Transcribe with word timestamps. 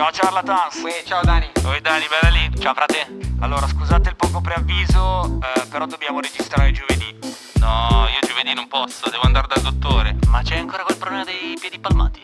Ciao 0.00 0.08
Charlatans. 0.12 0.76
Uè, 0.76 1.02
ciao 1.04 1.20
Dani. 1.20 1.52
Oi 1.62 1.80
Dani, 1.82 2.08
bella 2.08 2.30
lì. 2.30 2.58
Ciao 2.58 2.72
frate. 2.72 3.06
Allora, 3.42 3.66
scusate 3.68 4.08
il 4.08 4.16
poco 4.16 4.40
preavviso, 4.40 5.38
eh, 5.42 5.66
però 5.66 5.84
dobbiamo 5.84 6.20
registrare 6.20 6.72
giovedì. 6.72 7.18
No, 7.56 8.08
io 8.08 8.26
giovedì 8.26 8.54
non 8.54 8.66
posso, 8.66 9.10
devo 9.10 9.24
andare 9.24 9.46
dal 9.48 9.60
dottore. 9.60 10.16
Ma 10.28 10.40
c'è 10.40 10.56
ancora 10.56 10.84
quel 10.84 10.96
problema 10.96 11.24
dei 11.24 11.54
piedi 11.60 11.78
palmati? 11.78 12.22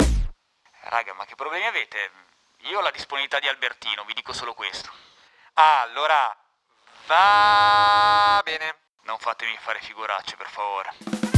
Raga, 0.84 1.12
ma 1.12 1.26
che 1.26 1.34
problemi 1.34 1.66
avete? 1.66 2.10
Io 2.70 2.78
ho 2.78 2.82
la 2.82 2.90
disponibilità 2.90 3.40
di 3.40 3.48
Albertino, 3.48 4.04
vi 4.06 4.14
dico 4.14 4.32
solo 4.32 4.54
questo. 4.54 4.88
Allora... 5.52 6.34
Va 7.06 8.40
bene. 8.42 8.74
Non 9.02 9.18
fatemi 9.18 9.54
fare 9.60 9.80
figuracce, 9.82 10.36
per 10.36 10.48
favore. 10.48 11.35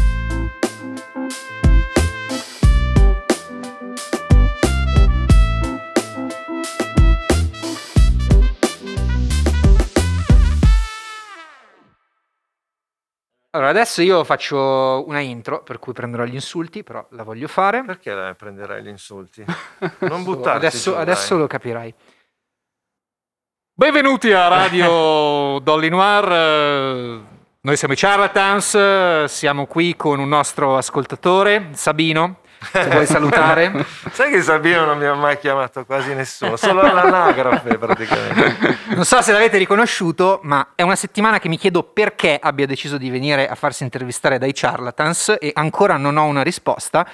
Allora, 13.59 13.73
adesso 13.73 14.03
io 14.03 14.23
faccio 14.23 15.03
una 15.09 15.19
intro, 15.19 15.65
per 15.65 15.81
cui 15.81 15.93
prenderò 15.93 16.23
gli 16.23 16.35
insulti, 16.35 16.85
però 16.85 17.05
la 17.11 17.25
voglio 17.25 17.49
fare. 17.49 17.83
Perché 17.83 18.37
prenderai 18.39 18.85
gli 18.85 18.89
insulti? 18.89 19.45
Non 19.99 20.23
buttarti 20.23 20.67
adesso, 20.67 20.93
giù, 20.93 20.97
adesso 20.97 21.37
lo 21.37 21.49
capirai. 21.49 21.93
Benvenuti 23.75 24.31
a 24.31 24.47
Radio 24.47 25.59
Dolly 25.65 25.89
Noir. 25.89 27.25
Noi 27.61 27.77
siamo 27.77 27.95
i 27.95 27.97
Charlatans, 27.97 29.25
siamo 29.25 29.67
qui 29.67 29.97
con 29.97 30.21
un 30.21 30.29
nostro 30.29 30.77
ascoltatore, 30.77 31.71
Sabino. 31.73 32.43
Se 32.61 32.89
vuoi 32.89 33.07
salutare. 33.07 33.87
Sai 34.11 34.31
che 34.31 34.43
Sabino 34.43 34.85
non 34.85 34.99
mi 34.99 35.07
ha 35.07 35.15
mai 35.15 35.39
chiamato 35.39 35.85
quasi 35.85 36.15
nessuno, 36.15 36.57
solo 36.57 36.81
all'anagrafe 36.81 37.79
praticamente. 37.79 38.79
Non 38.95 39.05
so 39.05 39.23
se 39.23 39.33
l'avete 39.33 39.59
riconosciuto, 39.59 40.41
ma 40.43 40.69
è 40.75 40.83
una 40.83 40.97
settimana 40.97 41.39
che 41.39 41.49
mi 41.49 41.57
chiedo 41.57 41.83
perché 41.83 42.39
abbia 42.41 42.67
deciso 42.67 42.99
di 42.99 43.11
venire 43.11 43.49
a 43.49 43.55
farsi 43.55 43.83
intervistare 43.83 44.39
dai 44.39 44.53
Charlatans 44.53 45.37
e 45.39 45.51
ancora 45.55 45.97
non 45.97 46.17
ho 46.17 46.25
una 46.25 46.43
risposta. 46.43 47.07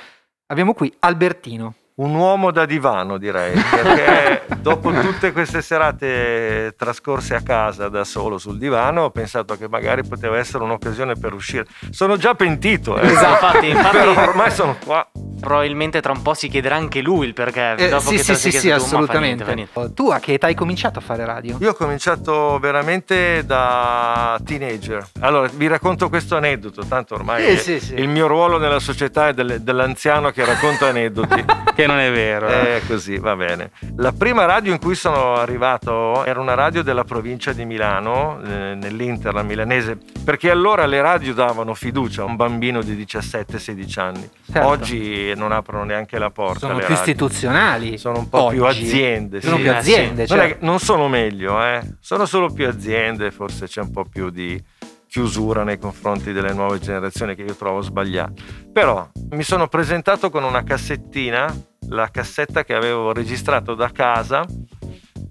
Abbiamo 0.47 0.75
qui 0.75 0.93
Albertino. 1.01 1.75
Un 1.97 2.13
uomo 2.17 2.51
da 2.51 2.67
divano 2.67 3.19
direi, 3.19 3.53
perché 3.71 4.43
dopo 4.59 4.91
tutte 4.91 5.31
queste 5.31 5.63
serate 5.63 6.75
trascorse 6.77 7.37
a 7.37 7.41
casa 7.41 7.89
da 7.89 8.03
solo 8.03 8.37
sul 8.37 8.59
divano 8.59 9.03
ho 9.03 9.11
pensato 9.11 9.57
che 9.57 9.69
magari 9.69 10.03
poteva 10.03 10.37
essere 10.37 10.65
un'occasione 10.65 11.15
per 11.15 11.33
uscire. 11.35 11.67
Sono 11.91 12.17
già 12.17 12.35
pentito, 12.35 12.99
eh. 12.99 13.09
Infatti, 13.09 13.69
infatti 13.71 13.97
però 13.97 14.11
ormai 14.11 14.51
sono 14.51 14.77
qua. 14.85 15.09
Probabilmente 15.41 16.01
tra 16.01 16.13
un 16.13 16.23
po' 16.23 16.35
si 16.35 16.49
chiederà 16.49 16.77
anche 16.77 17.01
lui 17.01 17.27
il 17.27 17.35
perché. 17.35 17.75
Eh, 17.77 17.89
dopo 17.89 18.11
sì, 18.11 18.17
che 18.17 18.23
sì, 18.23 18.35
sì, 18.35 18.51
sì, 18.51 18.69
tu, 18.69 18.75
ma 18.75 18.79
fa 18.79 18.79
niente, 18.79 18.85
assolutamente. 18.85 19.45
fa 19.45 19.53
niente. 19.53 19.93
Tu 19.95 20.11
a 20.11 20.19
che 20.19 20.33
età 20.35 20.47
hai 20.47 20.55
cominciato 20.55 20.99
a 20.99 21.03
fare 21.03 21.25
radio? 21.25 21.57
Io 21.61 21.71
ho 21.71 21.75
cominciato 21.75 22.59
veramente 22.59 23.45
da 23.47 24.39
teenager. 24.45 25.07
Allora, 25.21 25.49
vi 25.55 25.67
racconto 25.67 26.09
questo 26.09 26.37
aneddoto, 26.37 26.85
tanto 26.87 27.15
ormai 27.15 27.45
è- 27.45 27.57
sì, 27.57 27.81
sì. 27.81 27.95
il 27.95 28.09
mio 28.09 28.27
ruolo 28.27 28.59
nella 28.59 28.79
società 28.81 29.29
è 29.29 29.35
del- 29.35 29.61
dell'anziano 29.61 30.31
che 30.31 30.45
racconta 30.45 30.89
aneddoti. 30.89 31.45
Che 31.75 31.89
non 31.89 31.99
è 31.99 32.09
vero. 32.13 32.47
eh. 32.47 32.77
È 32.77 32.87
così, 32.87 33.19
va 33.19 33.35
bene. 33.35 33.73
La 33.97 34.13
prima 34.13 34.45
radio 34.45 34.71
in 34.73 34.79
cui 34.79 34.95
sono 34.95 35.35
arrivato 35.35 36.25
era 36.25 36.39
una 36.41 36.55
radio 36.55 36.85
della 36.85 37.03
provincia 37.03 37.53
di 37.53 37.65
Milano, 37.65 38.41
eh, 38.45 38.77
nell'Inter, 38.77 39.35
la 39.35 39.43
milanese, 39.43 39.99
perché 40.25 40.53
allora 40.53 40.87
le 40.87 41.01
radio 41.03 41.35
davano 41.35 41.75
fiducia 41.75 42.23
a 42.23 42.27
un 42.27 42.37
bambino 42.37 42.81
di 42.81 42.95
17-16 42.95 43.99
anni. 44.01 44.31
Certo. 44.53 44.69
Oggi 44.69 45.34
non 45.35 45.53
aprono 45.53 45.85
neanche 45.85 46.19
la 46.19 46.31
porta. 46.31 46.61
Sono 46.61 46.75
più 46.75 46.83
radio. 46.83 46.97
istituzionali. 46.97 47.99
Sono 47.99 48.19
un 48.19 48.29
po' 48.29 48.49
più 48.49 48.65
oggi. 48.65 48.85
aziende. 48.85 49.41
Sono 49.41 49.57
sì. 49.57 49.63
più 49.63 49.73
aziende. 49.73 50.27
Non, 50.29 50.39
è 50.39 50.41
cioè- 50.43 50.59
che- 50.59 50.65
non 50.65 50.79
sono 50.79 51.09
meglio, 51.09 51.63
eh. 51.65 51.81
sono 52.01 52.27
solo 52.27 52.51
più 52.51 52.67
aziende, 52.69 53.31
forse 53.31 53.67
c'è 53.67 53.81
un 53.81 53.91
po' 53.91 54.05
più 54.05 54.31
di 54.31 54.63
chiusura 55.07 55.63
nei 55.63 55.79
confronti 55.79 56.33
delle 56.33 56.53
nuove 56.53 56.81
generazioni 56.81 57.37
che 57.37 57.43
io 57.43 57.55
trovo 57.55 57.81
sbagliato. 57.83 58.43
Però 58.73 59.09
mi 59.31 59.45
sono 59.45 59.69
presentato 59.69 60.29
con 60.29 60.43
una 60.43 60.65
cassettina, 60.65 61.55
la 61.91 62.09
cassetta 62.11 62.65
che 62.65 62.75
avevo 62.75 63.13
registrato 63.13 63.75
da 63.75 63.91
casa 63.91 64.45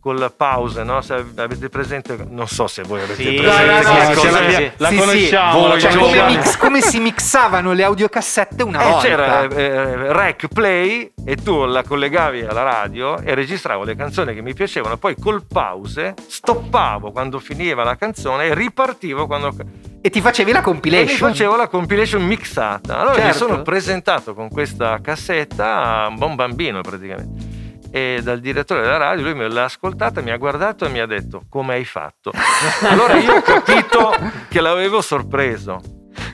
con 0.04 0.18
la 0.18 0.30
pause, 0.30 0.84
no? 0.84 1.00
Se 1.02 1.14
avete 1.14 1.70
presente, 1.70 2.18
non 2.30 2.46
so 2.50 2.68
se 2.68 2.84
voi 2.84 3.00
avete 3.02 3.24
Sì, 3.24 3.36
presente 3.36 3.66
no, 3.66 3.72
no, 3.72 3.80
che 3.80 4.04
no, 4.04 4.14
cosa- 4.14 4.38
ce 4.50 4.52
sì, 4.56 4.72
la 4.76 4.90
Sì, 4.90 4.96
conosciamo. 4.98 5.68
la 5.68 5.80
Cioè, 5.80 5.96
come, 5.96 6.26
mix- 6.28 6.58
come 6.58 6.82
si 6.82 7.00
mixavano 7.00 7.72
le 7.72 7.84
audiocassette 7.86 8.64
una 8.64 8.82
Eh, 8.82 8.90
volta. 8.92 9.08
c'era 9.08 9.42
eh, 9.44 10.12
rec 10.12 10.48
play 10.54 11.14
e 11.26 11.36
tu 11.38 11.64
la 11.64 11.84
collegavi 11.84 12.42
alla 12.42 12.64
radio 12.64 13.18
e 13.20 13.34
registravo 13.34 13.86
le 13.86 13.96
canzoni 13.96 14.34
che 14.34 14.42
mi 14.42 14.54
piacevano, 14.54 14.98
poi 14.98 15.16
col 15.18 15.46
pause 15.48 16.16
stoppavo 16.28 17.12
quando 17.14 17.40
finiva 17.40 17.86
la 17.86 17.96
canzone 17.96 18.48
e 18.48 18.54
ripartivo 18.54 19.26
quando 19.26 19.56
E 20.02 20.10
ti 20.10 20.20
facevi 20.20 20.52
la 20.52 20.58
e 20.58 20.62
mi 20.62 20.66
compilation. 20.68 21.30
facevo 21.30 21.56
la 21.56 21.68
compilation 21.70 22.26
mixata. 22.26 23.00
Allora 23.00 23.16
mi 23.16 23.22
Certo. 23.32 23.38
sono 23.38 23.62
presentato 23.62 24.34
con 24.34 24.50
questa 24.50 25.00
cassetta 25.02 26.04
a 26.04 26.08
un 26.08 26.16
buon 26.18 26.36
bambino 26.36 26.82
praticamente. 26.82 27.53
E 27.96 28.22
dal 28.24 28.40
direttore 28.40 28.82
della 28.82 28.98
radio 28.98 29.24
lui 29.24 29.36
me 29.36 29.48
l'ha 29.48 29.66
ascoltata, 29.66 30.20
mi 30.22 30.32
ha 30.32 30.38
guardato 30.38 30.84
e 30.86 30.90
mi 30.90 31.00
ha 31.00 31.06
detto 31.06 31.44
come 31.48 31.76
hai 31.76 31.86
fatto. 31.86 32.32
allora 32.90 33.18
io 33.18 33.36
ho 33.36 33.42
capito 33.42 34.12
che 34.50 34.62
l'avevo 34.62 35.00
sorpreso. 35.00 35.80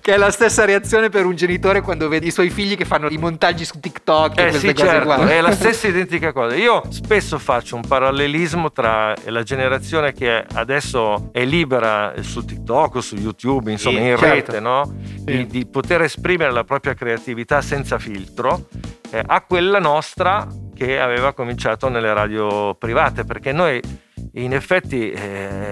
Che 0.01 0.13
è 0.13 0.17
la 0.17 0.31
stessa 0.31 0.63
reazione 0.63 1.09
per 1.09 1.25
un 1.25 1.35
genitore 1.35 1.81
quando 1.81 2.07
vede 2.07 2.27
i 2.27 2.31
suoi 2.31 2.49
figli 2.49 2.77
che 2.77 2.85
fanno 2.85 3.09
i 3.09 3.17
montaggi 3.17 3.65
su 3.65 3.77
TikTok 3.81 4.37
e 4.39 4.41
Eh 4.41 4.49
queste 4.51 4.67
sì, 4.69 4.73
cose 4.73 4.87
certo, 4.87 5.05
qua. 5.05 5.27
è 5.27 5.41
la 5.41 5.51
stessa 5.53 5.87
identica 5.89 6.31
cosa. 6.31 6.55
Io 6.55 6.81
spesso 6.89 7.37
faccio 7.37 7.75
un 7.75 7.81
parallelismo 7.85 8.71
tra 8.71 9.13
la 9.25 9.43
generazione 9.43 10.13
che 10.13 10.45
adesso 10.53 11.29
è 11.33 11.43
libera 11.43 12.13
su 12.21 12.45
TikTok 12.45 12.95
o 12.95 13.01
su 13.01 13.15
YouTube, 13.17 13.69
insomma 13.69 13.99
Sì, 13.99 14.05
in 14.05 14.17
certo. 14.17 14.33
rete, 14.53 14.59
no? 14.61 14.89
di, 14.95 15.45
di 15.45 15.67
poter 15.67 16.03
esprimere 16.03 16.51
la 16.53 16.63
propria 16.63 16.93
creatività 16.93 17.61
senza 17.61 17.99
filtro, 17.99 18.67
eh, 19.11 19.21
a 19.25 19.41
quella 19.41 19.79
nostra 19.79 20.47
che 20.79 20.97
aveva 20.97 21.33
cominciato 21.33 21.89
nelle 21.89 22.13
radio 22.13 22.73
private, 22.73 23.25
perché 23.25 23.51
noi 23.51 23.81
in 24.33 24.53
effetti 24.53 25.11
eh, 25.11 25.19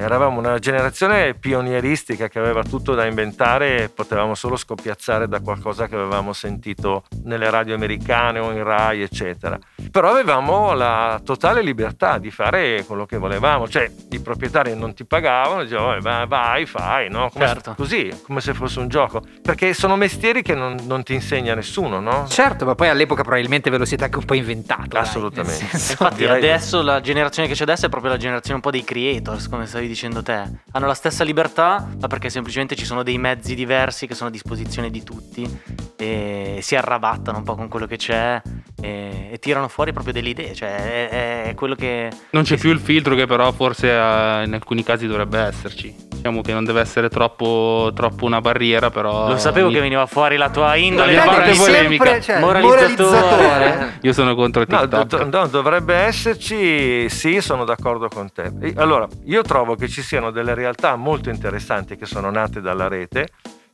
eravamo 0.02 0.40
una 0.40 0.58
generazione 0.60 1.34
pionieristica 1.36 2.28
che 2.28 2.40
aveva 2.40 2.64
tutto 2.64 2.96
da 2.96 3.06
inventare 3.06 3.84
e 3.84 3.90
potevamo 3.90 4.34
solo 4.36 4.56
scoppiazzare 4.56 5.28
da 5.28 5.40
qualcosa 5.42 5.88
che 5.88 5.96
avevamo 5.96 6.34
sentito 6.34 7.04
nelle 7.24 7.50
radio 7.50 7.76
americane 7.76 8.40
o 8.40 8.52
in 8.52 8.64
Rai, 8.64 9.02
eccetera. 9.02 9.58
Però 9.92 10.10
avevamo 10.10 10.74
la 10.74 11.22
totale 11.24 11.62
libertà 11.62 12.18
di 12.18 12.32
fare 12.32 12.84
quello 12.86 13.06
che 13.06 13.18
volevamo, 13.18 13.68
cioè 13.68 13.90
i 14.10 14.20
proprietari 14.20 14.76
non 14.76 14.94
ti 14.94 15.06
pagavano, 15.06 15.64
dicevano 15.64 15.88
"Vabbè, 16.00 16.02
vai, 16.02 16.28
vai, 16.28 16.66
fai, 16.66 17.10
no? 17.10 17.30
Come 17.32 17.46
se- 17.48 17.54
Certo. 17.54 17.74
così, 17.76 18.22
come 18.24 18.42
se 18.42 18.54
fosse 18.54 18.80
un 18.80 18.88
gioco, 18.88 19.22
perché 19.42 19.74
sono 19.74 19.96
mestieri 19.96 20.42
che 20.42 20.54
non, 20.56 20.78
non 20.84 21.04
ti 21.04 21.14
insegna 21.14 21.54
nessuno, 21.56 22.00
no? 22.00 22.26
Certo, 22.28 22.66
ma 22.66 22.76
poi 22.76 22.90
all'epoca 22.90 23.22
probabilmente 23.24 23.70
ve 23.70 23.78
lo 23.78 23.86
siete 23.86 24.04
anche 24.06 24.18
un 24.18 24.26
po' 24.26 24.34
inventato. 24.34 24.88
dai, 24.90 25.02
Assolutamente. 25.02 25.66
senso- 25.66 25.92
Infatti 26.04 26.26
adesso 26.26 26.82
la 26.82 27.00
generazione 27.02 27.48
che 27.48 27.54
c'è 27.54 27.64
adesso 27.64 27.86
è 27.86 27.90
proprio 27.90 28.12
la 28.12 28.18
generazione 28.18 28.46
un 28.56 28.62
po' 28.62 28.72
dei 28.72 28.84
creators, 28.84 29.48
come 29.48 29.66
stavi 29.66 29.88
dicendo 29.88 30.24
te. 30.24 30.44
Hanno 30.72 30.86
la 30.86 30.94
stessa 30.94 31.24
libertà, 31.24 31.88
ma 32.00 32.08
perché 32.08 32.30
semplicemente 32.30 32.76
ci 32.76 32.86
sono 32.86 33.04
dei 33.04 33.18
mezzi 33.18 33.56
diversi 33.56 34.08
che 34.08 34.16
sono 34.16 34.30
a 34.30 34.32
disposizione 34.32 34.90
di 34.90 35.04
tutti 35.04 35.60
e 35.98 36.60
si 36.62 36.76
arrabattano 36.76 37.40
un 37.40 37.44
po' 37.44 37.56
con 37.56 37.68
quello 37.68 37.86
che 37.86 37.98
c'è 37.98 38.42
e, 38.82 39.30
e 39.32 39.40
tirano 39.40 39.68
fuori 39.68 39.92
proprio 39.94 40.14
delle 40.14 40.30
idee, 40.30 40.54
cioè 40.54 41.10
è, 41.10 41.50
è 41.50 41.56
quello 41.56 41.76
che... 41.76 42.10
Non 42.32 42.44
c'è 42.44 42.56
che 42.56 42.62
più 42.62 42.72
il 42.72 42.80
filtro 42.80 43.16
che 43.16 43.26
però 43.26 43.52
forse 43.52 43.90
eh, 43.90 44.44
in 44.46 44.54
alcuni 44.54 44.84
casi 44.84 45.08
dovrebbe 45.08 45.40
esserci. 45.40 45.96
Diciamo 46.28 46.42
che 46.42 46.52
non 46.54 46.66
deve 46.66 46.82
essere 46.82 47.08
troppo, 47.10 47.92
troppo 47.96 48.26
una 48.26 48.42
barriera, 48.42 48.90
però... 48.90 49.30
Lo 49.30 49.38
sapevo 49.38 49.68
mi- 49.68 49.74
che 49.76 49.80
veniva 49.80 50.06
fuori 50.08 50.36
la 50.36 50.50
tua 50.50 50.76
indole 50.76 51.14
La 51.14 51.24
polemica. 51.24 51.64
sempre, 52.04 52.22
cioè, 52.22 52.40
Moralizzatore. 52.42 53.20
moralizzatore. 53.22 54.00
Io 54.04 54.12
sono 54.14 54.36
contro 54.36 54.66
No, 54.68 54.80
TikTok. 54.82 55.06
do- 55.26 55.38
no, 55.40 55.48
dovrebbe 55.48 55.96
esserci, 55.96 57.08
sì, 57.10 57.40
sono 57.40 57.64
d'accordo 57.64 58.10
con 58.10 58.30
te. 58.32 58.52
Allora, 58.76 59.08
io 59.26 59.42
trovo 59.42 59.76
che 59.76 59.88
ci 59.88 60.02
siano 60.02 60.32
delle 60.32 60.54
realtà 60.54 60.96
molto 60.98 61.30
interessanti 61.30 61.96
che 61.96 62.06
sono 62.06 62.30
nate 62.30 62.60
dalla 62.60 62.90
rete, 62.90 63.28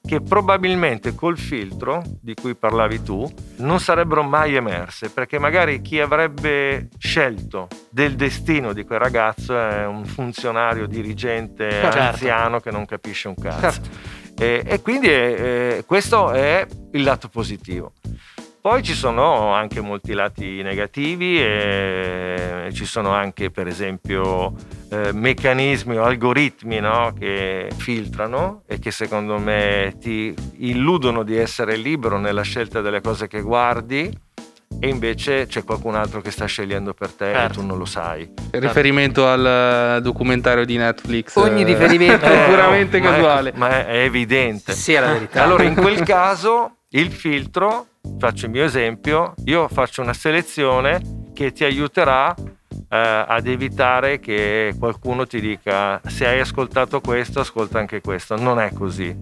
che 0.06 0.20
probabilmente 0.20 1.16
col 1.16 1.38
filtro 1.38 2.04
di 2.20 2.34
cui 2.34 2.56
parlavi 2.56 3.04
tu 3.04 3.26
non 3.58 3.80
sarebbero 3.80 4.22
mai 4.22 4.54
emerse, 4.54 5.10
perché 5.10 5.40
magari 5.40 5.82
chi 5.82 6.02
avrebbe 6.02 6.90
scelto 6.98 7.70
del 7.90 8.16
destino 8.16 8.74
di 8.74 8.84
quel 8.84 9.00
ragazzo 9.00 9.58
è 9.58 9.86
un 9.86 10.04
funzionario 10.04 10.88
dirigente 10.88 11.70
Certo. 11.70 12.00
anziano 12.00 12.60
che 12.60 12.70
non 12.70 12.86
capisce 12.86 13.30
un 13.30 13.36
cazzo. 13.36 13.60
Certo. 13.62 13.90
E, 14.44 14.64
e 14.66 14.82
quindi 14.82 15.08
eh, 15.08 15.78
eh, 15.78 15.84
questo 15.86 16.32
è 16.32 16.68
il 16.92 17.04
lato 17.04 17.30
positivo. 17.30 17.94
Poi 18.64 18.82
ci 18.82 18.94
sono 18.94 19.52
anche 19.54 19.82
molti 19.82 20.14
lati 20.14 20.62
negativi 20.62 21.38
e 21.38 22.70
ci 22.72 22.86
sono 22.86 23.10
anche 23.10 23.52
per 23.52 23.68
esempio 23.68 24.54
eh, 24.90 25.12
meccanismi 25.12 25.98
o 25.98 26.06
algoritmi 26.06 26.80
no, 26.80 27.12
che 27.20 27.68
filtrano 27.76 28.62
e 28.66 28.80
che 28.80 28.92
secondo 28.92 29.38
me 29.38 29.98
ti 30.00 30.34
illudono 30.60 31.24
di 31.24 31.36
essere 31.36 31.76
libero 31.76 32.18
nella 32.20 32.44
scelta 32.44 32.80
delle 32.80 33.02
cose 33.02 33.28
che 33.28 33.42
guardi 33.42 34.10
e 34.80 34.88
invece 34.88 35.46
c'è 35.46 35.66
qualcun 35.66 35.96
altro 35.96 36.22
che 36.22 36.32
sta 36.32 36.46
scegliendo 36.46 36.94
per 36.94 37.12
te 37.12 37.34
Certo. 37.34 37.60
e 37.60 37.62
tu 37.62 37.66
non 37.68 37.78
lo 37.78 37.86
sai. 37.86 38.32
Riferimento 38.52 39.28
al 39.28 39.98
eh, 39.98 40.02
documentario 40.02 40.64
di 40.64 40.78
Netflix. 40.78 41.36
Ogni 41.36 41.64
eh, 41.64 41.66
riferimento 41.66 42.24
è 42.32 42.46
puramente 42.46 43.00
ma 43.02 43.08
è- 43.08 43.12
casuale. 43.12 43.52
ma 43.56 43.70
è, 43.72 43.86
è 43.88 43.98
evidente. 44.04 44.72
Sì, 44.74 44.94
è 44.94 45.02
la 45.02 45.12
verità. 45.12 45.44
Allora, 45.44 45.64
in 45.64 45.76
quel 45.76 46.02
caso, 46.04 46.78
il 46.96 47.12
filtro, 47.12 47.88
faccio 48.20 48.46
il 48.46 48.52
mio 48.52 48.64
esempio, 48.64 49.34
io 49.46 49.68
faccio 49.68 50.02
una 50.02 50.14
selezione 50.14 51.02
che 51.34 51.52
ti 51.52 51.64
aiuterà 51.64 52.34
eh, 52.36 53.26
ad 53.28 53.48
evitare 53.48 54.20
che 54.20 54.76
qualcuno 54.78 55.26
ti 55.26 55.40
dica 55.40 56.00
se 56.06 56.28
hai 56.28 56.40
ascoltato 56.40 57.02
questo, 57.02 57.40
ascolta 57.40 57.80
anche 57.80 58.02
questo. 58.02 58.36
Non 58.36 58.60
è 58.60 58.72
così. 58.74 59.16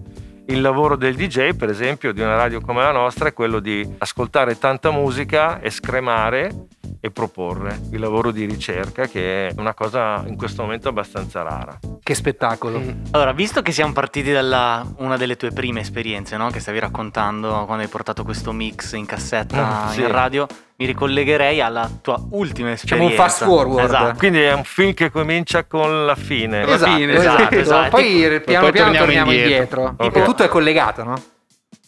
Il 0.46 0.60
lavoro 0.60 0.96
del 0.96 1.14
DJ, 1.14 1.54
per 1.54 1.70
esempio, 1.70 2.12
di 2.12 2.20
una 2.20 2.36
radio 2.36 2.60
come 2.60 2.82
la 2.82 2.92
nostra 2.92 3.28
è 3.28 3.32
quello 3.32 3.58
di 3.58 3.88
ascoltare 3.98 4.58
tanta 4.58 4.90
musica 4.90 5.60
e 5.60 5.70
scremare 5.70 6.66
e 7.04 7.10
proporre. 7.10 7.80
Il 7.90 7.98
lavoro 7.98 8.30
di 8.30 8.44
ricerca 8.44 9.08
che 9.08 9.48
è 9.48 9.54
una 9.56 9.74
cosa 9.74 10.22
in 10.26 10.36
questo 10.36 10.62
momento 10.62 10.88
abbastanza 10.88 11.42
rara. 11.42 11.76
Che 12.00 12.14
spettacolo. 12.14 12.78
Mm. 12.78 12.90
Allora, 13.10 13.32
visto 13.32 13.60
che 13.60 13.72
siamo 13.72 13.92
partiti 13.92 14.30
dalla 14.30 14.86
una 14.98 15.16
delle 15.16 15.36
tue 15.36 15.50
prime 15.50 15.80
esperienze, 15.80 16.36
no? 16.36 16.48
Che 16.50 16.60
stavi 16.60 16.78
raccontando 16.78 17.64
quando 17.66 17.82
hai 17.82 17.88
portato 17.88 18.22
questo 18.22 18.52
mix 18.52 18.92
in 18.92 19.04
cassetta 19.04 19.86
Mm, 19.86 19.88
sì. 19.90 20.00
in 20.02 20.10
radio, 20.12 20.46
mi 20.76 20.86
ricollegherei 20.86 21.60
alla 21.60 21.90
tua 22.00 22.20
ultima 22.30 22.68
Facciamo 22.76 23.02
esperienza. 23.08 23.22
un 23.22 23.28
fast 23.28 23.44
forward. 23.44 23.84
Esatto. 23.84 24.18
Quindi 24.18 24.40
è 24.40 24.52
un 24.52 24.64
film 24.64 24.94
che 24.94 25.10
comincia 25.10 25.64
con 25.64 26.06
la 26.06 26.14
fine. 26.14 26.64
La 26.64 26.74
Esatto, 26.74 26.96
fine, 26.96 27.12
esatto, 27.14 27.36
esatto, 27.42 27.54
esatto. 27.56 27.88
Poi 27.90 28.40
piano 28.44 28.62
poi 28.62 28.72
piano 28.72 28.92
torniamo 28.92 28.96
torniamo 28.98 29.30
indietro. 29.32 29.80
indietro. 29.80 29.94
Ok. 30.06 30.16
E 30.16 30.22
tutto 30.22 30.42
è 30.44 30.48
collegato, 30.48 31.02
no? 31.02 31.14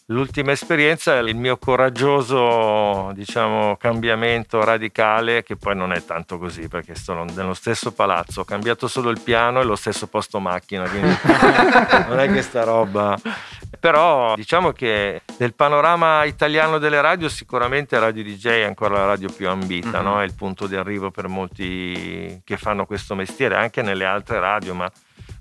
L'ultima 0.09 0.53
esperienza 0.53 1.15
è 1.17 1.21
il 1.23 1.35
mio 1.35 1.57
coraggioso, 1.57 3.11
diciamo, 3.15 3.77
cambiamento 3.77 4.63
radicale, 4.63 5.43
che 5.43 5.57
poi 5.57 5.75
non 5.75 5.93
è 5.93 6.05
tanto 6.05 6.37
così, 6.39 6.69
perché 6.69 6.95
sono 6.95 7.25
nello 7.25 7.55
stesso 7.55 7.91
palazzo, 7.91 8.43
ho 8.43 8.45
cambiato 8.45 8.87
solo 8.87 9.09
il 9.09 9.21
piano 9.21 9.63
e 9.63 9.65
lo 9.65 9.77
stesso 9.77 10.07
posto 10.07 10.41
macchina, 10.41 10.87
quindi 10.87 11.09
non 12.09 12.19
è 12.21 12.31
che 12.31 12.43
sta 12.43 12.65
roba. 12.65 13.19
Però 13.81 14.35
diciamo 14.35 14.73
che 14.73 15.23
nel 15.39 15.55
panorama 15.55 16.25
italiano 16.25 16.77
delle 16.79 17.01
radio 17.01 17.29
sicuramente 17.31 17.99
Radio 17.99 18.23
DJ 18.23 18.47
è 18.49 18.63
ancora 18.65 18.99
la 18.99 19.07
radio 19.07 19.31
più 19.35 19.49
ambita, 19.49 20.01
Mhm. 20.01 20.05
no? 20.05 20.21
è 20.21 20.25
il 20.25 20.35
punto 20.35 20.67
di 20.67 20.77
arrivo 20.77 21.11
per 21.11 21.29
molti 21.29 22.41
che 22.45 22.57
fanno 22.59 22.85
questo 22.85 23.15
mestiere, 23.15 23.57
anche 23.57 23.81
nelle 23.83 24.05
altre 24.05 24.39
radio, 24.39 24.75
ma 24.75 24.91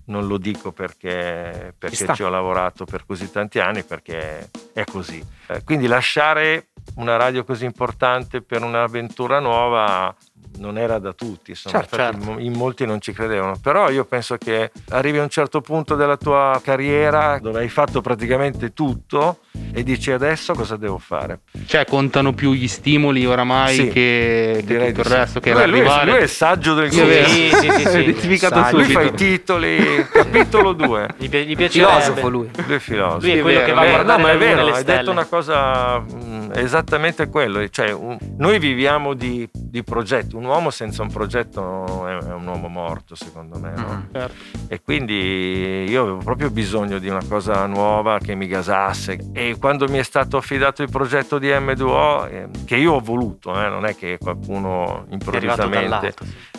non 0.05 0.27
lo 0.27 0.37
dico 0.37 0.71
perché, 0.71 1.73
perché 1.77 2.13
ci 2.13 2.23
ho 2.23 2.29
lavorato 2.29 2.85
per 2.85 3.05
così 3.05 3.31
tanti 3.31 3.59
anni, 3.59 3.83
perché 3.83 4.49
è 4.73 4.83
così. 4.83 5.23
Eh, 5.47 5.63
quindi 5.63 5.87
lasciare 5.87 6.67
una 6.95 7.15
radio 7.15 7.43
così 7.43 7.65
importante 7.65 8.41
per 8.41 8.63
un'avventura 8.63 9.39
nuova 9.39 10.13
non 10.57 10.77
era 10.77 10.99
da 10.99 11.13
tutti, 11.13 11.51
insomma, 11.51 11.79
Certo, 11.79 11.95
certo. 11.95 12.17
in 12.17 12.23
mo- 12.33 12.39
in 12.39 12.53
molti 12.53 12.85
non 12.85 12.99
ci 13.01 13.11
credevano, 13.13 13.57
però 13.61 13.89
io 13.89 14.05
penso 14.05 14.37
che 14.37 14.71
arrivi 14.89 15.17
a 15.19 15.23
un 15.23 15.29
certo 15.29 15.61
punto 15.61 15.95
della 15.95 16.17
tua 16.17 16.59
carriera 16.63 17.39
dove 17.39 17.59
hai 17.59 17.69
fatto 17.69 18.01
praticamente 18.01 18.73
tutto 18.73 19.39
e 19.73 19.83
dici 19.83 20.11
adesso 20.11 20.53
cosa 20.53 20.75
devo 20.77 20.97
fare. 20.97 21.39
Cioè, 21.65 21.85
contano 21.85 22.33
più 22.33 22.53
gli 22.53 22.67
stimoli 22.67 23.25
oramai 23.25 23.73
Sì, 23.75 23.87
che, 23.87 24.53
che 24.57 24.63
Direi 24.65 24.87
tutto 24.89 25.01
il 25.01 25.07
sì. 25.07 25.13
resto, 25.13 25.39
che 25.39 25.51
lui, 25.53 25.59
lui 25.67 25.79
è, 25.79 25.83
l'arrivare. 25.83 26.11
lui 26.11 26.19
è 26.19 26.23
il 26.23 26.29
saggio 26.29 26.73
del 26.73 26.91
è 26.91 27.05
vero. 27.05 27.27
Sì, 27.27 27.49
sì, 27.49 27.69
sì, 27.71 27.85
sì. 27.87 27.97
Identificato 28.03 28.75
Lui 28.77 28.85
fa 28.85 29.01
i 29.01 29.13
titoli, 29.13 30.05
capitolo 30.11 30.73
2. 30.73 31.07
Gli, 31.17 31.27
pi- 31.29 31.45
gli 31.45 31.55
piacerebbe. 31.55 31.91
Filosofo 32.01 32.29
lui. 32.29 32.49
Lui 32.65 32.75
è 32.75 32.79
filosofo. 32.79 33.19
Lui 33.25 33.31
è 33.37 33.41
quello 33.41 33.59
vero, 33.59 33.65
che 33.65 33.73
va 33.73 33.81
a 33.81 33.87
guardare 33.89 34.21
no, 34.21 34.27
ma 34.27 34.31
è 34.33 34.37
vero, 34.37 34.63
le 34.63 34.71
hai 34.71 34.81
stelle. 34.81 34.97
detto 34.99 35.11
una 35.11 35.25
cosa 35.25 35.99
mh, 35.99 36.51
esattamente 36.55 37.29
quello. 37.29 37.67
Cioè, 37.69 37.91
un- 37.91 38.17
noi 38.37 38.59
viviamo 38.59 39.13
di, 39.13 39.47
di 39.51 39.83
progetti. 39.83 40.35
Un 40.43 40.49
uomo 40.49 40.71
senza 40.71 41.01
un 41.01 41.09
progetto 41.09 42.05
è, 42.05 42.15
un 42.33 42.45
uomo 42.45 42.67
morto, 42.67 43.15
secondo 43.15 43.57
me. 43.57 43.73
no? 43.77 44.07
Certo. 44.11 44.35
E 44.67 44.81
quindi 44.81 45.85
io 45.87 46.01
avevo 46.01 46.17
proprio 46.17 46.51
bisogno 46.51 46.99
di 46.99 47.07
una 47.07 47.23
cosa 47.25 47.65
nuova 47.65 48.17
che 48.19 48.35
mi 48.35 48.47
gasasse. 48.47 49.29
E 49.31 49.55
quando 49.57 49.87
mi 49.87 49.99
è 49.99 50.03
stato 50.03 50.35
affidato 50.35 50.83
il 50.83 50.89
progetto 50.89 51.39
di 51.39 51.47
M2O, 51.47 52.29
eh, 52.29 52.49
che 52.65 52.75
io 52.75 52.91
ho 52.91 52.99
voluto, 52.99 53.57
eh, 53.57 53.69
non 53.69 53.85
è 53.85 53.95
che 53.95 54.17
qualcuno 54.19 55.05
improvvisamente. 55.11 56.13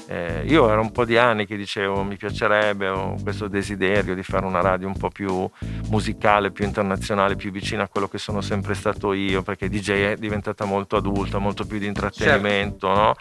Eh, 0.06 0.44
io 0.46 0.68
ero 0.68 0.82
un 0.82 0.92
po' 0.92 1.04
di 1.04 1.16
anni 1.16 1.46
che 1.46 1.56
dicevo 1.56 2.02
mi 2.02 2.16
piacerebbe, 2.16 2.88
ho 2.88 3.16
questo 3.22 3.48
desiderio 3.48 4.14
di 4.14 4.22
fare 4.22 4.44
una 4.44 4.60
radio 4.60 4.86
un 4.86 4.96
po' 4.96 5.08
più 5.08 5.48
musicale, 5.88 6.50
più 6.50 6.64
internazionale, 6.64 7.36
più 7.36 7.50
vicina 7.50 7.84
a 7.84 7.88
quello 7.88 8.08
che 8.08 8.18
sono 8.18 8.40
sempre 8.40 8.74
stato 8.74 9.12
io, 9.12 9.42
perché 9.42 9.68
DJ 9.68 10.12
è 10.12 10.16
diventata 10.16 10.64
molto 10.66 10.96
adulta, 10.96 11.38
molto 11.38 11.64
più 11.64 11.78
di 11.78 11.86
intrattenimento, 11.86 12.88
no? 12.88 13.14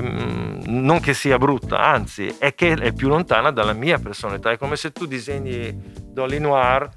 Mm, 0.00 0.60
non 0.66 1.00
che 1.00 1.12
sia 1.12 1.38
brutta, 1.38 1.80
anzi 1.80 2.36
è 2.38 2.54
che 2.54 2.72
è 2.74 2.92
più 2.92 3.08
lontana 3.08 3.50
dalla 3.50 3.72
mia 3.72 3.98
personalità, 3.98 4.50
è 4.52 4.58
come 4.58 4.76
se 4.76 4.92
tu 4.92 5.06
disegni 5.06 5.76
Dolly 6.12 6.38
Noir 6.38 6.90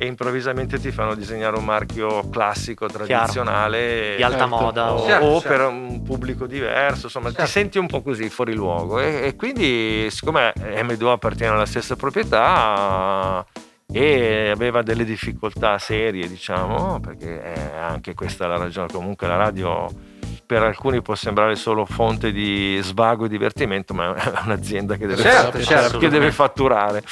e 0.00 0.06
improvvisamente 0.06 0.78
ti 0.78 0.92
fanno 0.92 1.14
disegnare 1.16 1.56
un 1.58 1.64
marchio 1.64 2.28
classico, 2.30 2.86
tradizionale 2.86 4.14
Di 4.16 4.22
alta 4.22 4.38
Certo. 4.38 4.54
moda. 4.56 4.92
o, 4.92 5.04
Certo, 5.04 5.24
o 5.26 5.40
certo. 5.40 5.48
per 5.48 5.66
un 5.66 6.02
pubblico 6.04 6.46
diverso, 6.46 7.06
insomma, 7.06 7.28
Certo. 7.30 7.44
ti 7.44 7.50
senti 7.50 7.78
un 7.78 7.88
po' 7.88 8.00
così 8.02 8.28
fuori 8.28 8.54
luogo. 8.54 9.00
E, 9.00 9.22
e 9.26 9.36
quindi, 9.36 10.08
siccome 10.10 10.52
M2 10.56 11.06
appartiene 11.08 11.52
alla 11.54 11.66
stessa 11.66 11.96
proprietà 11.96 13.44
e 13.90 14.50
aveva 14.50 14.82
delle 14.82 15.04
difficoltà 15.04 15.78
serie, 15.78 16.28
diciamo, 16.28 17.00
perché 17.00 17.42
è 17.42 17.76
anche 17.76 18.14
questa 18.14 18.46
la 18.46 18.56
ragione. 18.56 18.86
Comunque 18.92 19.26
la 19.26 19.36
radio 19.36 19.86
per 20.46 20.62
alcuni 20.62 21.02
può 21.02 21.14
sembrare 21.14 21.56
solo 21.56 21.84
fonte 21.84 22.30
di 22.30 22.78
svago 22.82 23.24
e 23.24 23.28
divertimento, 23.28 23.94
ma 23.94 24.14
è 24.14 24.32
un'azienda 24.44 24.96
che 24.96 25.06
deve, 25.06 25.22
Certo, 25.22 25.58
che 25.58 25.64
certo. 25.64 25.98
deve 25.98 26.30
fatturare. 26.30 27.02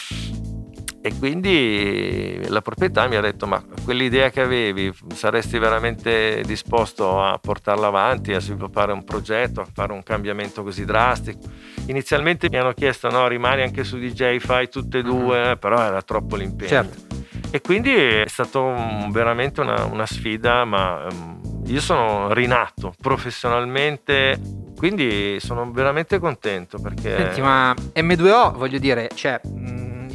E 1.07 1.17
quindi 1.21 2.41
la 2.49 2.61
proprietà 2.61 3.07
mi 3.07 3.15
ha 3.15 3.21
detto: 3.21 3.47
Ma 3.47 3.63
quell'idea 3.85 4.29
che 4.31 4.41
avevi 4.41 4.93
saresti 5.15 5.57
veramente 5.57 6.43
disposto 6.45 7.23
a 7.23 7.39
portarla 7.41 7.87
avanti, 7.87 8.33
a 8.33 8.41
sviluppare 8.41 8.91
un 8.91 9.05
progetto, 9.05 9.61
a 9.61 9.67
fare 9.73 9.93
un 9.93 10.03
cambiamento 10.03 10.65
così 10.65 10.85
drastico? 10.85 11.39
Inizialmente 11.87 12.49
mi 12.51 12.57
hanno 12.57 12.73
chiesto: 12.73 13.09
No, 13.09 13.29
rimani 13.29 13.63
anche 13.63 13.85
su 13.85 13.99
DJ, 13.99 14.39
fai 14.39 14.69
tutte 14.69 14.99
e 14.99 15.03
due, 15.05 15.57
però 15.61 15.81
era 15.81 16.03
troppo 16.03 16.35
l'impegno. 16.35 16.71
Certo. 16.71 17.05
E 17.53 17.61
quindi 17.61 17.95
è 17.95 18.25
stato 18.27 18.65
un- 18.65 19.09
veramente 19.13 19.61
una, 19.61 19.85
una 19.85 20.07
sfida, 20.07 20.65
ma 20.65 21.07
ehm, 21.09 21.63
io 21.67 21.81
sono 21.81 22.33
rinato 22.33 22.93
professionalmente, 23.01 24.41
quindi 24.77 25.39
sono 25.39 25.71
veramente 25.71 26.19
contento 26.19 26.79
perché... 26.79 27.17
Senti, 27.17 27.41
ma 27.41 27.73
M2O, 27.95 28.57
voglio 28.57 28.79
dire, 28.79 29.09
cioè, 29.15 29.41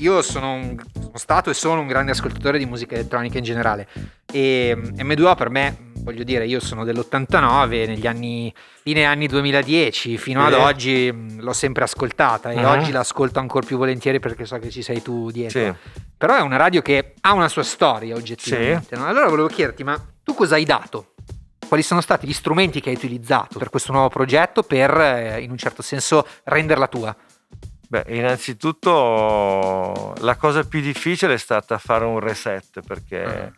io 0.01 0.21
sono, 0.21 0.53
un- 0.53 0.81
sono 0.93 1.17
stato 1.17 1.49
e 1.49 1.53
sono 1.53 1.81
un 1.81 1.87
grande 1.87 2.11
ascoltatore 2.11 2.57
di 2.57 2.65
musica 2.65 2.95
elettronica 2.95 3.37
in 3.37 3.43
generale. 3.43 3.87
E 4.31 4.73
mh, 4.75 5.01
M2O 5.01 5.35
per 5.35 5.49
me, 5.49 5.69
mh, 5.93 6.03
voglio 6.03 6.23
dire, 6.23 6.45
io 6.47 6.59
sono 6.59 6.83
dell'89, 6.83 7.85
negli 7.87 8.07
anni, 8.07 8.53
fine 8.81 9.05
anni 9.05 9.27
2010, 9.27 10.17
fino 10.17 10.43
ad 10.45 10.53
Sì. 10.53 10.59
oggi 10.59 11.11
mh, 11.11 11.41
l'ho 11.41 11.53
sempre 11.53 11.83
ascoltata 11.83 12.51
e 12.51 12.57
Mhm. 12.57 12.65
oggi 12.65 12.91
l'ascolto 12.91 13.39
ancora 13.39 13.65
più 13.65 13.77
volentieri 13.77 14.19
perché 14.19 14.45
so 14.45 14.57
che 14.57 14.69
ci 14.71 14.81
sei 14.81 15.01
tu 15.01 15.29
dietro. 15.31 15.59
Sì. 15.59 15.73
Però 16.17 16.35
è 16.35 16.41
una 16.41 16.57
radio 16.57 16.81
che 16.81 17.13
ha 17.21 17.33
una 17.33 17.47
sua 17.49 17.63
storia 17.63 18.15
oggettivamente. 18.15 18.95
no? 18.95 19.05
Allora 19.07 19.27
volevo 19.27 19.47
chiederti, 19.47 19.83
ma 19.83 19.99
tu 20.23 20.33
cosa 20.33 20.55
hai 20.55 20.65
dato? 20.65 21.13
Quali 21.67 21.83
sono 21.83 22.01
stati 22.01 22.27
gli 22.27 22.33
strumenti 22.33 22.81
che 22.81 22.89
hai 22.89 22.95
utilizzato 22.95 23.57
per 23.57 23.69
questo 23.69 23.91
nuovo 23.93 24.09
progetto 24.09 24.61
per, 24.61 24.91
eh, 24.99 25.41
in 25.41 25.51
un 25.51 25.57
certo 25.57 25.81
senso, 25.81 26.27
renderla 26.43 26.87
tua? 26.87 27.15
Beh, 27.91 28.05
innanzitutto 28.07 30.13
la 30.19 30.37
cosa 30.37 30.63
più 30.63 30.79
difficile 30.79 31.33
è 31.33 31.37
stata 31.37 31.77
fare 31.77 32.05
un 32.05 32.19
reset 32.19 32.79
perché 32.87 33.51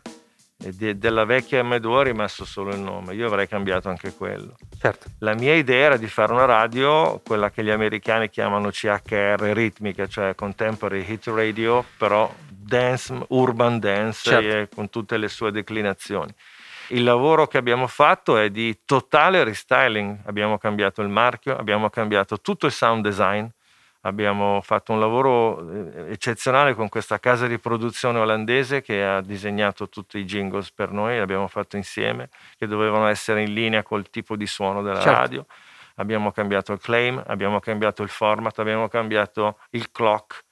de- 0.56 0.98
della 0.98 1.24
vecchia 1.24 1.62
M2 1.62 2.00
è 2.00 2.02
rimasto 2.02 2.44
solo 2.44 2.74
il 2.74 2.80
nome, 2.80 3.14
io 3.14 3.28
avrei 3.28 3.46
cambiato 3.46 3.88
anche 3.88 4.12
quello. 4.12 4.56
Certo. 4.76 5.06
La 5.20 5.34
mia 5.34 5.54
idea 5.54 5.84
era 5.84 5.96
di 5.96 6.08
fare 6.08 6.32
una 6.32 6.46
radio, 6.46 7.20
quella 7.24 7.52
che 7.52 7.62
gli 7.62 7.70
americani 7.70 8.28
chiamano 8.28 8.70
CHR 8.70 9.38
ritmica, 9.52 10.08
cioè 10.08 10.34
Contemporary 10.34 11.08
Hit 11.08 11.28
Radio, 11.28 11.84
però 11.96 12.28
dance, 12.48 13.14
urban 13.28 13.78
dance, 13.78 14.30
Certo. 14.30 14.74
con 14.74 14.90
tutte 14.90 15.16
le 15.16 15.28
sue 15.28 15.52
declinazioni. 15.52 16.34
Il 16.88 17.04
lavoro 17.04 17.46
che 17.46 17.56
abbiamo 17.56 17.86
fatto 17.86 18.36
è 18.36 18.50
di 18.50 18.80
totale 18.84 19.44
restyling, 19.44 20.22
abbiamo 20.24 20.58
cambiato 20.58 21.02
il 21.02 21.08
marchio, 21.08 21.56
abbiamo 21.56 21.88
cambiato 21.88 22.40
tutto 22.40 22.66
il 22.66 22.72
sound 22.72 23.04
design, 23.04 23.46
abbiamo 24.06 24.60
fatto 24.62 24.92
un 24.92 25.00
lavoro 25.00 25.70
eh, 25.70 26.12
eccezionale 26.12 26.74
con 26.74 26.88
questa 26.88 27.18
casa 27.18 27.46
di 27.46 27.58
produzione 27.58 28.18
olandese 28.18 28.80
che 28.82 29.04
ha 29.04 29.20
disegnato 29.20 29.88
tutti 29.88 30.18
i 30.18 30.24
jingles 30.24 30.72
per 30.72 30.90
noi, 30.90 31.18
l'abbiamo 31.18 31.48
fatto 31.48 31.76
insieme, 31.76 32.28
che 32.56 32.66
dovevano 32.66 33.06
essere 33.06 33.42
in 33.42 33.52
linea 33.52 33.82
col 33.82 34.08
tipo 34.10 34.36
di 34.36 34.46
suono 34.46 34.82
della 34.82 35.00
Certo. 35.00 35.18
radio. 35.18 35.46
Abbiamo 35.96 36.32
cambiato 36.32 36.72
il 36.72 36.80
claim, 36.80 37.22
abbiamo 37.26 37.60
cambiato 37.60 38.02
il 38.02 38.08
format, 38.08 38.58
abbiamo 38.58 38.88
cambiato 38.88 39.58
il 39.70 39.90
clock, 39.92 40.44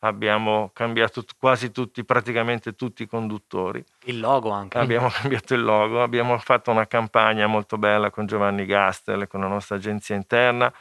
abbiamo 0.00 0.70
cambiato 0.72 1.24
quasi 1.38 1.72
tutti, 1.72 2.04
praticamente 2.04 2.74
tutti 2.74 3.02
i 3.02 3.06
conduttori. 3.06 3.84
Il 4.04 4.20
logo 4.20 4.50
anche. 4.50 4.78
Abbiamo 4.78 5.08
cambiato 5.10 5.54
il 5.54 5.62
logo, 5.62 6.02
abbiamo 6.02 6.38
fatto 6.38 6.70
una 6.70 6.86
campagna 6.86 7.46
molto 7.46 7.76
bella 7.78 8.10
con 8.10 8.26
Giovanni 8.26 8.64
Gastel, 8.64 9.26
con 9.26 9.40
la 9.40 9.48
nostra 9.48 9.76
agenzia 9.76 10.14
interna, 10.14 10.72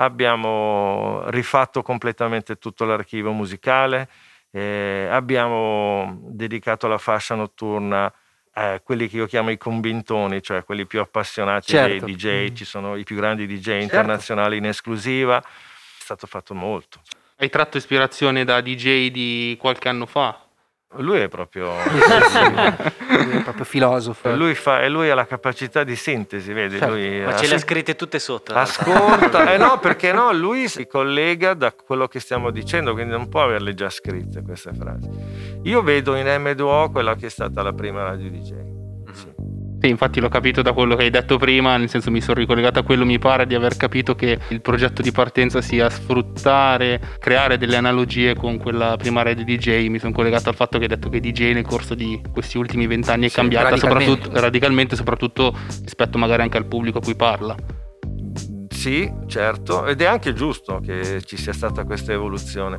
abbiamo 0.00 1.22
rifatto 1.30 1.82
completamente 1.82 2.56
tutto 2.56 2.84
l'archivio 2.84 3.32
musicale, 3.32 4.08
eh, 4.50 5.08
abbiamo 5.10 6.18
dedicato 6.22 6.86
la 6.88 6.98
fascia 6.98 7.34
notturna 7.34 8.12
a 8.52 8.80
quelli 8.80 9.08
che 9.08 9.16
io 9.16 9.26
chiamo 9.26 9.50
i 9.50 9.56
convintoni, 9.56 10.42
cioè 10.42 10.64
quelli 10.64 10.86
più 10.86 11.00
appassionati 11.00 11.66
Certo. 11.68 12.06
dei 12.06 12.14
DJ, 12.14 12.50
Mm. 12.50 12.54
ci 12.54 12.64
sono 12.64 12.96
i 12.96 13.04
più 13.04 13.16
grandi 13.16 13.46
DJ 13.46 13.62
Certo. 13.62 13.82
internazionali 13.84 14.56
in 14.56 14.66
esclusiva, 14.66 15.38
è 15.38 15.42
stato 16.00 16.26
fatto 16.26 16.54
molto. 16.54 17.00
Hai 17.36 17.50
tratto 17.50 17.76
ispirazione 17.76 18.44
da 18.44 18.60
DJ 18.60 19.10
di 19.10 19.56
qualche 19.60 19.88
anno 19.88 20.06
fa? 20.06 20.40
Lui 20.96 21.18
è 21.18 21.28
proprio... 21.28 21.70
Lui 23.08 23.36
è 23.36 23.42
proprio 23.42 23.64
filosofo. 23.64 24.34
lui, 24.34 24.54
fa, 24.54 24.80
e 24.82 24.88
lui 24.88 25.10
ha 25.10 25.14
la 25.14 25.26
capacità 25.26 25.84
di 25.84 25.94
sintesi, 25.94 26.52
vedi? 26.52 26.78
Certo. 26.78 26.94
Lui 26.94 27.20
Ma 27.20 27.36
ce 27.36 27.46
le 27.46 27.54
ha 27.56 27.58
scritte 27.58 27.94
tutte 27.94 28.18
sotto. 28.18 28.54
Ascolta, 28.54 29.52
eh 29.52 29.58
no, 29.58 29.78
perché 29.80 30.12
no, 30.12 30.32
lui 30.32 30.68
si 30.68 30.86
collega 30.86 31.54
da 31.54 31.72
quello 31.72 32.08
che 32.08 32.20
stiamo 32.20 32.50
dicendo, 32.50 32.94
quindi 32.94 33.12
non 33.12 33.28
può 33.28 33.42
averle 33.42 33.74
già 33.74 33.90
scritte 33.90 34.42
queste 34.42 34.72
frasi. 34.72 35.10
Io 35.64 35.82
vedo 35.82 36.14
in 36.16 36.26
M2O 36.26 36.90
quella 36.90 37.14
che 37.16 37.26
è 37.26 37.30
stata 37.30 37.62
la 37.62 37.72
prima 37.72 38.02
radio 38.02 38.30
DJ. 38.30 38.77
Sì. 39.80 39.88
Infatti 39.88 40.20
l'ho 40.20 40.28
capito 40.28 40.60
da 40.62 40.72
quello 40.72 40.96
che 40.96 41.04
hai 41.04 41.10
detto 41.10 41.36
prima, 41.38 41.76
nel 41.76 41.88
senso 41.88 42.10
mi 42.10 42.20
sono 42.20 42.40
ricollegato 42.40 42.80
a 42.80 42.82
quello, 42.82 43.04
mi 43.04 43.18
pare 43.18 43.46
di 43.46 43.54
aver 43.54 43.76
capito 43.76 44.14
che 44.14 44.38
il 44.48 44.60
progetto 44.60 45.02
di 45.02 45.12
partenza 45.12 45.60
sia 45.60 45.88
sfruttare, 45.88 47.00
creare 47.18 47.58
delle 47.58 47.76
analogie 47.76 48.34
con 48.34 48.58
quella 48.58 48.96
prima 48.96 49.22
radio 49.22 49.44
DJ, 49.44 49.86
mi 49.88 49.98
sono 49.98 50.12
collegato 50.12 50.48
al 50.48 50.56
fatto 50.56 50.78
che 50.78 50.84
hai 50.84 50.90
detto 50.90 51.08
che 51.08 51.20
DJ 51.20 51.52
nel 51.52 51.64
corso 51.66 51.94
di 51.94 52.20
questi 52.32 52.58
ultimi 52.58 52.86
vent'anni 52.86 53.26
è 53.26 53.28
Sì, 53.28 53.36
cambiata, 53.36 53.68
radicalmente. 53.70 54.04
soprattutto 54.12 54.40
radicalmente, 54.40 54.96
soprattutto 54.96 55.56
rispetto 55.82 56.18
magari 56.18 56.42
anche 56.42 56.56
al 56.56 56.66
pubblico 56.66 56.98
a 56.98 57.00
cui 57.00 57.14
parla. 57.14 57.54
Sì, 58.68 59.10
certo, 59.26 59.86
ed 59.86 60.00
è 60.02 60.06
anche 60.06 60.32
giusto 60.34 60.80
che 60.84 61.20
ci 61.24 61.36
sia 61.36 61.52
stata 61.52 61.84
questa 61.84 62.12
evoluzione. 62.12 62.78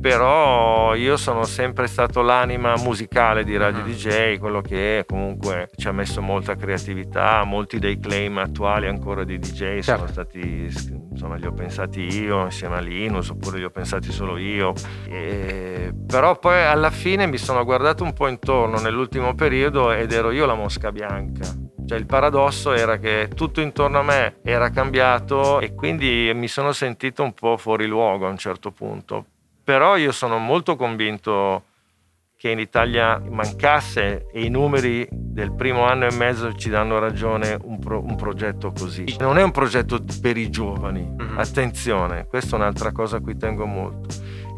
Però 0.00 0.94
io 0.94 1.16
sono 1.16 1.42
sempre 1.44 1.88
stato 1.88 2.22
l'anima 2.22 2.74
musicale 2.76 3.42
di 3.42 3.56
Radio 3.56 3.80
Mhm. 3.82 3.86
DJ, 3.86 4.38
quello 4.38 4.60
che 4.60 5.04
comunque 5.06 5.68
ci 5.76 5.88
ha 5.88 5.92
messo 5.92 6.22
molta 6.22 6.54
creatività, 6.54 7.42
molti 7.44 7.78
dei 7.80 7.98
claim 7.98 8.38
attuali 8.38 8.86
ancora 8.86 9.24
di 9.24 9.38
DJ 9.38 9.78
sono 9.80 10.06
Certo. 10.06 10.06
stati, 10.12 10.70
insomma, 11.10 11.34
li 11.34 11.46
ho 11.46 11.52
pensati 11.52 12.00
io 12.02 12.44
insieme 12.44 12.76
a 12.76 12.80
Linus, 12.80 13.30
oppure 13.30 13.58
li 13.58 13.64
ho 13.64 13.70
pensati 13.70 14.12
solo 14.12 14.36
io. 14.36 14.72
E- 15.08 15.92
però 16.06 16.38
poi 16.38 16.62
alla 16.62 16.90
fine 16.90 17.26
mi 17.26 17.36
sono 17.38 17.64
guardato 17.64 18.04
un 18.04 18.12
po' 18.12 18.28
intorno 18.28 18.78
nell'ultimo 18.78 19.34
periodo 19.34 19.90
ed 19.92 20.12
ero 20.12 20.30
io 20.30 20.46
la 20.46 20.54
mosca 20.54 20.92
bianca. 20.92 21.44
Cioè 21.86 21.98
il 21.98 22.06
paradosso 22.06 22.72
era 22.72 22.98
che 22.98 23.28
tutto 23.34 23.60
intorno 23.60 23.98
a 23.98 24.02
me 24.02 24.36
era 24.44 24.70
cambiato 24.70 25.58
e 25.58 25.74
quindi 25.74 26.30
mi 26.34 26.46
sono 26.46 26.70
sentito 26.72 27.22
un 27.22 27.32
po' 27.32 27.56
fuori 27.56 27.86
luogo 27.86 28.26
a 28.26 28.30
un 28.30 28.36
certo 28.38 28.70
punto. 28.70 29.24
Però 29.68 29.98
io 29.98 30.12
sono 30.12 30.38
molto 30.38 30.76
convinto 30.76 31.64
che 32.38 32.48
in 32.48 32.58
Italia 32.58 33.18
mancasse 33.18 34.26
e 34.32 34.42
i 34.42 34.48
numeri 34.48 35.06
del 35.12 35.52
primo 35.52 35.84
anno 35.84 36.06
e 36.06 36.14
mezzo 36.16 36.54
ci 36.54 36.70
danno 36.70 36.98
ragione 36.98 37.58
un, 37.64 37.78
pro- 37.78 38.02
un 38.02 38.16
progetto 38.16 38.72
così. 38.72 39.14
Non 39.18 39.36
è 39.36 39.42
un 39.42 39.50
progetto 39.50 40.02
per 40.22 40.38
i 40.38 40.48
giovani, 40.48 41.02
Mhm. 41.02 41.36
attenzione, 41.38 42.26
questa 42.28 42.56
è 42.56 42.58
un'altra 42.60 42.92
cosa 42.92 43.18
a 43.18 43.20
cui 43.20 43.36
tengo 43.36 43.66
molto. 43.66 44.08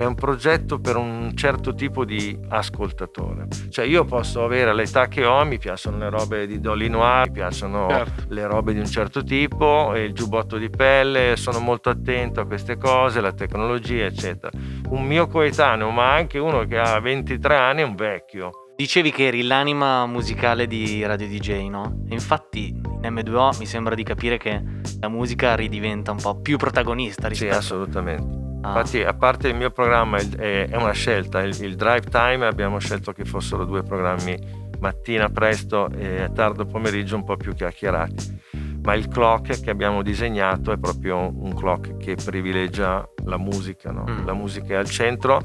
È 0.01 0.07
un 0.07 0.15
progetto 0.15 0.81
per 0.81 0.97
un 0.97 1.33
certo 1.37 1.75
tipo 1.75 2.07
di 2.07 2.35
ascoltatore. 2.49 3.49
Cioè 3.69 3.85
io 3.85 4.07
posso 4.07 4.43
avere 4.43 4.73
l'età 4.73 5.09
che 5.09 5.27
ho, 5.27 5.45
mi 5.45 5.59
piacciono 5.59 5.99
le 5.99 6.09
robe 6.09 6.47
di 6.47 6.59
Dolly 6.59 6.89
Noir, 6.89 7.27
mi 7.27 7.33
piacciono 7.33 7.87
Certo. 7.91 8.25
le 8.29 8.47
robe 8.47 8.73
di 8.73 8.79
un 8.79 8.87
certo 8.87 9.23
tipo, 9.23 9.93
e 9.93 10.05
il 10.05 10.15
giubbotto 10.15 10.57
di 10.57 10.71
pelle, 10.71 11.37
sono 11.37 11.59
molto 11.59 11.91
attento 11.91 12.41
a 12.41 12.47
queste 12.47 12.79
cose, 12.79 13.21
la 13.21 13.35
tecnologia, 13.35 14.07
eccetera. 14.07 14.51
Un 14.89 15.05
mio 15.05 15.27
coetaneo, 15.27 15.91
ma 15.91 16.15
anche 16.15 16.39
uno 16.39 16.65
che 16.65 16.79
ha 16.79 16.99
23 16.99 17.55
anni, 17.55 17.83
è 17.83 17.85
un 17.85 17.95
vecchio. 17.95 18.53
Dicevi 18.77 19.13
che 19.13 19.27
eri 19.27 19.43
l'anima 19.43 20.07
musicale 20.07 20.67
di 20.67 21.05
Radio 21.05 21.29
DJ, 21.29 21.69
no? 21.69 22.05
E 22.09 22.15
infatti 22.15 22.69
in 22.69 23.01
M2O 23.03 23.59
mi 23.59 23.67
sembra 23.67 23.95
di 23.95 24.03
capire 24.03 24.39
che 24.39 24.63
la 24.99 25.09
musica 25.09 25.55
ridiventa 25.55 26.11
un 26.11 26.19
po' 26.23 26.41
più 26.41 26.57
protagonista 26.57 27.25
Sì, 27.25 27.29
rispetto 27.29 27.57
assolutamente. 27.59 28.40
A... 28.63 28.69
Infatti, 28.69 29.03
a 29.03 29.15
parte 29.15 29.49
il 29.49 29.55
mio 29.55 29.71
programma, 29.71 30.19
è 30.19 30.69
è 30.69 30.77
una 30.77 30.93
scelta. 30.93 31.43
Il, 31.43 31.57
il 31.63 31.77
drive 31.77 32.09
time 32.11 32.47
abbiamo 32.47 32.79
scelto 32.79 33.13
che 33.13 33.25
fossero 33.25 33.65
due 33.65 33.83
programmi 33.83 34.69
mattina 34.81 35.29
presto 35.29 35.91
e 35.91 36.31
tardo 36.35 36.65
pomeriggio 36.65 37.17
un 37.17 37.25
po' 37.25 37.37
più 37.37 37.55
chiacchierati. 37.55 38.39
Ma 38.83 38.95
il 38.95 39.09
clock 39.09 39.61
che 39.61 39.71
abbiamo 39.71 40.03
disegnato 40.03 40.73
è 40.73 40.79
proprio 40.79 41.19
un 41.19 41.55
clock 41.55 41.99
che 41.99 42.15
privilegia 42.15 43.07
la 43.27 43.37
musica, 43.37 43.91
no? 43.91 44.05
Mm. 44.09 44.25
La 44.25 44.33
musica 44.33 44.75
è 44.75 44.77
al 44.77 44.89
centro 44.89 45.43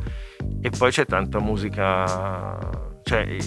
e 0.62 0.70
poi 0.70 0.92
c'è 0.92 1.06
tanta 1.06 1.40
musica. 1.40 2.58
Cioè, 3.04 3.38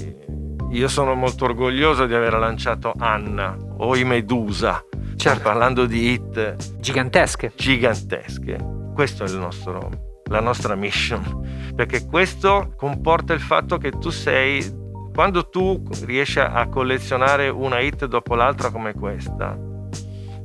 io 0.71 0.89
sono 0.89 1.15
molto 1.15 1.47
orgoglioso 1.47 2.07
di 2.07 2.15
aver 2.15 2.35
lanciato 2.35 2.93
Anna 2.99 3.57
o 3.79 3.97
i 3.97 4.05
Medusa. 4.05 4.85
Certo. 5.17 5.43
Parlando 5.43 5.87
di 5.87 6.13
hit 6.13 6.79
Gigantesche. 6.79 7.53
gigantesche. 7.57 8.88
Questo 8.99 9.23
è 9.23 9.29
il 9.29 9.37
nostro, 9.37 10.23
la 10.25 10.41
nostra 10.41 10.75
mission, 10.75 11.73
perché 11.77 12.05
questo 12.05 12.73
comporta 12.75 13.33
il 13.33 13.39
fatto 13.39 13.79
che 13.79 13.93
tu 13.93 14.11
sei, 14.11 14.69
quando 15.15 15.49
tu 15.49 15.81
riesci 16.05 16.41
a 16.41 16.67
collezionare 16.67 17.49
una 17.49 17.79
hit 17.79 18.07
dopo 18.07 18.35
l'altra 18.35 18.73
come 18.73 18.95
questa, 18.95 19.57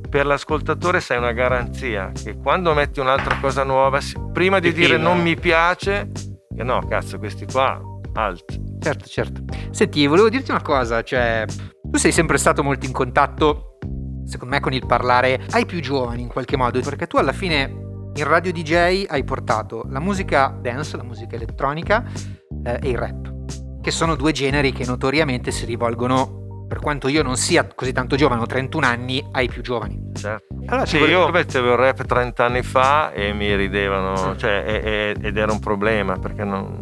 per 0.08 0.24
l'ascoltatore 0.24 1.00
sei 1.00 1.18
una 1.18 1.32
garanzia 1.32 2.12
che 2.12 2.36
quando 2.36 2.72
metti 2.74 3.00
un'altra 3.00 3.38
cosa 3.40 3.64
nuova, 3.64 3.98
prima 4.32 4.60
di 4.60 4.72
dire 4.72 4.98
non 4.98 5.20
mi 5.20 5.34
piace, 5.34 6.12
no, 6.50 6.86
cazzo, 6.88 7.18
questi 7.18 7.46
qua, 7.46 7.80
alt. 8.12 8.78
Certo, 8.78 9.04
certo. 9.06 9.42
Senti, 9.72 10.06
volevo 10.06 10.28
dirti 10.28 10.52
una 10.52 10.62
cosa, 10.62 11.02
cioè, 11.02 11.44
tu 11.82 11.98
sei 11.98 12.12
sempre 12.12 12.38
stato 12.38 12.62
molto 12.62 12.86
in 12.86 12.92
contatto, 12.92 13.78
secondo 14.24 14.54
me, 14.54 14.60
con 14.60 14.72
il 14.72 14.86
parlare 14.86 15.44
ai 15.50 15.66
più 15.66 15.80
giovani 15.80 16.22
in 16.22 16.28
qualche 16.28 16.56
modo, 16.56 16.80
perché 16.82 17.08
tu 17.08 17.16
alla 17.16 17.32
fine 17.32 17.82
in 18.16 18.24
radio 18.24 18.52
DJ 18.52 19.04
hai 19.08 19.24
portato 19.24 19.84
la 19.88 20.00
musica 20.00 20.56
dance, 20.60 20.96
la 20.96 21.02
musica 21.02 21.36
elettronica 21.36 22.04
eh, 22.64 22.78
e 22.82 22.88
il 22.90 22.98
rap, 22.98 23.32
che 23.82 23.90
sono 23.90 24.14
due 24.14 24.32
generi 24.32 24.72
che 24.72 24.84
notoriamente 24.86 25.50
si 25.50 25.64
rivolgono, 25.64 26.42
per 26.68 26.78
quanto 26.78 27.08
io 27.08 27.22
non 27.22 27.36
sia 27.36 27.66
così 27.74 27.92
tanto 27.92 28.16
giovane, 28.16 28.40
ho 28.40 28.46
31 28.46 28.86
anni, 28.86 29.24
ai 29.32 29.48
più 29.48 29.62
giovani. 29.62 30.00
Certo. 30.14 30.46
Allora, 30.66 30.86
Sì, 30.86 30.96
io 30.98 31.28
mettevo 31.28 31.72
il 31.72 31.76
rap 31.76 32.04
30 32.04 32.44
anni 32.44 32.62
fa 32.62 33.12
e 33.12 33.32
mi 33.32 33.54
ridevano, 33.54 34.30
Mm. 34.32 34.36
cioè, 34.38 34.64
e- 34.66 35.16
e- 35.20 35.26
ed 35.28 35.36
era 35.36 35.52
un 35.52 35.58
problema 35.60 36.16
perché 36.18 36.44
non... 36.44 36.78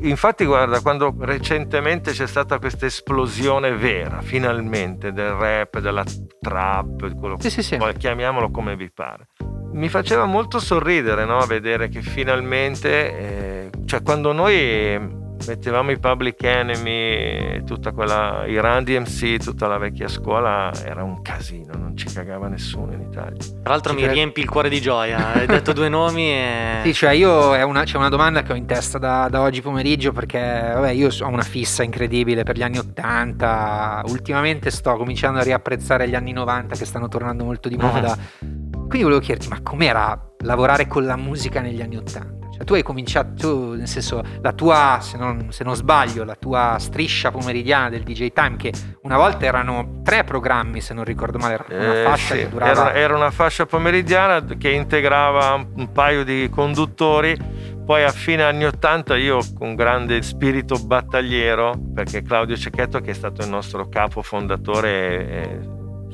Infatti 0.00 0.44
guarda, 0.44 0.80
quando 0.80 1.14
recentemente 1.20 2.10
c'è 2.10 2.26
stata 2.26 2.58
questa 2.58 2.86
esplosione 2.86 3.76
vera, 3.76 4.20
finalmente, 4.20 5.12
del 5.12 5.30
rap, 5.30 5.78
della 5.78 6.02
trap, 6.40 7.14
quello, 7.16 7.36
Sì, 7.38 7.50
sì, 7.50 7.62
sì. 7.62 7.78
chiamiamolo 7.96 8.50
come 8.50 8.74
vi 8.74 8.90
pare, 8.92 9.28
mi 9.72 9.88
faceva 9.88 10.24
molto 10.24 10.58
sorridere 10.58 11.24
no? 11.24 11.44
vedere 11.46 11.88
che 11.88 12.02
finalmente, 12.02 12.90
eh, 13.18 13.70
cioè 13.86 14.02
quando 14.02 14.32
noi 14.32 15.20
mettevamo 15.46 15.90
i 15.90 15.98
Public 15.98 16.42
Enemy, 16.42 17.64
tutta 17.64 17.92
quella, 17.92 18.44
i 18.46 18.58
Run 18.58 18.84
DMC, 18.84 19.38
tutta 19.38 19.66
la 19.66 19.78
vecchia 19.78 20.08
scuola, 20.08 20.70
era 20.84 21.02
un 21.02 21.22
casino, 21.22 21.72
non 21.76 21.96
ci 21.96 22.06
cagava 22.12 22.48
nessuno 22.48 22.92
in 22.92 23.00
Italia. 23.00 23.36
Tra 23.38 23.72
l'altro 23.72 23.90
Ci 23.90 23.96
mi 23.96 24.02
credo. 24.02 24.14
riempi 24.16 24.40
il 24.40 24.48
cuore 24.48 24.68
di 24.68 24.80
gioia, 24.80 25.32
hai 25.32 25.46
detto 25.46 25.72
due 25.72 25.88
nomi 25.88 26.30
e... 26.30 26.80
Sì, 26.84 26.94
cioè 26.94 27.10
io 27.12 27.54
è 27.54 27.62
una- 27.62 27.84
c'è 27.84 27.96
una 27.96 28.08
domanda 28.08 28.42
che 28.42 28.52
ho 28.52 28.56
in 28.56 28.66
testa 28.66 28.98
da, 28.98 29.28
da 29.30 29.40
oggi 29.40 29.60
pomeriggio 29.62 30.12
perché 30.12 30.38
vabbè, 30.40 30.90
io 30.90 31.08
ho 31.20 31.28
una 31.28 31.42
fissa 31.42 31.82
incredibile 31.82 32.42
per 32.42 32.56
gli 32.56 32.62
anni 32.62 32.78
80, 32.78 34.02
ultimamente 34.06 34.70
sto 34.70 34.96
cominciando 34.96 35.38
a 35.40 35.42
riapprezzare 35.42 36.08
gli 36.08 36.14
anni 36.14 36.32
90 36.32 36.74
che 36.76 36.84
stanno 36.84 37.08
tornando 37.08 37.44
molto 37.44 37.68
di 37.68 37.76
moda. 37.80 38.16
Quindi 38.38 39.02
volevo 39.02 39.20
chiederti, 39.20 39.48
ma 39.48 39.60
com'era 39.62 40.28
lavorare 40.44 40.86
con 40.86 41.04
la 41.04 41.16
musica 41.16 41.60
negli 41.60 41.80
anni 41.80 41.96
80? 41.96 42.41
Cioè 42.52 42.64
tu 42.64 42.74
hai 42.74 42.82
cominciato, 42.82 43.32
tu, 43.34 43.72
nel 43.74 43.88
senso, 43.88 44.22
la 44.40 44.52
tua, 44.52 44.98
se 45.00 45.16
non, 45.16 45.46
se 45.50 45.64
non 45.64 45.74
sbaglio, 45.74 46.22
la 46.24 46.34
tua 46.36 46.76
striscia 46.78 47.30
pomeridiana 47.30 47.88
del 47.88 48.02
DJ 48.02 48.32
Time, 48.32 48.56
che 48.56 48.72
una 49.02 49.16
volta 49.16 49.46
erano 49.46 50.00
tre 50.04 50.22
programmi, 50.24 50.80
se 50.80 50.92
non 50.94 51.04
ricordo 51.04 51.38
male, 51.38 51.54
era 51.54 51.64
una 51.68 52.00
Eh, 52.00 52.04
fascia 52.04 52.34
sì, 52.34 52.40
che 52.42 52.48
durava... 52.50 52.70
era, 52.70 52.94
era 52.94 53.16
una 53.16 53.30
fascia 53.30 53.64
pomeridiana 53.66 54.44
che 54.44 54.70
integrava 54.70 55.54
un, 55.54 55.66
un 55.76 55.92
paio 55.92 56.24
di 56.24 56.48
conduttori. 56.50 57.70
Poi 57.84 58.04
a 58.04 58.10
fine 58.12 58.44
anni 58.44 58.64
80 58.64 59.16
io 59.16 59.40
con 59.58 59.74
grande 59.74 60.22
spirito 60.22 60.76
battagliero, 60.76 61.74
perché 61.92 62.22
Claudio 62.22 62.56
Cecchetto 62.56 63.00
che 63.00 63.10
è 63.10 63.14
stato 63.14 63.42
il 63.42 63.48
nostro 63.48 63.88
capo 63.88 64.22
fondatore, 64.22 65.28
è, 65.28 65.58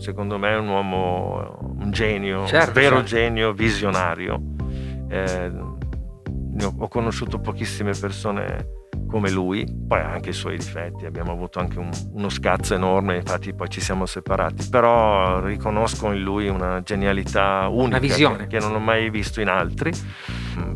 secondo 0.00 0.38
me 0.38 0.52
è 0.52 0.56
un 0.56 0.68
uomo, 0.68 1.58
un 1.78 1.90
genio, 1.90 2.46
Certo, 2.46 2.68
un 2.68 2.72
vero 2.72 2.94
certo. 2.96 3.08
genio, 3.10 3.52
visionario. 3.52 4.40
Eh, 5.10 5.50
ho, 6.64 6.88
conosciuto 6.88 7.38
pochissime 7.38 7.92
persone 7.92 8.76
come 9.06 9.30
lui, 9.30 9.66
poi 9.86 10.00
ha 10.00 10.10
anche 10.10 10.30
i 10.30 10.34
suoi 10.34 10.56
difetti, 10.58 11.06
abbiamo 11.06 11.32
avuto 11.32 11.60
anche 11.60 11.78
un, 11.78 11.88
uno 12.12 12.28
scazzo 12.28 12.74
enorme, 12.74 13.16
infatti 13.16 13.54
poi 13.54 13.68
ci 13.68 13.80
siamo 13.80 14.04
separati, 14.06 14.68
però 14.68 15.40
riconosco 15.40 16.10
in 16.12 16.22
lui 16.22 16.48
una 16.48 16.82
genialità 16.82 17.68
unica 17.68 17.86
Una 17.86 17.98
visione. 17.98 18.46
che, 18.46 18.58
non 18.58 18.74
ho 18.74 18.78
mai 18.78 19.08
visto 19.10 19.40
in 19.40 19.48
altri. 19.48 19.92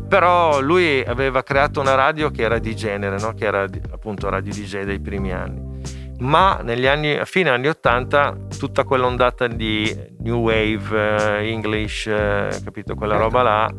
Però 0.07 0.61
lui 0.61 1.01
aveva 1.03 1.43
creato 1.43 1.79
una 1.79 1.95
radio 1.95 2.29
che 2.29 2.43
era 2.43 2.59
di 2.59 2.75
genere, 2.75 3.19
no? 3.19 3.33
che 3.33 3.45
era 3.45 3.65
appunto 3.91 4.29
radio 4.29 4.51
DJ 4.51 4.83
dei 4.83 4.99
primi 4.99 5.31
anni. 5.31 5.71
Ma 6.19 6.59
negli 6.63 6.85
anni, 6.85 7.15
a 7.17 7.25
fine 7.25 7.49
anni 7.49 7.67
80 7.67 8.37
tutta 8.57 8.83
quell'ondata 8.83 9.47
di 9.47 9.93
New 10.19 10.39
Wave, 10.41 11.39
eh, 11.39 11.49
English, 11.51 12.07
eh, 12.07 12.49
capito, 12.63 12.95
quella 12.95 13.15
Certo. 13.15 13.29
roba 13.29 13.41
là 13.43 13.69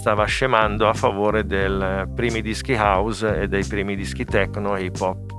stava 0.00 0.24
scemando 0.24 0.88
a 0.88 0.94
favore 0.94 1.44
dei 1.44 2.06
primi 2.14 2.40
dischi 2.40 2.72
house 2.72 3.42
e 3.42 3.48
dei 3.48 3.66
primi 3.66 3.94
dischi 3.94 4.24
techno 4.24 4.74
e 4.74 4.84
hip 4.84 4.98
hop. 4.98 5.30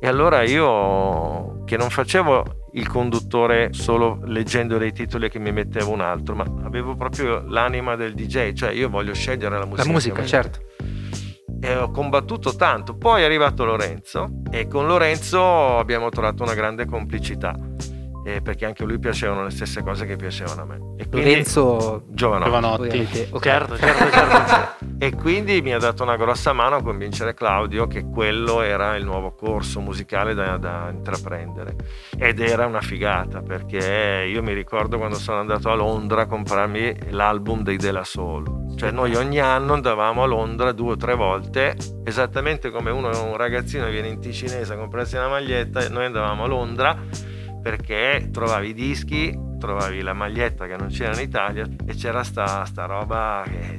E 0.00 0.08
allora 0.08 0.42
io, 0.42 1.62
che 1.64 1.76
non 1.76 1.88
facevo 1.88 2.70
il 2.72 2.88
conduttore 2.88 3.72
solo 3.72 4.18
leggendo 4.24 4.76
dei 4.76 4.92
titoli 4.92 5.30
che 5.30 5.38
mi 5.38 5.52
mettevo 5.52 5.92
un 5.92 6.00
altro, 6.00 6.34
ma 6.34 6.44
avevo 6.64 6.96
proprio 6.96 7.44
l'anima 7.46 7.94
del 7.94 8.14
DJ, 8.14 8.54
cioè 8.54 8.72
io 8.72 8.88
voglio 8.88 9.14
scegliere 9.14 9.56
la 9.56 9.64
musica. 9.64 9.86
La 9.86 9.92
musica, 9.92 10.24
certo. 10.24 10.62
E 11.60 11.76
ho 11.76 11.92
combattuto 11.92 12.56
tanto. 12.56 12.96
Poi 12.96 13.22
è 13.22 13.24
arrivato 13.24 13.64
Lorenzo 13.64 14.42
e 14.50 14.66
con 14.66 14.88
Lorenzo 14.88 15.78
abbiamo 15.78 16.08
trovato 16.08 16.42
una 16.42 16.54
grande 16.54 16.86
complicità. 16.86 17.54
Eh, 18.34 18.42
perché 18.42 18.66
anche 18.66 18.82
a 18.82 18.86
lui 18.86 18.98
piacevano 18.98 19.44
le 19.44 19.50
stesse 19.50 19.82
cose 19.82 20.04
che 20.04 20.16
piacevano 20.16 20.62
a 20.62 20.64
me. 20.66 20.74
E 20.98 21.08
quindi, 21.08 21.30
Lorenzo 21.30 22.02
Giovanotti. 22.08 22.50
Giovanotti. 22.50 22.88
voi 22.88 22.98
avete- 22.98 23.28
ok. 23.30 23.42
Certo, 23.42 23.76
certo, 23.78 24.04
certo. 24.10 24.86
E 24.98 25.14
quindi 25.14 25.62
mi 25.62 25.72
ha 25.72 25.78
dato 25.78 26.02
una 26.02 26.16
grossa 26.16 26.52
mano 26.52 26.76
a 26.76 26.82
convincere 26.82 27.32
Claudio 27.32 27.86
che 27.86 28.04
quello 28.04 28.60
era 28.60 28.96
il 28.96 29.04
nuovo 29.04 29.32
corso 29.32 29.80
musicale 29.80 30.34
da, 30.34 30.58
da 30.58 30.90
intraprendere. 30.92 31.76
Ed 32.18 32.40
era 32.40 32.66
una 32.66 32.80
figata 32.80 33.40
perché 33.40 34.26
io 34.30 34.42
mi 34.42 34.52
ricordo 34.52 34.98
quando 34.98 35.16
sono 35.16 35.38
andato 35.38 35.70
a 35.70 35.74
Londra 35.74 36.22
a 36.22 36.26
comprarmi 36.26 37.10
l'album 37.10 37.62
dei 37.62 37.76
De 37.76 37.92
La 37.92 38.04
Soul. 38.04 38.74
Cioè 38.76 38.90
noi 38.90 39.14
ogni 39.14 39.40
anno 39.40 39.72
andavamo 39.72 40.22
a 40.22 40.26
Londra 40.26 40.72
due 40.72 40.92
o 40.92 40.96
tre 40.96 41.14
volte, 41.14 41.76
esattamente 42.04 42.70
come 42.70 42.90
uno, 42.90 43.08
un 43.24 43.36
ragazzino 43.36 43.88
viene 43.88 44.08
in 44.08 44.20
ticinese 44.20 44.74
a 44.74 44.76
comprarsi 44.76 45.16
una 45.16 45.28
maglietta, 45.28 45.88
noi 45.88 46.04
andavamo 46.04 46.44
a 46.44 46.46
Londra 46.46 46.96
perché 47.62 48.28
trovavi 48.32 48.68
i 48.68 48.74
dischi, 48.74 49.36
trovavi 49.58 50.00
la 50.02 50.12
maglietta 50.12 50.66
che 50.66 50.76
non 50.76 50.88
c'era 50.88 51.14
in 51.14 51.20
Italia 51.26 51.66
e 51.86 51.94
c'era 51.94 52.22
sta, 52.22 52.64
sta 52.64 52.84
roba 52.86 53.44
che 53.46 53.76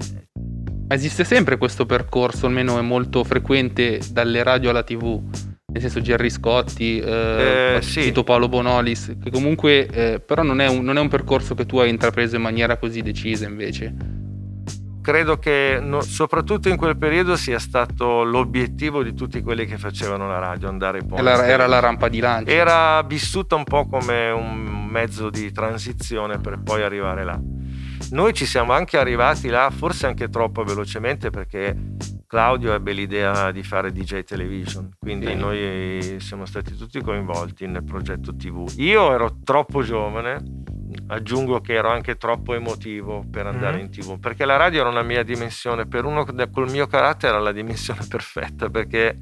Esiste 0.91 1.24
sempre 1.24 1.57
questo 1.57 1.86
percorso, 1.86 2.48
almeno 2.48 2.79
è 2.79 2.81
molto 2.81 3.24
frequente 3.24 4.00
dalle 4.12 4.41
radio 4.41 4.71
alla 4.71 4.81
tv. 4.83 5.21
Nel 5.71 5.81
senso 5.81 6.01
Gerry 6.01 6.31
Scotti, 6.31 6.98
eh, 7.00 7.75
Eh, 7.75 7.81
sì. 7.83 8.01
cito 8.01 8.24
Paolo 8.24 8.50
Bonolis, 8.50 9.15
che 9.24 9.29
comunque 9.29 9.86
eh, 9.86 10.19
però 10.19 10.41
non 10.41 10.59
è, 10.62 10.67
un, 10.67 10.83
non 10.83 10.98
è 10.98 11.00
un 11.00 11.07
percorso 11.07 11.53
che 11.53 11.67
tu 11.67 11.77
hai 11.77 11.91
intrapreso 11.91 12.38
in 12.38 12.41
maniera 12.41 12.77
così 12.77 13.03
decisa 13.03 13.48
invece. 13.48 13.93
Credo 15.10 15.39
che 15.39 15.80
no- 15.82 16.01
soprattutto 16.01 16.70
in 16.70 16.78
quel 16.78 16.96
periodo 16.96 17.36
sia 17.36 17.58
stato 17.58 18.24
l'obiettivo 18.24 19.01
di 19.01 19.16
tutti 19.16 19.42
quelli 19.42 19.66
che 19.66 19.80
facevano 19.80 20.28
la 20.28 20.38
radio, 20.38 20.68
andare 20.70 21.01
poi. 21.04 21.18
Era, 21.18 21.48
era 21.48 21.66
la 21.66 21.80
rampa 21.80 22.10
di 22.10 22.20
lancio. 22.20 22.51
Era 22.51 23.01
vissuta 23.01 23.56
un 23.56 23.63
po' 23.63 23.88
come 23.88 24.30
un 24.30 24.86
mezzo 24.88 25.32
di 25.32 25.51
transizione 25.51 26.38
per 26.39 26.60
poi 26.62 26.84
arrivare 26.84 27.24
là. 27.24 27.39
Noi 28.12 28.34
ci 28.34 28.46
siamo 28.46 28.74
anche 28.74 28.98
arrivati 28.98 29.50
là, 29.50 29.72
forse 29.72 30.06
anche 30.06 30.30
troppo 30.30 30.63
velocemente 30.63 31.32
perché 31.32 31.75
Claudio 32.28 32.74
ebbe 32.74 32.92
l'idea 32.92 33.51
di 33.51 33.63
fare 33.63 33.92
DJ 33.92 34.22
Television, 34.24 34.92
quindi 35.00 35.25
Sì. 35.25 35.36
noi 35.36 36.18
siamo 36.20 36.46
stati 36.46 36.75
tutti 36.75 37.01
coinvolti 37.01 37.66
nel 37.66 37.84
progetto 37.84 38.36
TV. 38.36 38.72
Io 38.77 39.12
ero 39.12 39.38
troppo 39.44 39.81
giovane, 39.81 40.40
aggiungo 41.08 41.62
che 41.62 41.74
ero 41.74 41.90
anche 41.90 42.16
troppo 42.18 42.54
emotivo 42.54 43.24
per 43.30 43.46
andare 43.48 43.78
Mhm. 43.78 43.84
in 43.84 43.90
TV, 43.92 44.20
perché 44.20 44.46
la 44.46 44.58
radio 44.58 44.82
era 44.82 44.90
una 44.90 45.04
mia 45.04 45.24
dimensione, 45.24 45.88
per 45.88 46.06
uno 46.06 46.25
col 46.52 46.70
mio 46.70 46.88
carattere 46.88 47.34
era 47.34 47.42
la 47.42 47.52
dimensione 47.52 48.02
perfetta, 48.10 48.70
perché 48.70 49.18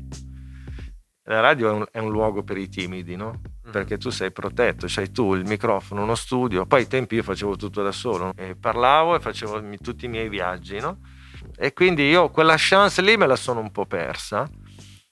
la 1.24 1.40
radio 1.42 1.70
è 1.70 1.72
un, 1.74 1.86
è 1.92 2.00
un 2.00 2.10
luogo 2.12 2.44
per 2.44 2.58
i 2.58 2.70
timidi, 2.70 3.16
no? 3.16 3.42
Perché 3.70 3.98
tu 3.98 4.10
sei 4.10 4.32
protetto, 4.32 4.86
c'hai 4.88 5.12
tu 5.12 5.34
il 5.36 5.46
microfono, 5.46 6.04
uno 6.04 6.16
studio, 6.16 6.66
poi 6.66 6.82
ai 6.82 6.88
tempi 6.88 7.16
io 7.16 7.24
facevo 7.24 7.58
tutto 7.58 7.84
da 7.84 7.92
solo, 7.92 8.32
e 8.38 8.56
parlavo 8.56 9.16
e 9.16 9.20
facevo 9.20 9.62
tutti 9.82 10.06
i 10.06 10.08
miei 10.08 10.30
viaggi, 10.30 10.80
no? 10.80 11.00
E 11.58 11.74
quindi 11.74 12.08
io 12.08 12.30
quella 12.30 12.56
chance 12.58 13.02
lì 13.02 13.18
me 13.18 13.28
la 13.28 13.36
sono 13.36 13.60
un 13.60 13.72
po' 13.72 13.86
persa, 13.86 14.50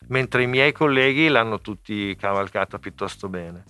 mentre 0.08 0.44
i 0.44 0.48
miei 0.48 0.72
colleghi 0.72 1.28
l'hanno 1.28 1.60
tutti 1.60 2.16
cavalcata 2.16 2.80
piuttosto 2.80 3.28
bene. 3.28 3.64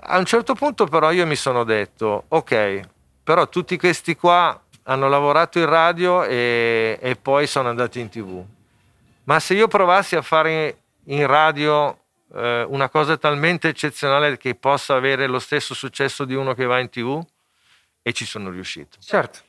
A 0.00 0.18
un 0.18 0.24
certo 0.24 0.54
punto 0.54 0.86
però 0.86 1.10
io 1.10 1.26
mi 1.26 1.36
sono 1.36 1.64
detto, 1.64 2.24
ok, 2.28 2.80
però 3.22 3.48
tutti 3.48 3.76
questi 3.76 4.16
qua 4.16 4.58
hanno 4.84 5.08
lavorato 5.08 5.58
in 5.58 5.66
radio 5.66 6.24
e, 6.24 6.98
e 7.00 7.16
poi 7.16 7.46
sono 7.46 7.68
andati 7.68 8.00
in 8.00 8.08
tv. 8.08 8.42
Ma 9.24 9.40
se 9.40 9.54
io 9.54 9.68
provassi 9.68 10.16
a 10.16 10.22
fare 10.22 10.78
in 11.04 11.26
radio 11.26 11.98
eh, 12.34 12.64
una 12.68 12.88
cosa 12.88 13.16
talmente 13.16 13.68
eccezionale 13.68 14.38
che 14.38 14.54
possa 14.54 14.94
avere 14.94 15.26
lo 15.26 15.38
stesso 15.38 15.74
successo 15.74 16.24
di 16.24 16.34
uno 16.34 16.54
che 16.54 16.64
va 16.64 16.78
in 16.78 16.88
tv, 16.88 17.22
e 18.08 18.12
ci 18.12 18.24
sono 18.24 18.48
riuscito. 18.50 18.96
Certo. 19.00 19.40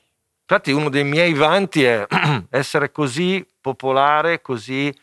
Infatti 0.42 0.72
uno 0.72 0.90
dei 0.90 1.06
miei 1.06 1.34
vanti 1.34 1.84
è 1.84 2.06
essere 2.50 2.92
così 2.92 3.46
popolare, 3.62 4.42
così... 4.42 4.94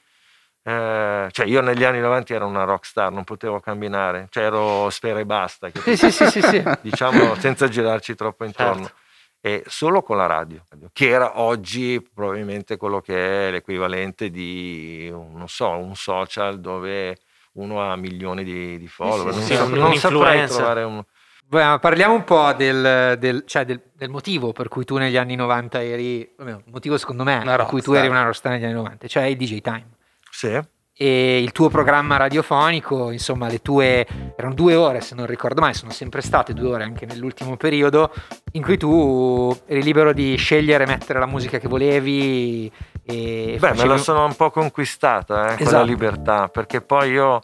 eh, 0.67 1.29
cioè 1.31 1.47
io 1.47 1.61
negli 1.61 1.85
anni 1.85 2.01
90 2.01 2.35
ero 2.35 2.47
una 2.49 2.65
rockstar, 2.65 3.13
non 3.13 3.23
potevo 3.23 3.61
camminare, 3.61 4.27
cioè 4.31 4.45
ero 4.45 4.91
sfera 4.91 5.21
e 5.21 5.25
basta? 5.25 5.69
Sì, 5.73 5.97
sì, 5.97 6.11
sì, 6.11 6.27
sì, 6.29 6.43
sì. 6.43 6.63
diciamo 6.83 7.37
senza 7.37 7.69
girarci 7.69 8.17
troppo 8.17 8.45
intorno. 8.45 8.83
Certo. 8.83 9.05
E 9.41 9.63
solo 9.69 10.03
con 10.03 10.17
la 10.17 10.27
radio, 10.27 10.61
che 10.93 11.09
era 11.09 11.39
oggi 11.41 12.05
probabilmente 12.13 12.77
quello 12.77 13.01
che 13.01 13.47
è 13.49 13.51
l'equivalente 13.53 14.29
di, 14.29 15.09
non 15.09 15.45
so, 15.47 15.69
un 15.69 15.95
social 15.95 16.59
dove 16.59 17.17
uno 17.53 17.81
ha 17.81 17.95
milioni 17.95 18.43
di, 18.43 18.77
di 18.77 18.89
follower. 18.89 19.33
sì, 19.35 19.55
non 19.55 19.67
sì, 19.67 19.73
un- 19.73 19.79
non 19.79 19.95
saprei 19.95 20.47
trovare 20.49 20.83
un... 20.83 21.01
Beh, 21.49 21.79
parliamo 21.81 22.15
un 22.15 22.25
po' 22.25 22.53
del, 22.55 23.17
del- 23.21 23.45
cioè 23.47 23.65
del- 23.65 23.83
del 23.95 24.09
motivo 24.11 24.53
per 24.53 24.67
cui 24.67 24.85
tu 24.85 24.97
negli 24.97 25.17
anni 25.17 25.37
90 25.37 25.81
eri, 25.81 26.35
motivo 26.73 26.99
secondo 26.99 27.23
me 27.23 27.41
per 27.45 27.67
cui 27.67 27.81
tu 27.83 27.93
eri 27.93 28.09
una 28.09 28.25
rockstar 28.25 28.51
negli 28.51 28.65
anni 28.65 28.73
90, 28.75 29.07
cioè 29.07 29.23
il 29.27 29.37
DJ 29.37 29.61
Time. 29.61 29.87
Sì, 30.37 30.61
E 30.99 31.43
il 31.43 31.53
tuo 31.53 31.71
programma 31.71 32.19
radiofonico, 32.19 33.11
insomma, 33.11 33.49
le 33.49 33.63
tue 33.63 34.07
erano 34.37 34.53
due 34.55 34.75
ore, 34.75 35.01
se 35.01 35.15
non 35.15 35.25
ricordo 35.25 35.63
mai, 35.63 35.73
sono 35.73 35.91
sempre 35.93 36.21
state 36.21 36.53
due 36.53 36.69
ore 36.75 36.85
anche 36.85 37.07
nell'ultimo 37.07 37.57
periodo, 37.57 38.11
in 38.53 38.63
cui 38.63 38.77
tu 38.77 39.55
eri 39.67 39.83
libero 39.83 40.13
di 40.13 40.37
scegliere 40.37 40.85
e 40.85 40.87
mettere 40.87 41.19
la 41.19 41.27
musica 41.27 41.57
che 41.59 41.69
volevi. 41.69 42.71
E 43.03 43.57
Beh, 43.59 43.69
me 43.69 43.75
facevi- 43.75 43.89
la 43.89 43.97
sono 43.99 44.25
un 44.27 44.35
po' 44.37 44.51
conquistata, 44.51 45.53
eh, 45.53 45.57
quella 45.57 45.63
Esatto. 45.71 45.85
libertà, 45.85 46.49
perché 46.49 46.83
poi 46.83 47.11
io, 47.13 47.41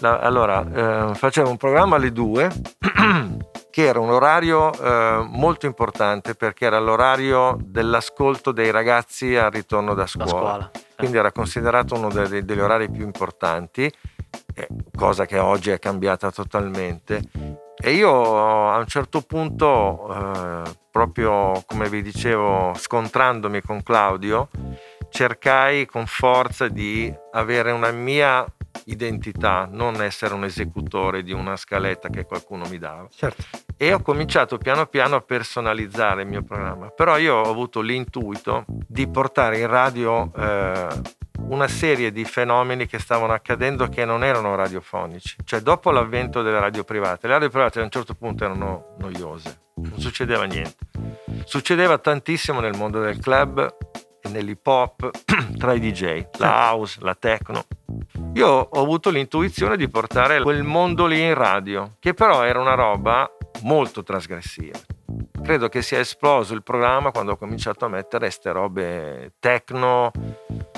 la- 0.00 0.18
allora, 0.20 1.10
eh, 1.10 1.14
facevo 1.14 1.50
un 1.50 1.56
programma 1.58 1.96
alle 1.96 2.12
due, 2.12 2.48
che 3.70 3.84
era 3.86 3.98
un 4.00 4.10
orario 4.10 4.72
eh, 4.72 5.26
molto 5.28 5.66
importante, 5.66 6.34
perché 6.34 6.64
era 6.64 6.78
l'orario 6.78 7.56
dell'ascolto 7.60 8.50
dei 8.52 8.70
ragazzi 8.70 9.36
al 9.36 9.50
ritorno 9.50 9.92
da 9.94 10.02
La 10.02 10.06
scuola. 10.06 10.28
scuola. 10.30 10.70
Quindi 11.00 11.18
era 11.18 11.32
considerato 11.32 11.94
uno 11.96 12.08
dei- 12.08 12.44
degli 12.44 12.60
orari 12.60 12.90
più 12.90 13.04
importanti, 13.04 13.92
eh, 14.54 14.68
cosa 14.96 15.26
che 15.26 15.38
oggi 15.38 15.70
è 15.70 15.78
cambiata 15.78 16.30
totalmente. 16.30 17.22
E 17.82 17.92
io 17.92 18.70
a 18.70 18.76
un 18.76 18.86
certo 18.86 19.22
punto, 19.22 20.06
eh, 20.14 20.62
proprio 20.90 21.62
come 21.66 21.88
vi 21.88 22.02
dicevo, 22.02 22.72
scontrandomi 22.74 23.62
con 23.62 23.82
Claudio, 23.82 24.48
cercai 25.08 25.86
con 25.86 26.06
forza 26.06 26.68
di 26.68 27.12
avere 27.32 27.72
una 27.72 27.90
mia 27.90 28.44
identità, 28.90 29.68
non 29.70 30.02
essere 30.02 30.34
un 30.34 30.44
esecutore 30.44 31.22
di 31.22 31.32
una 31.32 31.56
scaletta 31.56 32.08
che 32.08 32.24
qualcuno 32.24 32.66
mi 32.68 32.78
dava. 32.78 33.08
Certo. 33.10 33.44
E 33.76 33.92
ho 33.92 34.00
cominciato 34.00 34.58
piano 34.58 34.86
piano 34.86 35.16
a 35.16 35.20
personalizzare 35.20 36.22
il 36.22 36.28
mio 36.28 36.42
programma. 36.42 36.88
Però 36.88 37.16
io 37.18 37.36
ho 37.36 37.50
avuto 37.50 37.80
l'intuito 37.80 38.64
di 38.66 39.08
portare 39.08 39.58
in 39.58 39.66
radio 39.66 40.30
eh, 40.36 40.88
una 41.40 41.68
serie 41.68 42.12
di 42.12 42.24
fenomeni 42.24 42.86
che 42.86 42.98
stavano 42.98 43.32
accadendo 43.32 43.88
che 43.88 44.04
non 44.04 44.24
erano 44.24 44.54
radiofonici. 44.54 45.36
Cioè 45.44 45.60
dopo 45.60 45.90
l'avvento 45.90 46.42
delle 46.42 46.60
radio 46.60 46.84
private, 46.84 47.26
le 47.26 47.32
radio 47.34 47.48
private 47.48 47.80
a 47.80 47.84
un 47.84 47.90
certo 47.90 48.14
punto 48.14 48.44
erano 48.44 48.94
noiose, 48.98 49.60
non 49.76 49.98
succedeva 49.98 50.44
niente. 50.44 50.76
Succedeva 51.44 51.98
tantissimo 51.98 52.60
nel 52.60 52.76
mondo 52.76 53.00
del 53.00 53.18
club 53.18 53.76
e 54.22 54.28
nell'hip 54.28 54.66
hop 54.66 55.10
tra 55.58 55.72
i 55.72 55.80
DJ, 55.80 56.26
la 56.38 56.70
house, 56.70 56.98
la 57.00 57.14
techno. 57.14 57.64
Io 58.34 58.48
ho 58.48 58.80
avuto 58.80 59.10
l'intuizione 59.10 59.76
di 59.76 59.88
portare 59.88 60.40
quel 60.42 60.62
mondo 60.62 61.06
lì 61.06 61.20
in 61.20 61.34
radio, 61.34 61.96
che 61.98 62.14
però 62.14 62.44
era 62.44 62.60
una 62.60 62.74
roba 62.74 63.30
molto 63.62 64.02
trasgressiva. 64.02 64.78
Credo 65.42 65.68
che 65.68 65.82
sia 65.82 65.98
esploso 65.98 66.54
il 66.54 66.62
programma 66.62 67.10
quando 67.10 67.32
ho 67.32 67.36
cominciato 67.36 67.84
a 67.84 67.88
mettere 67.88 68.30
ste 68.30 68.52
robe 68.52 69.32
techno, 69.40 70.12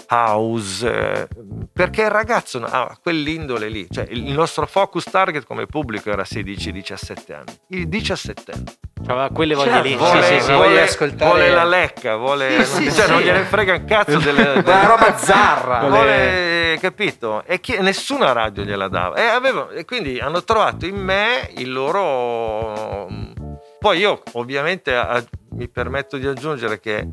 house, 0.09 0.87
eh, 0.89 1.29
perché 1.73 2.03
il 2.03 2.11
ragazzo 2.11 2.63
ha 2.65 2.97
quell'indole 3.03 3.69
lì, 3.69 3.87
cioè 3.91 4.07
il 4.11 4.23
nostro 4.33 4.67
focus 4.67 5.05
target 5.05 5.45
come 5.45 5.67
pubblico 5.67 6.11
era 6.11 6.23
16-17 6.25 7.33
anni, 7.35 7.59
i 7.69 7.89
17 7.89 8.53
anni. 8.53 8.65
Aveva 9.07 9.31
quelle 9.31 9.55
voglie 9.55 9.71
Certo, 9.71 9.89
lì. 9.89 9.97
Vuole, 9.97 10.23
sì, 10.23 10.35
sì, 10.35 10.41
sì. 10.41 10.47
vuole 10.53 10.67
vuole- 10.69 10.83
ascoltare- 10.83 11.25
vuole 11.31 11.51
la 11.51 11.65
lecca, 11.65 12.17
vuole, 12.17 12.65
Sì, 12.65 12.89
sì, 12.91 12.93
cioè 12.93 13.09
non 13.09 13.21
gliene 13.21 13.43
frega 13.43 13.75
un 13.75 13.85
cazzo 13.85 14.19
delle, 14.19 14.63
La 14.63 14.87
roba 14.87 15.17
zarra. 15.17 15.89
vuole, 15.89 16.79
capito? 16.81 17.43
E 17.45 17.59
chi- 17.61 17.79
nessuna 17.81 18.31
radio 18.33 18.63
gliela 18.63 18.87
dava. 18.89 19.17
E, 19.17 19.23
avevo- 19.23 19.71
e 19.71 19.85
quindi 19.85 20.21
hanno 20.21 20.45
trovato 20.45 20.87
in 20.87 20.97
me 20.97 21.51
il 21.57 21.73
loro. 21.73 23.41
Poi 23.83 23.99
io 23.99 24.23
ovviamente 24.35 24.95
a- 24.95 25.21
mi 25.55 25.69
permetto 25.69 26.17
di 26.17 26.25
aggiungere 26.29 26.79
che 26.79 27.09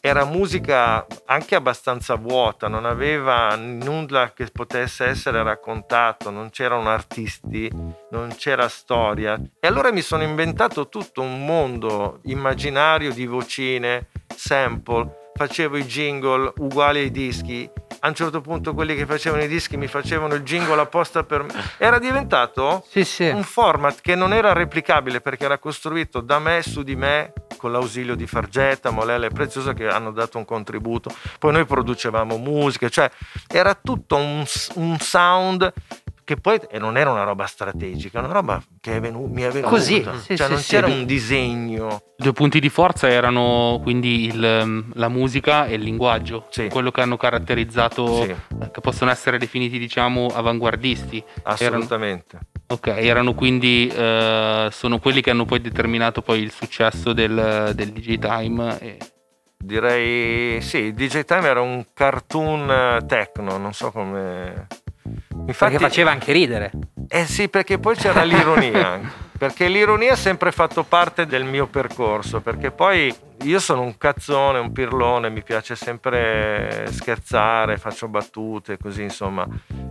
era 0.00 0.24
musica 0.24 1.06
anche 1.26 1.54
abbastanza 1.54 2.14
vuota, 2.14 2.68
non 2.68 2.86
aveva 2.86 3.54
nulla 3.56 4.32
che 4.32 4.46
potesse 4.50 5.04
essere 5.04 5.42
raccontato, 5.42 6.30
non 6.30 6.48
c'erano 6.48 6.88
artisti, 6.88 7.70
non 8.12 8.34
c'era 8.34 8.66
storia. 8.68 9.38
E 9.60 9.66
allora 9.66 9.92
mi 9.92 10.00
sono 10.00 10.22
inventato 10.22 10.88
tutto 10.88 11.20
un 11.20 11.44
mondo 11.44 12.20
immaginario 12.22 13.12
di 13.12 13.26
vocine, 13.26 14.08
sample, 14.34 15.32
facevo 15.34 15.76
i 15.76 15.84
jingle 15.84 16.50
uguali 16.60 17.00
ai 17.00 17.10
dischi. 17.10 17.70
A 18.06 18.10
un 18.10 18.14
certo 18.14 18.40
punto 18.40 18.72
quelli 18.72 18.94
che 18.94 19.04
facevano 19.04 19.42
i 19.42 19.48
dischi 19.48 19.76
mi 19.76 19.88
facevano 19.88 20.34
il 20.34 20.42
jingle 20.42 20.80
apposta 20.80 21.24
per 21.24 21.42
me. 21.42 21.52
Era 21.76 21.98
diventato 21.98 22.84
Sì, 22.88 23.04
sì. 23.04 23.26
un 23.26 23.42
format 23.42 24.00
che 24.00 24.14
non 24.14 24.32
era 24.32 24.52
replicabile 24.52 25.20
perché 25.20 25.44
era 25.44 25.58
costruito 25.58 26.20
da 26.20 26.38
me 26.38 26.62
su 26.62 26.84
di 26.84 26.94
me 26.94 27.32
con 27.56 27.72
l'ausilio 27.72 28.14
di 28.14 28.28
Fargetta, 28.28 28.90
Molella 28.90 29.26
e 29.26 29.30
Preziosa 29.30 29.72
che 29.72 29.88
hanno 29.88 30.12
dato 30.12 30.38
un 30.38 30.44
contributo. 30.44 31.10
Poi 31.40 31.50
noi 31.50 31.64
producevamo 31.64 32.36
musica, 32.36 32.88
cioè 32.88 33.10
era 33.48 33.74
tutto 33.74 34.14
un, 34.14 34.44
un 34.74 34.98
sound 35.00 35.72
che 36.26 36.36
poi 36.36 36.58
e 36.68 36.80
non 36.80 36.96
era 36.96 37.12
una 37.12 37.22
roba 37.22 37.46
strategica, 37.46 38.18
una 38.18 38.32
roba 38.32 38.60
che 38.80 38.96
è 38.96 39.00
venu- 39.00 39.30
mi 39.30 39.42
è 39.42 39.48
venuta. 39.48 39.70
Così, 39.70 40.04
sì, 40.24 40.36
cioè 40.36 40.46
sì, 40.48 40.52
non 40.52 40.58
sì. 40.60 40.68
c'era 40.70 40.88
un 40.88 41.04
disegno. 41.06 42.00
I 42.18 42.22
due 42.24 42.32
punti 42.32 42.58
di 42.58 42.68
forza 42.68 43.08
erano 43.08 43.78
quindi 43.80 44.24
il, 44.26 44.86
la 44.94 45.08
musica 45.08 45.66
e 45.66 45.74
il 45.74 45.82
linguaggio, 45.82 46.48
Sì. 46.50 46.68
quello 46.68 46.90
che 46.90 47.00
hanno 47.00 47.16
caratterizzato, 47.16 48.22
Sì. 48.24 48.30
eh, 48.30 48.70
che 48.72 48.80
possono 48.80 49.12
essere 49.12 49.38
definiti 49.38 49.78
diciamo 49.78 50.26
avanguardisti. 50.34 51.22
Assolutamente. 51.44 52.40
Ok, 52.66 52.88
erano 52.88 53.32
quindi, 53.34 53.86
eh, 53.86 54.68
sono 54.72 54.98
quelli 54.98 55.20
che 55.20 55.30
hanno 55.30 55.44
poi 55.44 55.60
determinato 55.60 56.22
poi 56.22 56.40
il 56.40 56.50
successo 56.50 57.12
del, 57.12 57.70
del 57.72 57.92
DJ 57.92 58.18
Time. 58.18 58.80
E... 58.80 58.98
Direi 59.56 60.60
sì, 60.60 60.78
il 60.78 60.94
DJ 60.94 61.20
Time 61.20 61.46
era 61.46 61.60
un 61.60 61.86
cartoon 61.94 62.68
eh, 62.68 63.06
techno, 63.06 63.56
non 63.58 63.72
so 63.72 63.92
come. 63.92 64.66
Infatti, 65.46 65.72
Perché 65.72 65.78
faceva 65.78 66.10
anche 66.10 66.32
ridere. 66.32 66.70
Eh 67.08 67.24
sì, 67.26 67.48
perché 67.48 67.78
poi 67.78 67.94
c'era 67.96 68.22
l'ironia. 68.24 69.24
Perché 69.36 69.68
l'ironia 69.68 70.14
ha 70.14 70.16
sempre 70.16 70.50
fatto 70.50 70.82
parte 70.82 71.26
del 71.26 71.44
mio 71.44 71.66
percorso, 71.66 72.40
perché 72.40 72.70
poi 72.70 73.14
io 73.42 73.58
sono 73.58 73.82
un 73.82 73.98
cazzone, 73.98 74.58
un 74.58 74.72
pirlone, 74.72 75.28
mi 75.28 75.42
piace 75.42 75.76
sempre 75.76 76.86
scherzare, 76.90 77.76
faccio 77.76 78.08
battute, 78.08 78.78
così 78.78 79.02
insomma. 79.02 79.46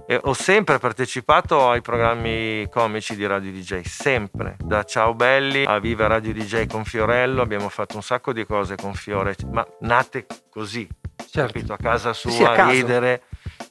E 0.07 0.19
ho 0.19 0.33
sempre 0.33 0.79
partecipato 0.79 1.69
ai 1.69 1.81
programmi 1.81 2.67
comici 2.71 3.15
di 3.15 3.27
Radio 3.27 3.51
DJ, 3.51 3.81
sempre. 3.81 4.55
Da 4.63 4.81
Ciao 4.83 5.13
Belli 5.13 5.63
a 5.63 5.77
Viva 5.77 6.07
Radio 6.07 6.33
DJ 6.33 6.65
con 6.65 6.83
Fiorello, 6.83 7.43
abbiamo 7.43 7.69
fatto 7.69 7.97
un 7.97 8.01
sacco 8.01 8.33
di 8.33 8.47
cose 8.47 8.75
con 8.75 8.95
Fiore, 8.95 9.35
ma 9.51 9.63
nate 9.81 10.25
così, 10.49 10.87
Certo. 11.29 11.53
capito? 11.53 11.73
A 11.73 11.77
casa 11.77 12.13
sua, 12.13 12.31
Sì, 12.31 12.43
a 12.43 12.51
a 12.51 12.55
caso. 12.55 12.69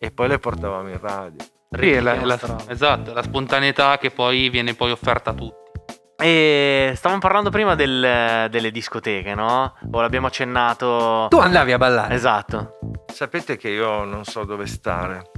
E 0.04 0.10
poi 0.10 0.28
le 0.28 0.38
portavamo 0.38 0.88
in 0.90 1.00
radio. 1.00 1.44
Sì, 1.70 2.00
la, 2.00 2.14
la- 2.24 2.38
esatto, 2.68 3.12
la 3.12 3.22
spontaneità 3.22 3.98
che 3.98 4.10
poi 4.10 4.48
viene 4.48 4.74
poi 4.74 4.90
offerta 4.92 5.30
a 5.30 5.34
tutti. 5.34 5.62
E 6.16 6.92
stavamo 6.94 7.20
parlando 7.20 7.50
prima 7.50 7.74
del- 7.74 8.46
delle 8.48 8.70
discoteche, 8.70 9.34
no? 9.34 9.74
O 9.90 10.00
l'abbiamo 10.00 10.28
accennato. 10.28 11.26
Tu 11.28 11.38
andavi 11.38 11.72
a 11.72 11.78
ballare. 11.78 12.14
Esatto. 12.14 12.78
Sapete 13.12 13.56
che 13.56 13.68
io 13.70 14.04
non 14.04 14.24
so 14.24 14.44
dove 14.44 14.66
stare. 14.66 15.30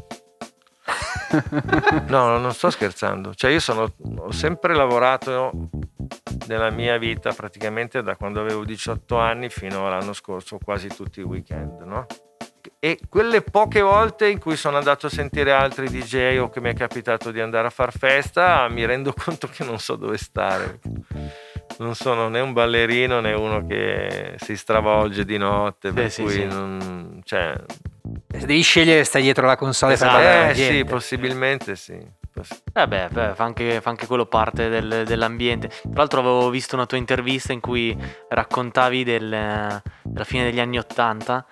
No, 2.06 2.38
non 2.38 2.52
sto 2.52 2.70
scherzando. 2.70 3.34
Cioè, 3.34 3.50
io 3.50 3.58
sono, 3.60 3.92
ho 4.18 4.30
sempre 4.30 4.74
lavorato 4.74 5.50
nella 6.46 6.70
mia 6.70 6.96
vita 6.98 7.32
praticamente 7.32 8.02
da 8.02 8.14
quando 8.16 8.40
avevo 8.40 8.64
18 8.64 9.18
anni 9.18 9.48
fino 9.48 9.86
all'anno 9.86 10.12
scorso, 10.12 10.58
quasi 10.62 10.86
tutti 10.88 11.20
i 11.20 11.24
weekend, 11.24 11.80
no? 11.82 12.06
E 12.86 13.00
quelle 13.08 13.42
poche 13.42 13.80
volte 13.80 14.28
in 14.28 14.38
cui 14.38 14.54
sono 14.54 14.76
andato 14.76 15.06
a 15.06 15.10
sentire 15.10 15.50
altri 15.50 15.88
DJ 15.88 16.36
o 16.38 16.48
che 16.48 16.60
mi 16.60 16.70
è 16.70 16.72
capitato 16.72 17.32
di 17.32 17.40
andare 17.40 17.66
a 17.66 17.70
far 17.70 17.90
festa, 17.90 18.68
mi 18.68 18.86
rendo 18.86 19.10
conto 19.18 19.48
che 19.48 19.64
non 19.64 19.80
so 19.80 19.96
dove 19.96 20.16
stare. 20.16 20.78
Non 21.78 21.96
sono 21.96 22.28
né 22.28 22.38
un 22.38 22.52
ballerino 22.52 23.18
né 23.18 23.32
uno 23.32 23.66
che 23.66 24.36
si 24.38 24.56
stravolge 24.56 25.24
di 25.24 25.36
notte, 25.36 25.90
per 25.90 26.12
sì, 26.12 26.22
cui 26.22 26.30
sì. 26.30 26.44
non, 26.44 27.20
cioè, 27.24 27.54
Se 28.30 28.46
devi 28.46 28.62
scegliere, 28.62 29.02
stai 29.02 29.22
dietro 29.22 29.46
la 29.48 29.56
console 29.56 29.94
Esatto. 29.94 30.20
eh 30.20 30.54
sì, 30.54 30.84
possibilmente 30.84 31.74
sì. 31.74 31.98
Vabbè, 32.72 33.08
beh, 33.10 33.34
fa, 33.34 33.42
anche, 33.42 33.80
fa 33.80 33.90
anche 33.90 34.06
quello 34.06 34.26
parte 34.26 34.68
del- 34.68 35.02
dell'ambiente. 35.04 35.66
Tra 35.68 35.90
l'altro 35.94 36.20
avevo 36.20 36.50
visto 36.50 36.76
una 36.76 36.86
tua 36.86 36.98
intervista 36.98 37.52
in 37.52 37.58
cui 37.60 37.96
raccontavi 38.28 39.02
del- 39.02 39.82
della 40.04 40.24
fine 40.24 40.44
degli 40.44 40.60
anni 40.60 40.78
Ottanta, 40.78 41.44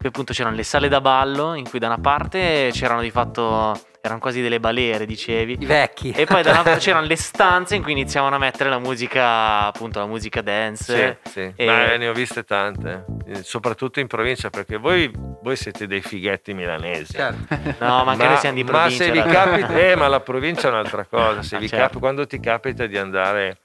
cui 0.00 0.08
appunto 0.08 0.32
c'erano 0.32 0.56
le 0.56 0.62
sale 0.62 0.88
da 0.88 1.02
ballo, 1.02 1.52
in 1.52 1.68
cui 1.68 1.78
da 1.78 1.86
una 1.88 1.98
parte 1.98 2.70
c'erano 2.72 3.02
di 3.02 3.10
fatto, 3.10 3.78
erano 4.00 4.18
quasi 4.18 4.40
delle 4.40 4.58
balere, 4.58 5.04
dicevi. 5.04 5.58
I 5.60 5.66
vecchi. 5.66 6.10
E 6.10 6.24
poi 6.24 6.42
da 6.42 6.52
una 6.52 6.62
parte 6.62 6.78
c'erano 6.80 7.04
le 7.04 7.16
stanze 7.16 7.76
in 7.76 7.82
cui 7.82 7.92
iniziavano 7.92 8.34
a 8.36 8.38
mettere 8.38 8.70
la 8.70 8.78
musica, 8.78 9.66
appunto 9.66 9.98
la 9.98 10.06
musica 10.06 10.40
dance. 10.40 11.18
Sì, 11.24 11.30
sì. 11.30 11.52
e- 11.54 11.66
Ma 11.66 11.96
ne 11.96 12.08
ho 12.08 12.14
viste 12.14 12.44
tante, 12.44 13.04
eh, 13.26 13.42
soprattutto 13.42 14.00
in 14.00 14.06
provincia, 14.06 14.48
perché 14.48 14.78
voi, 14.78 15.12
voi 15.42 15.54
siete 15.56 15.86
dei 15.86 16.00
fighetti 16.00 16.54
milanesi. 16.54 17.12
Certo. 17.12 17.54
No, 17.84 18.02
ma 18.04 18.12
anche 18.12 18.26
noi 18.26 18.36
siamo 18.38 18.54
di 18.56 18.64
ma 18.64 18.70
provincia. 18.70 19.04
se 19.04 19.10
vi 19.10 19.20
capita, 19.22 19.78
eh, 19.78 19.96
ma 19.96 20.08
la 20.08 20.20
provincia 20.20 20.68
è 20.68 20.70
un'altra 20.70 21.04
cosa. 21.04 21.42
Se 21.42 21.56
Ah, 21.56 21.58
vi 21.58 21.68
certo. 21.68 21.84
capi- 21.84 21.98
quando 21.98 22.26
ti 22.26 22.40
capita 22.40 22.86
di 22.86 22.96
andare 22.96 23.58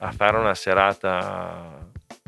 a 0.00 0.12
fare 0.12 0.36
una 0.36 0.54
serata, 0.54 1.78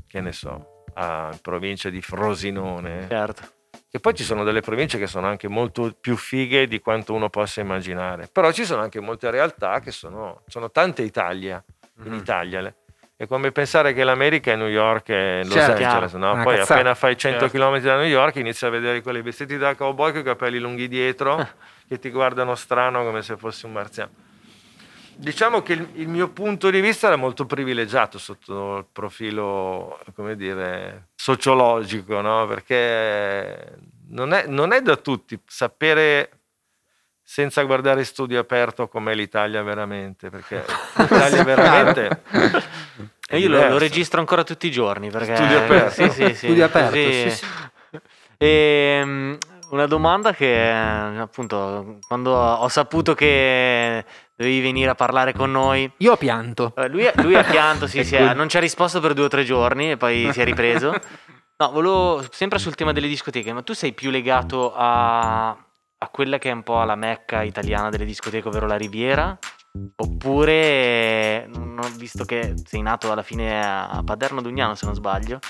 che 0.06 0.22
ne 0.22 0.32
so, 0.32 0.77
a 0.98 1.28
in 1.32 1.38
provincia 1.40 1.88
di 1.90 2.00
Frosinone, 2.02 3.06
Certo. 3.08 3.42
che 3.88 4.00
poi 4.00 4.14
ci 4.14 4.24
sono 4.24 4.42
delle 4.42 4.60
province 4.60 4.98
che 4.98 5.06
sono 5.06 5.26
anche 5.28 5.46
molto 5.48 5.94
più 5.98 6.16
fighe 6.16 6.66
di 6.66 6.80
quanto 6.80 7.14
uno 7.14 7.30
possa 7.30 7.60
immaginare. 7.60 8.28
Però 8.30 8.50
ci 8.50 8.64
sono 8.64 8.82
anche 8.82 9.00
molte 9.00 9.30
realtà 9.30 9.78
che 9.80 9.92
sono, 9.92 10.42
sono 10.48 10.70
tante 10.70 11.02
Italia 11.02 11.62
in 12.04 12.12
Mhm. 12.12 12.18
Italia. 12.18 12.74
È 13.16 13.26
come 13.26 13.50
pensare 13.50 13.92
che 13.94 14.04
l'America 14.04 14.52
è 14.52 14.56
New 14.56 14.68
York 14.68 15.08
e 15.08 15.40
Los 15.44 15.52
Certo, 15.54 15.82
Angeles, 15.82 16.12
no? 16.14 16.40
Poi 16.42 16.56
cazzata. 16.56 16.74
appena 16.74 16.94
fai 16.94 17.16
100 17.16 17.48
Certo. 17.48 17.56
km 17.58 17.80
da 17.80 17.96
New 17.96 18.06
York 18.06 18.36
inizi 18.36 18.64
a 18.64 18.68
vedere 18.68 19.02
quelli 19.02 19.22
vestiti 19.22 19.56
da 19.56 19.74
cowboy 19.74 20.12
con 20.12 20.20
i 20.20 20.24
capelli 20.24 20.58
lunghi 20.60 20.86
dietro 20.86 21.36
che 21.88 21.98
ti 21.98 22.10
guardano 22.10 22.54
strano 22.54 23.02
come 23.04 23.22
se 23.22 23.36
fossi 23.36 23.66
un 23.66 23.72
marziano. 23.72 24.10
Diciamo 25.20 25.62
che 25.62 25.72
il, 25.72 25.88
il 25.94 26.08
mio 26.08 26.28
punto 26.28 26.70
di 26.70 26.80
vista 26.80 27.08
era 27.08 27.16
molto 27.16 27.44
privilegiato 27.44 28.18
sotto 28.18 28.76
il 28.78 28.86
profilo, 28.90 29.98
come 30.14 30.36
dire, 30.36 31.08
sociologico, 31.16 32.20
no? 32.20 32.46
Perché 32.46 33.78
non 34.10 34.32
è, 34.32 34.46
non 34.46 34.72
è 34.72 34.80
da 34.80 34.96
tutti 34.96 35.38
sapere 35.44 36.30
senza 37.20 37.62
guardare 37.64 38.04
studio 38.04 38.38
aperto 38.38 38.86
com'è 38.86 39.14
l'Italia 39.14 39.62
veramente, 39.62 40.30
perché 40.30 40.64
l'Italia 40.96 41.42
veramente... 41.42 42.08
è 42.08 42.62
E 43.30 43.38
io 43.40 43.48
lo, 43.50 43.68
lo 43.68 43.78
registro 43.78 44.20
ancora 44.20 44.42
tutti 44.42 44.68
i 44.68 44.70
giorni 44.70 45.10
perché 45.10 45.36
Studio 45.36 45.58
aperto. 45.58 45.90
Sì, 45.90 46.10
sì, 46.10 46.26
sì, 46.28 46.34
Studio 46.34 46.64
aperto, 46.64 46.94
sì, 46.94 47.30
sì. 47.30 47.46
Ehm, 48.38 49.36
una 49.70 49.86
domanda 49.86 50.32
che 50.32 50.70
appunto 50.70 51.98
quando 52.06 52.32
ho 52.32 52.68
saputo 52.68 53.14
che 53.14 54.02
dovevi 54.38 54.60
venire 54.60 54.88
a 54.90 54.94
parlare 54.94 55.32
con 55.32 55.50
noi 55.50 55.90
Io 55.98 56.12
ho 56.12 56.16
pianto. 56.16 56.72
eh, 56.76 56.88
lui, 56.88 57.04
lui 57.16 57.34
ha 57.34 57.42
pianto, 57.42 57.88
sì, 57.88 58.02
sì, 58.06 58.14
eh, 58.14 58.32
non 58.34 58.48
ci 58.48 58.56
ha 58.56 58.60
risposto 58.60 59.00
per 59.00 59.12
due 59.12 59.24
o 59.24 59.28
tre 59.28 59.42
giorni 59.44 59.90
e 59.90 59.96
poi 59.96 60.30
si 60.32 60.40
è 60.40 60.44
ripreso. 60.44 60.94
No, 61.60 61.72
volevo 61.72 62.24
sempre 62.30 62.60
sul 62.60 62.76
tema 62.76 62.92
delle 62.92 63.08
discoteche, 63.08 63.52
ma 63.52 63.62
tu 63.62 63.72
sei 63.72 63.92
più 63.92 64.10
legato 64.10 64.72
a, 64.76 65.48
a 65.48 66.08
quella 66.08 66.38
che 66.38 66.50
è 66.50 66.52
un 66.52 66.62
po' 66.62 66.80
la 66.84 66.94
mecca 66.94 67.42
italiana 67.42 67.88
delle 67.88 68.04
discoteche, 68.04 68.46
ovvero 68.46 68.68
la 68.68 68.76
Riviera? 68.76 69.36
Oppure, 69.96 71.48
non 71.48 71.80
ho 71.82 71.88
visto 71.96 72.24
che 72.24 72.54
sei 72.64 72.80
nato 72.80 73.10
alla 73.10 73.24
fine 73.24 73.60
a 73.60 74.00
Paderno 74.04 74.40
Dugnano, 74.40 74.76
se 74.76 74.86
non 74.86 74.94
sbaglio, 74.94 75.40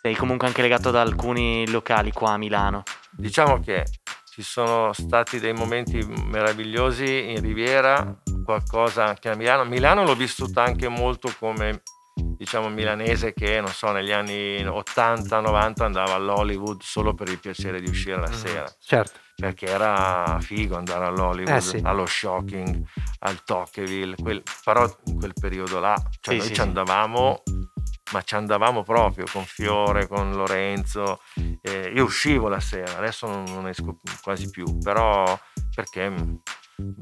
sei 0.00 0.14
comunque 0.14 0.46
anche 0.46 0.62
legato 0.62 0.90
ad 0.90 0.94
alcuni 0.96 1.68
locali 1.68 2.12
qua 2.12 2.34
a 2.34 2.36
Milano. 2.36 2.84
Diciamo 3.10 3.58
che 3.58 3.84
ci 4.32 4.40
sono 4.42 4.94
stati 4.94 5.38
dei 5.38 5.52
momenti 5.52 6.02
meravigliosi 6.02 7.32
in 7.32 7.42
Riviera, 7.42 8.16
qualcosa 8.42 9.04
anche 9.04 9.28
a 9.28 9.34
Milano. 9.36 9.64
Milano 9.66 10.04
l'ho 10.04 10.14
vissuta 10.14 10.62
anche 10.62 10.88
molto 10.88 11.30
come 11.38 11.82
diciamo 12.14 12.70
milanese 12.70 13.34
che 13.34 13.60
non 13.60 13.68
so 13.70 13.92
negli 13.92 14.10
anni 14.10 14.64
80-90 14.64 15.84
andava 15.84 16.14
all'Hollywood 16.14 16.80
solo 16.80 17.12
per 17.12 17.28
il 17.28 17.38
piacere 17.40 17.78
di 17.82 17.90
uscire 17.90 18.18
la 18.18 18.28
Mm, 18.30 18.32
sera 18.32 18.74
Certo. 18.80 19.20
perché 19.34 19.66
era 19.66 20.38
figo 20.40 20.76
andare 20.78 21.04
all'Hollywood, 21.04 21.54
Eh, 21.56 21.60
sì. 21.60 21.80
allo 21.82 22.06
Shocking, 22.06 22.82
al 23.20 23.44
Tocqueville, 23.44 24.16
quel- 24.16 24.42
però 24.64 24.86
in 25.04 25.18
quel 25.18 25.34
periodo 25.38 25.78
là, 25.78 25.94
cioè 26.20 26.34
Sì, 26.34 26.38
noi 26.38 26.46
sì, 26.48 26.54
ci 26.54 26.60
andavamo, 26.62 27.42
ma 28.12 28.22
ci 28.22 28.34
andavamo 28.34 28.82
proprio 28.82 29.24
con 29.30 29.44
Fiore, 29.44 30.06
con 30.06 30.32
Lorenzo, 30.32 31.20
eh, 31.62 31.90
io 31.94 32.04
uscivo 32.04 32.48
la 32.48 32.60
sera, 32.60 32.96
adesso 32.98 33.26
non, 33.26 33.44
non 33.44 33.68
esco 33.68 33.98
quasi 34.22 34.50
più, 34.50 34.78
però 34.78 35.38
perché 35.74 36.12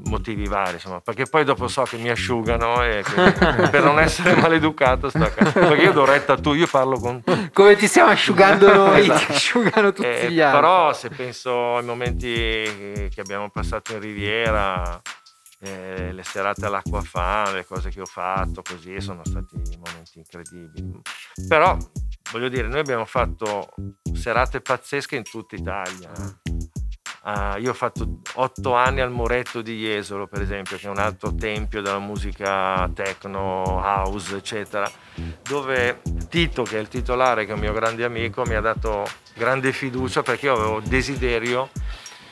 motivi 0.03 0.45
vari, 0.47 0.73
insomma, 0.73 0.99
perché 0.99 1.25
poi 1.25 1.43
dopo 1.43 1.67
so 1.67 1.83
che 1.83 1.97
mi 1.97 2.09
asciugano 2.09 2.83
e 2.83 3.03
per 3.71 3.83
non 3.83 3.99
essere 3.99 4.35
maleducato 4.35 5.09
sto 5.09 5.23
a 5.23 5.29
casa. 5.29 5.51
perché 5.59 5.83
io 5.83 5.91
do 5.91 6.05
retta 6.05 6.37
tu, 6.37 6.53
io 6.53 6.67
parlo 6.67 6.99
con 6.99 7.23
Come 7.51 7.75
ti 7.75 7.87
stiamo 7.87 8.11
asciugando 8.11 8.71
noi, 8.73 9.01
Esatto. 9.01 9.25
ti 9.25 9.31
asciugano 9.31 9.91
tutti 9.93 10.07
eh, 10.07 10.31
gli 10.31 10.39
altri. 10.39 10.59
però 10.59 10.93
se 10.93 11.09
penso 11.09 11.77
ai 11.77 11.83
momenti 11.83 13.09
che 13.09 13.21
abbiamo 13.21 13.49
passato 13.49 13.93
in 13.93 14.01
Riviera, 14.01 15.01
eh, 15.61 16.11
le 16.11 16.23
serate 16.23 16.65
all'acquafan, 16.65 17.53
le 17.53 17.65
cose 17.65 17.89
che 17.89 18.01
ho 18.01 18.05
fatto, 18.05 18.61
così 18.61 18.99
sono 18.99 19.21
stati 19.23 19.55
momenti 19.77 20.17
incredibili. 20.17 21.01
Però 21.47 21.77
voglio 22.31 22.49
dire, 22.49 22.67
noi 22.67 22.79
abbiamo 22.79 23.05
fatto 23.05 23.69
serate 24.13 24.61
pazzesche 24.61 25.15
in 25.15 25.23
tutta 25.23 25.55
Italia. 25.55 26.11
Ah, 27.23 27.57
io 27.57 27.69
ho 27.69 27.75
fatto 27.75 28.21
otto 28.33 28.73
anni 28.73 28.99
al 28.99 29.11
Moretto 29.11 29.61
di 29.61 29.77
Jesolo, 29.77 30.25
per 30.25 30.41
esempio, 30.41 30.77
che 30.77 30.87
è 30.87 30.89
un 30.89 30.97
altro 30.97 31.35
tempio 31.35 31.83
della 31.83 31.99
musica 31.99 32.89
techno, 32.95 33.63
house, 33.63 34.37
eccetera, 34.37 34.89
dove 35.43 36.01
Tito, 36.29 36.63
che 36.63 36.77
è 36.77 36.79
il 36.79 36.87
titolare, 36.87 37.45
che 37.45 37.51
è 37.51 37.53
un 37.53 37.59
mio 37.59 37.73
grande 37.73 38.03
amico, 38.05 38.43
mi 38.45 38.55
ha 38.55 38.61
dato 38.61 39.05
grande 39.35 39.71
fiducia 39.71 40.23
perché 40.23 40.47
io 40.47 40.53
avevo 40.53 40.79
desiderio, 40.79 41.69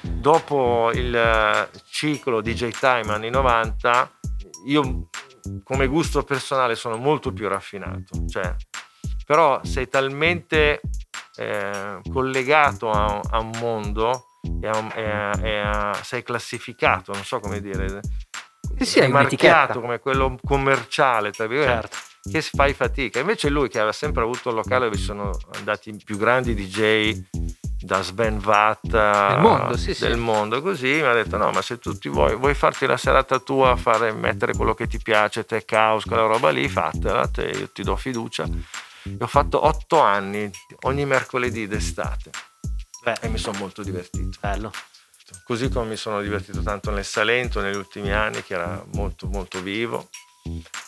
dopo 0.01 0.91
il 0.93 1.15
eh, 1.15 1.69
ciclo 1.89 2.41
DJ 2.41 2.69
Time 2.71 3.11
anni 3.13 3.29
90, 3.29 4.11
io 4.67 5.09
come 5.63 5.87
gusto 5.87 6.23
personale 6.23 6.75
sono 6.75 6.97
molto 6.97 7.31
più 7.31 7.47
raffinato, 7.47 8.25
cioè, 8.27 8.55
però 9.25 9.61
sei 9.63 9.87
talmente 9.87 10.81
eh, 11.37 11.99
collegato 12.11 12.91
a, 12.91 13.19
a 13.29 13.39
un 13.39 13.51
mondo 13.59 14.25
e, 14.61 14.67
a- 14.67 14.91
e 14.95 15.09
a- 15.09 15.95
e 15.97 16.03
sei 16.03 16.23
classificato, 16.23 17.13
non 17.13 17.23
so 17.23 17.39
come 17.39 17.61
dire, 17.61 18.01
Sì, 18.77 18.85
sì, 18.85 18.99
hai 18.99 19.09
marchiato 19.09 19.79
come 19.81 19.99
quello 19.99 20.37
commerciale, 20.43 21.31
tra 21.31 21.47
virgolette, 21.47 21.87
Certo. 21.89 21.97
che 22.31 22.41
fai 22.41 22.73
fatica. 22.73 23.19
Invece 23.19 23.49
lui 23.49 23.69
che 23.69 23.77
aveva 23.77 23.91
sempre 23.93 24.23
avuto 24.23 24.49
un 24.49 24.55
locale 24.55 24.85
dove 24.85 24.97
sono 24.97 25.31
andati 25.55 25.89
i 25.89 26.01
più 26.03 26.17
grandi 26.17 26.53
DJ 26.53 27.21
da 27.81 28.01
Sven 28.01 28.39
Vatt 28.39 28.81
Del 28.81 29.39
mondo, 29.39 29.77
sì, 29.77 29.93
sì. 29.93 30.05
del 30.07 30.17
mondo, 30.17 30.61
così 30.61 30.87
mi 30.87 31.03
ha 31.03 31.13
detto 31.13 31.37
no 31.37 31.49
ma 31.51 31.61
se 31.61 31.79
tu 31.79 31.97
vuoi, 32.09 32.35
vuoi 32.35 32.53
farti 32.53 32.85
la 32.85 32.97
serata 32.97 33.39
tua, 33.39 33.75
fare, 33.75 34.11
mettere 34.11 34.53
quello 34.53 34.73
che 34.73 34.87
ti 34.87 34.99
piace, 35.01 35.45
tech 35.45 35.71
house, 35.71 36.07
quella 36.07 36.25
roba 36.25 36.49
lì, 36.49 36.67
fatela, 36.67 37.27
te, 37.27 37.43
io 37.43 37.69
ti 37.71 37.83
do 37.83 37.95
fiducia. 37.95 38.45
E 39.03 39.17
ho 39.17 39.27
fatto 39.27 39.65
otto 39.65 39.99
anni, 40.01 40.51
ogni 40.81 41.05
mercoledì 41.05 41.67
d'estate 41.67 42.31
Beh, 43.03 43.17
e 43.21 43.27
mi 43.29 43.37
sono 43.37 43.57
molto 43.57 43.81
divertito. 43.81 44.37
bello. 44.41 44.71
Così 45.45 45.69
come 45.69 45.89
mi 45.89 45.95
sono 45.95 46.21
divertito 46.21 46.61
tanto 46.61 46.91
nel 46.91 47.05
Salento 47.05 47.61
negli 47.61 47.75
ultimi 47.75 48.11
anni, 48.11 48.43
che 48.43 48.55
era 48.55 48.83
molto 48.93 49.27
molto 49.27 49.61
vivo. 49.61 50.09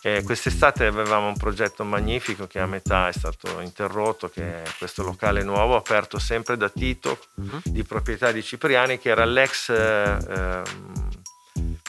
E 0.02 0.24
quest'estate 0.24 0.86
avevamo 0.86 1.28
un 1.28 1.38
progetto 1.38 1.84
magnifico 1.84 2.48
che 2.48 2.60
a 2.60 2.66
metà 2.66 3.08
è 3.08 3.12
stato 3.14 3.60
interrotto, 3.60 4.30
che 4.30 4.64
è 4.64 4.70
questo 4.78 5.04
locale 5.04 5.44
nuovo 5.44 5.76
aperto 5.76 6.18
sempre 6.20 6.58
da 6.58 6.70
Tito, 6.70 7.20
Mhm. 7.36 7.62
di 7.66 7.84
proprietà 7.84 8.32
di 8.32 8.42
Cipriani, 8.44 8.98
che 8.98 9.10
era 9.10 9.26
l'ex 9.26 9.70
eh, 9.70 10.18
ehm, 10.28 11.10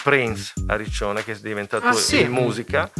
Prince 0.02 0.52
a 0.66 0.76
Riccione, 0.76 1.24
che 1.24 1.32
è 1.32 1.36
diventato 1.38 1.86
Ah, 1.86 1.92
sì? 1.94 2.18
il 2.20 2.30
musica, 2.30 2.90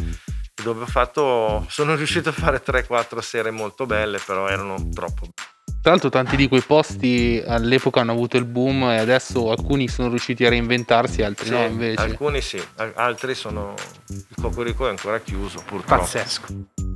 dove 0.63 0.83
ho 0.83 0.87
fatto, 0.87 1.65
sono 1.69 1.95
riuscito 1.95 2.29
a 2.29 2.31
fare 2.31 2.61
3-4 2.63 3.21
sere 3.21 3.51
molto 3.51 3.85
belle, 3.85 4.19
però 4.25 4.47
erano 4.47 4.89
troppo 4.89 5.27
Tra 5.83 5.91
l'altro 5.91 6.09
tanti 6.09 6.37
di 6.37 6.47
quei 6.47 6.61
posti 6.61 7.43
all'epoca 7.45 7.99
hanno 7.99 8.13
avuto 8.13 8.37
il 8.37 8.45
boom 8.45 8.83
e 8.83 8.99
adesso 8.99 9.51
alcuni 9.51 9.89
sono 9.89 10.07
riusciti 10.07 10.45
a 10.45 10.49
reinventarsi, 10.49 11.21
altri 11.23 11.47
Sì, 11.47 11.51
no 11.51 11.65
invece. 11.65 11.99
alcuni 12.01 12.39
sì, 12.39 12.63
al- 12.77 12.93
altri 12.95 13.35
sono. 13.35 13.73
Il 14.07 14.25
Cocorico 14.41 14.85
è 14.87 14.89
ancora 14.91 15.19
chiuso, 15.19 15.61
purtroppo. 15.65 16.01
Pazzesco. 16.03 16.45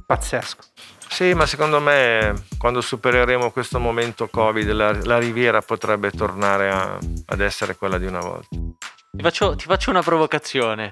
Pazzesco. 0.06 0.62
Sì, 1.10 1.34
ma 1.34 1.46
secondo 1.46 1.82
me 1.82 2.34
quando 2.58 2.80
supereremo 2.80 3.52
questo 3.52 3.78
momento 3.78 4.30
Covid, 4.30 4.72
la, 4.72 4.94
la 5.04 5.18
riviera 5.18 5.62
potrebbe 5.62 6.10
tornare 6.12 6.70
a- 6.70 6.98
ad 7.26 7.42
essere 7.42 7.76
quella 7.76 7.98
di 7.98 8.06
una 8.06 8.20
volta. 8.20 8.56
Ti 9.18 9.24
faccio, 9.24 9.56
ti 9.56 9.66
faccio 9.66 9.90
una 9.90 10.02
provocazione. 10.02 10.92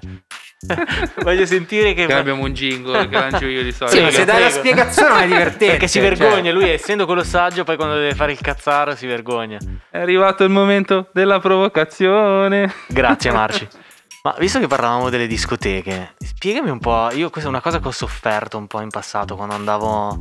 Voglio 1.22 1.46
sentire 1.46 1.94
che... 1.94 2.06
Che 2.06 2.12
abbiamo 2.12 2.42
un 2.42 2.52
jingle 2.52 3.08
che 3.08 3.14
lancio 3.18 3.46
io 3.46 3.62
di 3.62 3.72
solito. 3.72 3.96
Sì, 3.96 4.02
ma 4.02 4.10
se 4.10 4.24
dai 4.24 4.40
la 4.40 4.50
spiegazione 4.50 5.08
non 5.08 5.18
è 5.20 5.26
divertente. 5.26 5.66
Perché 5.66 5.86
si 5.86 6.00
cioè. 6.00 6.08
vergogna, 6.08 6.52
lui 6.52 6.68
essendo 6.68 7.06
quello 7.06 7.22
saggio, 7.22 7.62
poi 7.62 7.76
quando 7.76 7.94
deve 7.94 8.14
fare 8.14 8.32
il 8.32 8.40
cazzaro 8.40 8.96
si 8.96 9.06
vergogna. 9.06 9.58
È 9.88 9.98
arrivato 9.98 10.42
il 10.42 10.50
momento 10.50 11.08
della 11.12 11.38
provocazione. 11.38 12.72
Grazie 12.88 13.30
Marci. 13.32 13.68
Ma 14.24 14.34
visto 14.40 14.58
che 14.58 14.66
parlavamo 14.66 15.08
delle 15.08 15.28
discoteche, 15.28 16.16
spiegami 16.18 16.70
un 16.70 16.80
po', 16.80 17.10
io 17.12 17.30
questa 17.30 17.48
è 17.48 17.52
una 17.52 17.60
cosa 17.60 17.78
che 17.78 17.86
ho 17.86 17.92
sofferto 17.92 18.58
un 18.58 18.66
po' 18.66 18.80
in 18.80 18.90
passato 18.90 19.36
quando 19.36 19.54
andavo 19.54 20.20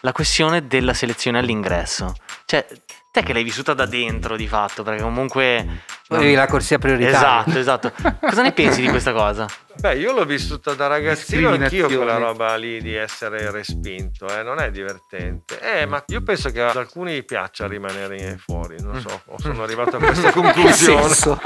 la 0.00 0.12
questione 0.12 0.66
della 0.66 0.94
selezione 0.94 1.40
all'ingresso. 1.40 2.14
Cioè, 2.46 2.66
te 3.12 3.22
che 3.22 3.32
l'hai 3.34 3.44
vissuta 3.44 3.74
da 3.74 3.84
dentro 3.84 4.36
di 4.36 4.48
fatto, 4.48 4.82
perché 4.82 5.02
comunque 5.02 5.82
Avevi 6.08 6.34
la 6.34 6.46
corsia 6.46 6.78
prioritaria. 6.78 7.44
Esatto, 7.46 7.58
esatto. 7.58 7.92
Cosa 8.20 8.42
ne 8.42 8.52
pensi 8.52 8.82
di 8.82 8.88
questa 8.88 9.12
cosa? 9.12 9.46
Beh, 9.76 9.96
io 9.96 10.12
l'ho 10.12 10.24
vissuta 10.24 10.74
da 10.74 10.86
ragazzino 10.86 11.48
anch'io 11.50 11.86
quella 11.86 12.18
roba 12.18 12.54
lì 12.56 12.80
di 12.80 12.94
essere 12.94 13.50
respinto, 13.50 14.26
eh, 14.28 14.42
non 14.42 14.60
è 14.60 14.70
divertente. 14.70 15.58
Eh, 15.60 15.86
ma 15.86 16.02
io 16.08 16.22
penso 16.22 16.50
che 16.50 16.60
ad 16.62 16.76
alcuni 16.76 17.24
piaccia 17.24 17.66
rimanere 17.66 18.36
fuori, 18.36 18.76
non 18.80 19.00
so, 19.00 19.22
o 19.26 19.38
sono 19.40 19.62
arrivato 19.62 19.96
a 19.96 19.98
questa 19.98 20.30
conclusione. 20.32 21.02
senso? 21.02 21.40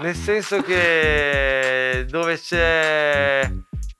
Nel 0.00 0.14
senso 0.14 0.60
che 0.62 2.04
dove 2.08 2.38
c'è 2.38 3.48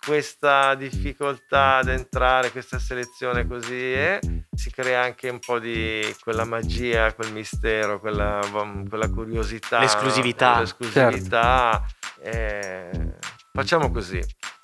questa 0.09 0.75
difficoltà 0.75 1.77
ad 1.77 1.89
entrare, 1.89 2.51
questa 2.51 2.79
selezione 2.79 3.47
così, 3.47 3.93
eh, 3.93 4.19
si 4.57 4.71
crea 4.71 5.03
anche 5.03 5.29
un 5.29 5.39
po' 5.39 5.59
di 5.59 6.03
quella 6.23 6.47
magia, 6.47 7.13
quel 7.13 7.31
mistero, 7.31 8.01
quella, 8.01 8.41
quella 8.89 9.11
curiosità. 9.11 9.81
L'esclusività. 9.81 10.61
L'esclusività. 10.61 11.85
eh, 12.23 13.19
facciamo 13.53 13.91
così. 13.91 14.19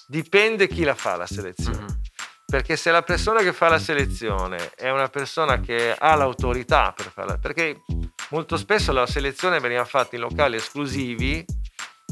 Dipende 0.07 0.67
chi 0.67 0.83
la 0.83 0.95
fa 0.95 1.17
la 1.17 1.27
selezione. 1.27 1.83
Mhm. 1.83 2.01
Perché 2.47 2.77
se 2.77 2.91
la 2.91 3.03
persona 3.03 3.43
che 3.43 3.53
fa 3.53 3.69
la 3.69 3.79
selezione 3.79 4.71
è 4.75 4.89
una 4.89 5.09
persona 5.09 5.61
che 5.61 5.95
ha 5.95 6.15
l'autorità 6.15 6.95
per 6.97 7.11
farla, 7.13 7.37
perché 7.37 7.83
molto 8.31 8.57
spesso 8.57 8.93
la 8.93 9.07
selezione 9.07 9.61
veniva 9.61 9.85
fatta 9.85 10.17
in 10.17 10.23
locali 10.23 10.57
esclusivi 10.57 11.45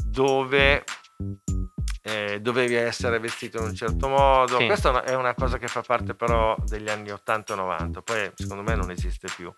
dove 0.05 0.83
eh, 2.03 2.39
dovevi 2.41 2.75
essere 2.75 3.17
vestito 3.19 3.59
in 3.59 3.69
un 3.69 3.75
certo 3.75 4.07
modo. 4.09 4.57
Sì. 4.57 4.65
Questa 4.65 5.03
è 5.03 5.15
una- 5.15 5.33
cosa 5.33 5.57
che 5.57 5.67
fa 5.67 5.81
parte 5.81 6.13
però 6.13 6.55
degli 6.65 6.89
anni 6.89 7.09
80 7.11 7.53
e 7.53 7.55
90, 7.55 8.01
poi 8.01 8.29
secondo 8.35 8.61
me 8.61 8.75
non 8.75 8.91
esiste 8.91 9.27
più. 9.35 9.51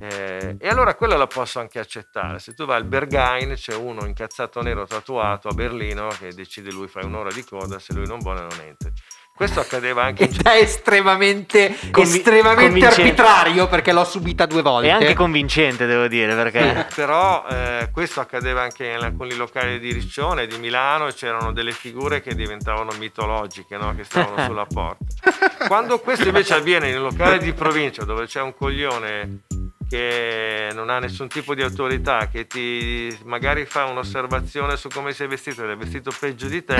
Eh, 0.00 0.56
e 0.58 0.68
allora 0.68 0.94
quella 0.94 1.16
la 1.16 1.26
posso 1.26 1.58
anche 1.60 1.78
accettare. 1.78 2.38
Se 2.38 2.54
tu 2.54 2.64
vai 2.64 2.76
al 2.76 2.84
Berghain, 2.84 3.52
c'è 3.54 3.74
uno 3.74 4.06
incazzato 4.06 4.62
nero 4.62 4.86
tatuato 4.86 5.48
a 5.48 5.52
Berlino 5.54 6.08
che 6.08 6.32
decide 6.32 6.70
lui 6.70 6.88
fai 6.88 7.04
un'ora 7.04 7.30
di 7.30 7.44
coda, 7.44 7.78
se 7.78 7.92
lui 7.92 8.06
non 8.06 8.18
vuole 8.20 8.40
non 8.40 8.58
entri. 8.64 8.92
Questo 9.36 9.60
accadeva 9.60 10.04
anche 10.04 10.24
in 10.24 10.30
Ed 10.30 10.46
è 10.46 10.56
estremamente, 10.56 11.76
Convi- 11.90 12.16
estremamente 12.16 12.86
arbitrario 12.86 13.68
perché 13.68 13.92
l'ho 13.92 14.04
subita 14.04 14.46
due 14.46 14.62
volte. 14.62 14.88
E 14.88 14.90
anche 14.92 15.12
convincente, 15.12 15.84
devo 15.84 16.08
dire, 16.08 16.34
perché... 16.34 16.86
Però 16.94 17.44
eh, 17.46 17.90
questo 17.92 18.20
accadeva 18.20 18.62
anche 18.62 18.86
in 18.86 19.04
alcuni 19.04 19.34
locali 19.34 19.78
di 19.78 19.92
Riccione 19.92 20.44
e 20.44 20.46
di 20.46 20.56
Milano, 20.56 21.08
c'erano 21.08 21.52
delle 21.52 21.72
figure 21.72 22.22
che 22.22 22.34
diventavano 22.34 22.92
mitologiche, 22.98 23.76
no? 23.76 23.94
che 23.94 24.04
stavano 24.04 24.42
sulla 24.46 24.64
porta. 24.64 25.04
Quando 25.68 25.98
questo 25.98 26.28
invece 26.28 26.54
avviene 26.54 26.88
in 26.88 26.96
un 26.96 27.02
locale 27.02 27.36
di 27.36 27.52
provincia 27.52 28.04
dove 28.04 28.24
c'è 28.24 28.40
un 28.40 28.54
coglione 28.54 29.40
che 29.88 30.70
non 30.74 30.90
ha 30.90 30.98
nessun 30.98 31.28
tipo 31.28 31.54
di 31.54 31.62
autorità, 31.62 32.28
che 32.28 32.46
ti 32.46 33.16
magari 33.24 33.64
fa 33.66 33.84
un'osservazione 33.84 34.76
su 34.76 34.88
come 34.88 35.12
sei 35.12 35.28
vestito 35.28 35.62
ed 35.64 35.70
è 35.70 35.76
vestito 35.76 36.10
peggio 36.18 36.48
di 36.48 36.64
te, 36.64 36.74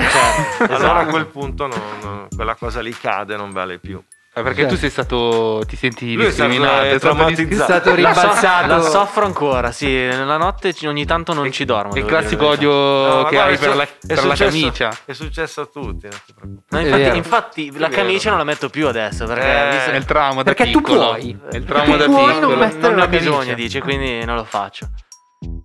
allora 0.67 0.99
a 0.99 1.05
quel 1.07 1.27
punto 1.27 1.67
non- 1.67 1.81
non- 2.01 2.27
quella 2.35 2.55
cosa 2.55 2.81
lì 2.81 2.91
cade, 2.91 3.35
non 3.37 3.51
vale 3.51 3.79
più. 3.79 4.01
Perché 4.43 4.61
tu 4.63 4.69
Certo. 4.69 4.75
sei 4.77 4.89
stato. 4.89 5.63
ti 5.67 5.75
senti 5.75 6.13
Lui 6.15 6.25
è 6.25 6.31
stato, 6.31 6.49
discriminato. 6.49 6.83
eh, 6.83 6.91
è 6.93 6.97
stato 6.99 7.15
traumatizzato. 7.15 7.51
È 7.51 7.63
stato 7.65 7.89
La, 7.95 8.13
so- 8.13 8.21
rimbalzato. 8.21 8.67
la 8.67 8.81
soffro 8.81 9.25
ancora, 9.25 9.71
sì. 9.71 9.87
Nella 9.87 10.37
notte 10.37 10.73
ogni 10.85 11.05
tanto 11.05 11.33
non 11.33 11.51
ci 11.51 11.65
dormo. 11.65 11.95
Il 11.95 12.05
classico 12.05 12.43
la 12.43 12.49
odio 12.49 12.71
No, 12.71 13.23
che 13.25 13.35
guarda, 13.35 13.43
hai 13.43 13.57
per, 13.57 13.71
su- 13.71 13.77
la, 13.77 13.85
per 13.85 14.25
la 14.25 14.35
successo- 14.35 14.43
camicia. 14.59 14.97
È 15.05 15.13
successo 15.13 15.61
a 15.61 15.65
tutti, 15.65 16.07
non. 16.41 16.61
No, 16.69 16.79
infatti, 16.79 17.17
infatti 17.17 17.77
la 17.77 17.89
camicia 17.89 18.29
non 18.29 18.37
la 18.39 18.43
metto 18.45 18.69
più 18.69 18.87
adesso 18.87 19.25
perché 19.25 19.45
Eh, 19.67 19.71
visto- 19.71 19.91
È 19.91 19.95
il 19.95 20.05
trauma 20.05 20.43
da 20.43 20.53
Perché 20.53 20.71
tu 20.71 20.81
piccolo. 20.81 21.07
puoi. 21.09 21.39
È 21.51 21.55
il 21.55 21.63
trauma 21.65 21.91
Tu 21.93 21.97
da 21.97 22.05
puoi 22.05 22.25
non 22.25 22.33
piccolo. 22.39 22.55
mettere 22.57 22.81
non 22.81 22.91
ne 22.91 22.97
la 22.97 23.03
ho 23.03 23.07
bisogno, 23.07 23.53
dice, 23.53 23.79
quindi 23.81 24.23
non 24.25 24.35
lo 24.35 24.43
faccio. 24.43 24.87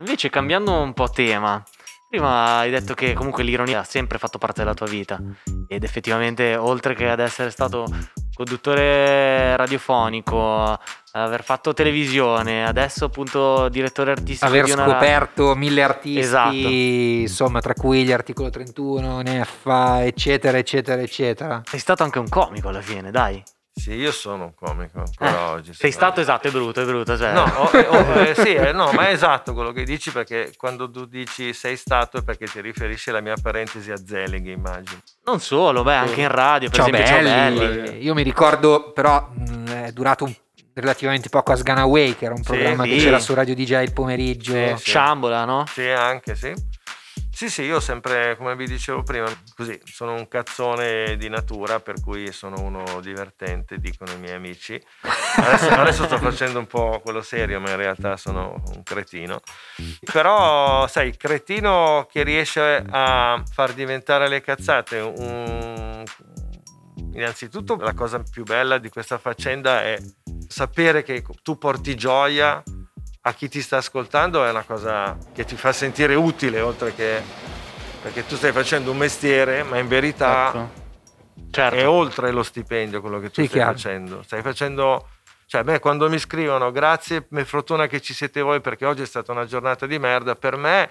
Invece, 0.00 0.28
cambiando 0.30 0.72
un 0.72 0.92
po' 0.92 1.08
tema, 1.08 1.62
prima 2.08 2.58
hai 2.58 2.70
detto 2.70 2.92
che 2.94 3.14
comunque 3.14 3.42
l'ironia 3.42 3.80
ha 3.80 3.84
sempre 3.84 4.18
fatto 4.18 4.36
parte 4.38 4.60
della 4.62 4.74
tua 4.74 4.86
vita. 4.86 5.18
Ed 5.68 5.82
effettivamente, 5.84 6.56
oltre 6.56 6.94
che 6.94 7.08
ad 7.08 7.20
essere 7.20 7.50
stato 7.50 7.86
conduttore 8.42 9.56
radiofonico, 9.56 10.78
aver 11.12 11.44
fatto 11.44 11.72
televisione, 11.72 12.66
adesso 12.66 13.04
appunto 13.04 13.68
direttore 13.68 14.10
artistico 14.10 14.46
Aver 14.46 14.68
scoperto 14.68 15.54
mille 15.54 15.82
artisti, 15.82 16.18
Esatto. 16.18 16.54
insomma, 16.54 17.60
tra 17.60 17.74
cui 17.74 18.04
gli 18.04 18.12
articolo 18.12 18.50
31, 18.50 19.20
Neffa, 19.20 20.04
eccetera, 20.04 20.58
eccetera, 20.58 21.00
eccetera. 21.00 21.62
Sei 21.64 21.78
stato 21.78 22.02
anche 22.02 22.18
un 22.18 22.28
comico 22.28 22.68
alla 22.68 22.82
fine, 22.82 23.10
dai. 23.10 23.42
Sì, 23.74 23.94
io 23.94 24.12
sono 24.12 24.44
un 24.44 24.54
comico 24.54 24.98
ancora 24.98 25.30
Eh, 25.30 25.50
oggi. 25.50 25.72
Sei 25.74 25.90
stato 25.90 26.20
esatto, 26.20 26.46
è 26.46 26.50
brutto, 26.50 26.82
è 26.82 26.84
brutto. 26.84 27.16
Cioè. 27.16 27.32
No, 27.32 27.42
oh, 27.42 27.70
eh, 27.76 27.86
oh, 27.88 28.12
eh, 28.20 28.34
sì, 28.34 28.54
eh, 28.54 28.70
no, 28.72 28.92
ma 28.92 29.08
è 29.08 29.12
esatto 29.12 29.54
quello 29.54 29.72
che 29.72 29.82
dici 29.84 30.12
perché 30.12 30.52
quando 30.56 30.90
tu 30.90 31.06
dici 31.06 31.52
sei 31.54 31.76
stato 31.76 32.18
è 32.18 32.22
perché 32.22 32.46
ti 32.46 32.60
riferisci 32.60 33.10
alla 33.10 33.20
mia 33.20 33.34
parentesi 33.40 33.90
a 33.90 33.96
Zelig, 33.96 34.46
immagino. 34.46 35.00
Non 35.24 35.40
solo, 35.40 35.82
beh, 35.82 35.94
anche 35.94 36.20
in 36.20 36.28
radio, 36.28 36.68
per 36.68 36.78
Ciao 36.80 36.88
esempio, 36.88 37.06
Ciao 37.12 37.22
belli. 37.22 37.58
belli. 37.58 38.04
Io 38.04 38.14
mi 38.14 38.22
ricordo, 38.22 38.92
però, 38.92 39.28
mh, 39.32 39.70
è 39.86 39.92
durato 39.92 40.24
un- 40.24 40.34
relativamente 40.74 41.28
poco 41.28 41.52
a 41.52 41.56
Sganaway, 41.56 42.14
che 42.16 42.26
era 42.26 42.34
un 42.34 42.42
Sì, 42.42 42.50
programma 42.52 42.84
che 42.84 42.98
sì. 42.98 43.04
c'era 43.04 43.18
su 43.18 43.34
Radio 43.34 43.54
DJ 43.54 43.82
il 43.82 43.92
pomeriggio. 43.92 44.52
Sì, 44.52 44.74
sì. 44.76 44.90
Ciambola, 44.90 45.44
no? 45.44 45.64
Sì, 45.66 45.88
anche 45.88 46.34
sì. 46.34 46.52
Sì, 47.42 47.50
sì, 47.50 47.62
io 47.62 47.80
sempre, 47.80 48.36
come 48.36 48.54
vi 48.54 48.68
dicevo 48.68 49.02
prima, 49.02 49.26
così, 49.56 49.76
sono 49.82 50.14
un 50.14 50.28
cazzone 50.28 51.16
di 51.16 51.28
natura, 51.28 51.80
per 51.80 52.00
cui 52.00 52.30
sono 52.30 52.60
uno 52.60 53.00
divertente, 53.00 53.78
dicono 53.78 54.12
i 54.12 54.18
miei 54.18 54.36
amici. 54.36 54.80
Adesso, 55.34 55.68
adesso 55.74 56.04
sto 56.04 56.18
facendo 56.18 56.60
un 56.60 56.68
po' 56.68 57.00
quello 57.02 57.20
serio, 57.20 57.58
ma 57.58 57.70
in 57.70 57.78
realtà 57.78 58.16
sono 58.16 58.62
un 58.72 58.84
cretino. 58.84 59.40
Però, 60.12 60.86
sai, 60.86 61.08
il 61.08 61.16
cretino 61.16 62.06
che 62.08 62.22
riesce 62.22 62.84
a 62.88 63.42
far 63.52 63.72
diventare 63.72 64.28
le 64.28 64.40
cazzate 64.40 65.00
un... 65.00 66.04
Innanzitutto 67.14 67.74
la 67.74 67.94
cosa 67.94 68.22
più 68.22 68.44
bella 68.44 68.78
di 68.78 68.88
questa 68.88 69.18
faccenda 69.18 69.82
è 69.82 70.00
sapere 70.46 71.02
che 71.02 71.24
tu 71.42 71.58
porti 71.58 71.96
gioia 71.96 72.62
a 73.24 73.32
chi 73.34 73.48
ti 73.48 73.60
sta 73.62 73.76
ascoltando 73.78 74.44
è 74.44 74.50
una 74.50 74.64
cosa 74.64 75.16
che 75.32 75.44
ti 75.44 75.56
fa 75.56 75.72
sentire 75.72 76.14
utile 76.14 76.60
oltre 76.60 76.94
che 76.94 77.22
perché 78.02 78.26
tu 78.26 78.34
stai 78.34 78.50
facendo 78.52 78.90
un 78.90 78.96
mestiere 78.96 79.62
ma 79.62 79.78
in 79.78 79.86
verità 79.88 80.48
Ecco. 80.48 80.80
Certo. 81.50 81.76
è 81.76 81.86
oltre 81.86 82.30
lo 82.32 82.42
stipendio 82.42 83.00
quello 83.00 83.20
che 83.20 83.30
tu 83.30 83.40
Sì, 83.42 83.46
stai 83.46 83.58
chiaro. 83.60 83.72
facendo 83.72 84.22
stai 84.22 84.42
facendo 84.42 85.08
cioè 85.46 85.62
me 85.62 85.78
quando 85.78 86.08
mi 86.08 86.18
scrivono 86.18 86.70
grazie 86.72 87.22
per 87.22 87.44
fortuna 87.46 87.86
che 87.86 88.00
ci 88.00 88.12
siete 88.14 88.40
voi 88.40 88.60
perché 88.60 88.86
oggi 88.86 89.02
è 89.02 89.06
stata 89.06 89.30
una 89.32 89.44
giornata 89.44 89.86
di 89.86 89.98
merda 89.98 90.34
per 90.34 90.56
me 90.56 90.90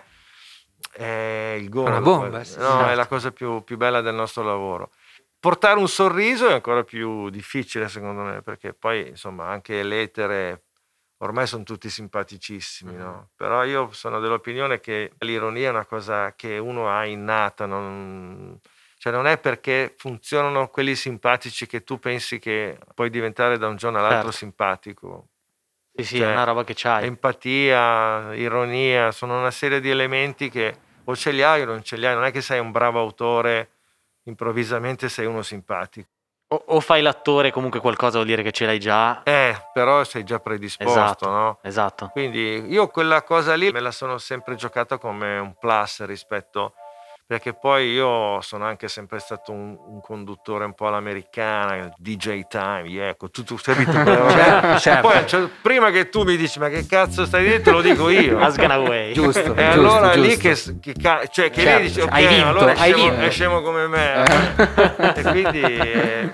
è 0.91 1.55
il 1.59 1.69
gol 1.69 1.87
Una 1.87 2.01
bomba, 2.01 2.27
quello. 2.29 2.43
sì, 2.43 2.57
no, 2.59 2.67
certo. 2.69 2.87
è 2.91 2.95
la 2.95 3.07
cosa 3.07 3.31
più, 3.31 3.63
più 3.63 3.75
bella 3.77 4.01
del 4.01 4.13
nostro 4.15 4.43
lavoro 4.43 4.91
portare 5.39 5.79
un 5.79 5.87
sorriso 5.89 6.47
è 6.47 6.53
ancora 6.53 6.83
più 6.83 7.29
difficile 7.29 7.89
secondo 7.89 8.21
me 8.21 8.41
perché 8.41 8.73
poi 8.73 9.09
insomma 9.09 9.47
anche 9.49 9.81
l'etere 9.83 10.61
ormai 11.21 11.45
sono 11.47 11.63
tutti 11.63 11.89
simpaticissimi 11.89 12.95
no? 12.95 13.29
però 13.35 13.63
io 13.63 13.91
sono 13.91 14.19
dell'opinione 14.19 14.79
che 14.79 15.11
l'ironia 15.19 15.67
è 15.67 15.71
una 15.71 15.85
cosa 15.85 16.33
che 16.35 16.57
uno 16.57 16.89
ha 16.89 17.05
innata 17.05 17.65
non, 17.65 18.59
cioè 18.97 19.13
non 19.13 19.27
è 19.27 19.37
perché 19.39 19.93
funzionano 19.97 20.67
quelli 20.69 20.95
simpatici 20.95 21.67
che 21.67 21.83
tu 21.83 21.99
pensi 21.99 22.39
che 22.39 22.77
puoi 22.95 23.09
diventare 23.09 23.57
da 23.57 23.67
un 23.67 23.75
giorno 23.75 23.99
all'altro 23.99 24.31
Certo. 24.31 24.37
simpatico 24.37 25.27
Sì, 25.93 26.03
sì, 26.05 26.17
cioè, 26.17 26.29
è 26.29 26.31
una 26.31 26.43
roba 26.43 26.63
che 26.63 26.73
c'hai. 26.75 27.05
empatia, 27.05 28.33
ironia, 28.33 29.11
sono 29.11 29.37
una 29.37 29.51
serie 29.51 29.79
di 29.79 29.89
elementi 29.89 30.49
che 30.49 30.75
o 31.03 31.15
ce 31.15 31.31
li 31.31 31.43
hai 31.43 31.61
o 31.61 31.65
non 31.65 31.83
ce 31.83 31.97
li 31.97 32.05
hai, 32.05 32.15
non 32.15 32.23
è 32.23 32.31
che 32.31 32.41
sei 32.41 32.59
un 32.59 32.71
bravo 32.71 32.99
autore, 32.99 33.71
improvvisamente 34.23 35.09
sei 35.09 35.25
uno 35.25 35.41
simpatico. 35.41 36.09
O, 36.53 36.63
o 36.65 36.79
fai 36.81 37.01
l'attore, 37.01 37.49
comunque 37.49 37.79
qualcosa 37.79 38.15
vuol 38.15 38.25
dire 38.27 38.43
che 38.43 38.51
ce 38.51 38.65
l'hai 38.65 38.79
già. 38.79 39.23
Eh, 39.23 39.55
però 39.71 40.03
sei 40.03 40.25
già 40.25 40.39
predisposto, 40.39 40.99
Esatto. 40.99 41.29
no? 41.29 41.57
Esatto. 41.61 42.09
Quindi 42.11 42.65
io 42.67 42.89
quella 42.89 43.23
cosa 43.23 43.53
lì 43.55 43.71
me 43.71 43.79
la 43.79 43.91
sono 43.91 44.17
sempre 44.17 44.55
giocata 44.55 44.97
come 44.97 45.37
un 45.37 45.53
plus 45.57 46.03
rispetto 46.05 46.73
perché 47.31 47.53
poi 47.53 47.91
io 47.91 48.41
sono 48.41 48.65
anche 48.65 48.89
sempre 48.89 49.19
stato 49.19 49.53
un, 49.53 49.77
un 49.87 50.01
conduttore 50.01 50.65
un 50.65 50.73
po' 50.73 50.87
all'americana, 50.87 51.89
DJ 51.95 52.41
time, 52.49 52.89
yeah, 52.89 53.07
ecco, 53.07 53.29
tu, 53.29 53.45
quelle 53.45 53.85
robe. 53.85 54.31
Certo, 54.31 54.79
certo. 54.79 55.07
Poi 55.07 55.27
cioè, 55.27 55.49
prima 55.61 55.91
che 55.91 56.09
tu 56.09 56.23
mi 56.23 56.35
dici 56.35 56.59
ma 56.59 56.67
che 56.67 56.85
cazzo 56.85 57.25
stai 57.25 57.43
dicendo, 57.43 57.63
te 57.63 57.71
lo 57.71 57.81
dico 57.81 58.09
io. 58.09 58.37
Asgana 58.37 58.73
Away. 58.73 59.13
Giusto. 59.13 59.39
E 59.39 59.45
giusto, 59.45 59.61
allora 59.61 60.11
è 60.11 60.17
lì 60.17 60.37
giusto. 60.37 60.75
che, 60.81 60.91
che 60.91 61.29
cioè, 61.31 61.49
che 61.49 61.61
Certo, 61.61 61.63
lei 61.63 61.81
dice 61.83 62.01
ok, 62.01 62.11
hai 62.11 62.27
vinto, 62.27 62.47
allora 62.47 62.71
è 62.73 62.75
scemo, 62.75 63.15
è 63.15 63.29
scemo 63.29 63.61
come 63.61 63.87
me. 63.87 65.15
e 65.15 65.21
quindi, 65.21 65.61
eh, 65.61 66.31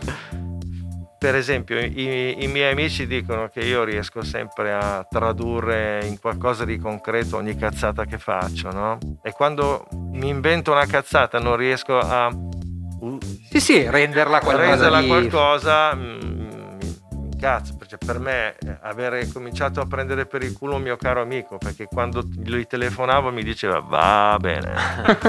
per 1.18 1.36
esempio, 1.36 1.80
i, 1.80 2.44
i 2.44 2.48
miei 2.48 2.72
amici 2.72 3.08
dicono 3.08 3.50
che 3.50 3.62
io 3.62 3.84
riesco 3.84 4.24
sempre 4.24 4.74
a 4.74 5.06
tradurre 5.10 6.06
in 6.06 6.20
qualcosa 6.20 6.64
di 6.64 6.78
concreto 6.78 7.38
ogni 7.38 7.56
cazzata 7.56 8.06
che 8.06 8.18
faccio, 8.18 8.70
no? 8.72 8.98
E 9.24 9.32
quando 9.32 9.88
mi 10.12 10.30
invento 10.30 10.72
una 10.72 10.86
cazzata 10.86 11.40
non 11.40 11.56
riesco 11.56 11.98
a 11.98 12.28
u- 12.28 13.18
Sì, 13.50 13.60
sì, 13.60 13.90
renderla 13.90 14.40
qualcosa 14.40 14.70
renderla 14.70 15.02
di... 15.02 15.08
qualcosa 15.08 15.96
mm, 15.96 16.20
incazzo 17.38 17.76
perché 17.78 17.98
per 18.04 18.18
me 18.18 18.56
eh, 18.58 18.78
avere 18.82 19.28
cominciato 19.32 19.80
a 19.80 19.86
prendere 19.86 20.26
per 20.26 20.42
il 20.42 20.54
culo 20.54 20.78
un 20.78 20.82
mio 20.82 20.98
caro 20.98 21.22
amico 21.22 21.60
perché 21.60 21.86
quando 21.86 22.24
lui 22.46 22.66
telefonavo 22.66 23.32
mi 23.32 23.44
diceva 23.44 23.80
va 23.80 24.36
bene 24.40 24.74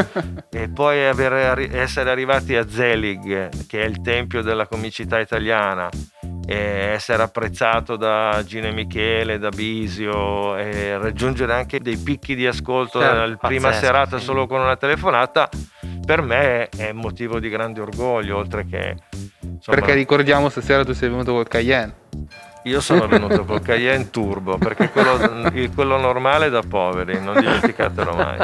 e 0.49 0.71
poi 0.71 1.05
avere 1.05 1.71
essere 1.71 2.09
arrivati 2.09 2.57
a 2.57 2.67
Zelig 2.67 3.67
che 3.67 3.83
è 3.83 3.85
il 3.85 4.01
tempio 4.01 4.41
della 4.41 4.67
comicità 4.67 5.19
italiana 5.19 5.91
e 6.47 6.57
essere 6.57 7.23
apprezzato 7.23 7.97
da 7.97 8.43
Gino 8.43 8.69
e 8.69 8.73
Michele, 8.73 9.39
da 9.39 9.51
Bisio 9.51 10.57
e 10.57 10.97
raggiungere 10.97 11.53
anche 11.53 11.79
dei 11.79 11.99
picchi 11.99 12.35
di 12.35 12.47
ascolto 12.47 13.01
Certo, 13.01 13.27
la 13.27 13.37
prima 13.37 13.71
serata 13.73 14.17
sì. 14.17 14.25
solo 14.25 14.47
con 14.47 14.61
una 14.61 14.77
telefonata 14.77 15.51
per 16.07 16.23
me 16.23 16.71
è 16.71 16.93
motivo 16.93 17.39
di 17.39 17.51
grande 17.51 17.83
orgoglio 17.83 18.39
oltre 18.39 18.65
che 18.65 18.97
insomma, 19.59 19.79
Perché 19.79 19.95
ricordiamo 19.95 20.49
stasera 20.49 20.85
tu 20.85 20.93
sei 20.93 21.09
venuto 21.09 21.33
col 21.33 21.49
Cayenne. 21.49 21.95
io 22.65 22.81
sono 22.81 23.07
venuto 23.07 23.45
col 23.45 23.61
Cayenne 23.61 24.11
Turbo 24.11 24.59
perché 24.59 24.91
quello, 24.91 25.51
quello 25.75 25.99
normale 25.99 26.47
è 26.47 26.51
da 26.51 26.63
poveri 26.63 27.21
non 27.23 27.39
dimenticatelo 27.39 28.15
mai 28.15 28.39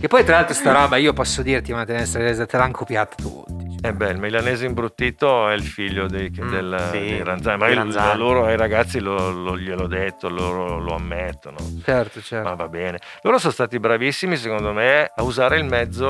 Che 0.00 0.08
poi 0.08 0.24
tra 0.24 0.36
l'altro 0.36 0.54
sta 0.54 0.72
roba, 0.72 0.96
io 0.96 1.12
posso 1.12 1.42
dirti, 1.42 1.72
ma 1.72 1.84
te 1.84 1.94
ne 1.94 2.06
te 2.46 2.56
l'hanno 2.56 2.72
copiata 2.72 3.14
tutti. 3.16 3.63
E 3.84 3.92
beh, 3.92 4.12
il 4.12 4.18
milanese 4.18 4.64
imbruttito 4.64 5.46
è 5.46 5.52
il 5.52 5.62
figlio 5.62 6.06
dei, 6.06 6.30
Mm, 6.42 6.50
del, 6.50 6.88
sì, 6.90 6.98
dei 7.00 7.22
Ranzani, 7.22 7.58
ma 7.58 7.74
Ranzani. 7.74 8.18
loro 8.18 8.46
ai 8.46 8.56
ragazzi 8.56 8.98
lo, 8.98 9.30
lo- 9.30 9.58
gliel'ho 9.58 9.86
detto, 9.86 10.30
loro 10.30 10.78
lo 10.78 10.94
ammettono. 10.94 11.58
Certo, 11.84 12.22
certo. 12.22 12.48
Ma 12.48 12.54
va 12.54 12.66
bene. 12.68 12.98
Loro 13.20 13.36
sono 13.36 13.52
stati 13.52 13.78
bravissimi, 13.78 14.38
secondo 14.38 14.72
me, 14.72 15.10
a 15.14 15.22
usare 15.22 15.58
il 15.58 15.66
mezzo 15.66 16.06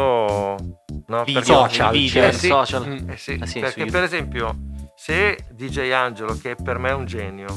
no, 1.06 1.24
Video, 1.24 1.42
social, 1.42 1.90
video, 1.90 2.22
Eh 2.22 2.28
il 2.28 2.34
sì. 2.34 2.46
social. 2.46 2.87
Mm. 2.87 3.10
Eh 3.10 3.16
sì, 3.16 3.38
Eh 3.42 3.46
sì, 3.46 3.58
perché 3.58 3.87
per 3.87 4.04
esempio, 4.04 4.54
se 4.94 5.37
DJ 5.50 5.90
Angelo, 5.90 6.38
che 6.40 6.54
per 6.54 6.78
me 6.78 6.90
è 6.90 6.94
un 6.94 7.06
genio, 7.06 7.48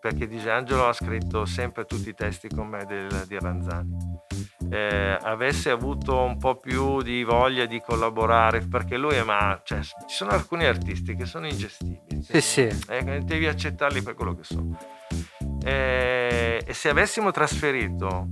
perché 0.00 0.26
DJ 0.26 0.46
Angelo 0.48 0.88
ha 0.88 0.94
scritto 0.94 1.44
sempre 1.44 1.84
tutti 1.84 2.08
i 2.08 2.14
testi 2.14 2.48
con 2.48 2.66
me 2.66 2.86
del- 2.86 3.24
di 3.28 3.38
Ranzani, 3.38 3.90
eh, 4.70 5.18
avesse 5.20 5.70
avuto 5.70 6.20
un 6.20 6.38
po' 6.38 6.56
più 6.56 7.02
di 7.02 7.22
voglia 7.24 7.66
di 7.66 7.80
collaborare, 7.80 8.60
perché 8.60 8.96
lui 8.96 9.14
è 9.14 9.22
ma 9.22 9.60
cioè, 9.64 9.80
ci 9.82 9.92
sono 10.06 10.30
alcuni 10.30 10.64
artisti 10.64 11.14
che 11.14 11.24
sono 11.26 11.46
ingestibili. 11.46 12.22
Sì, 12.22 12.40
sì. 12.40 12.68
Eh, 12.88 13.20
devi 13.22 13.46
accettarli 13.46 14.02
per 14.02 14.14
quello 14.14 14.34
che 14.34 14.44
sono. 14.44 14.78
Eh, 15.64 16.62
e 16.64 16.74
se 16.74 16.88
avessimo 16.88 17.30
trasferito 17.30 18.28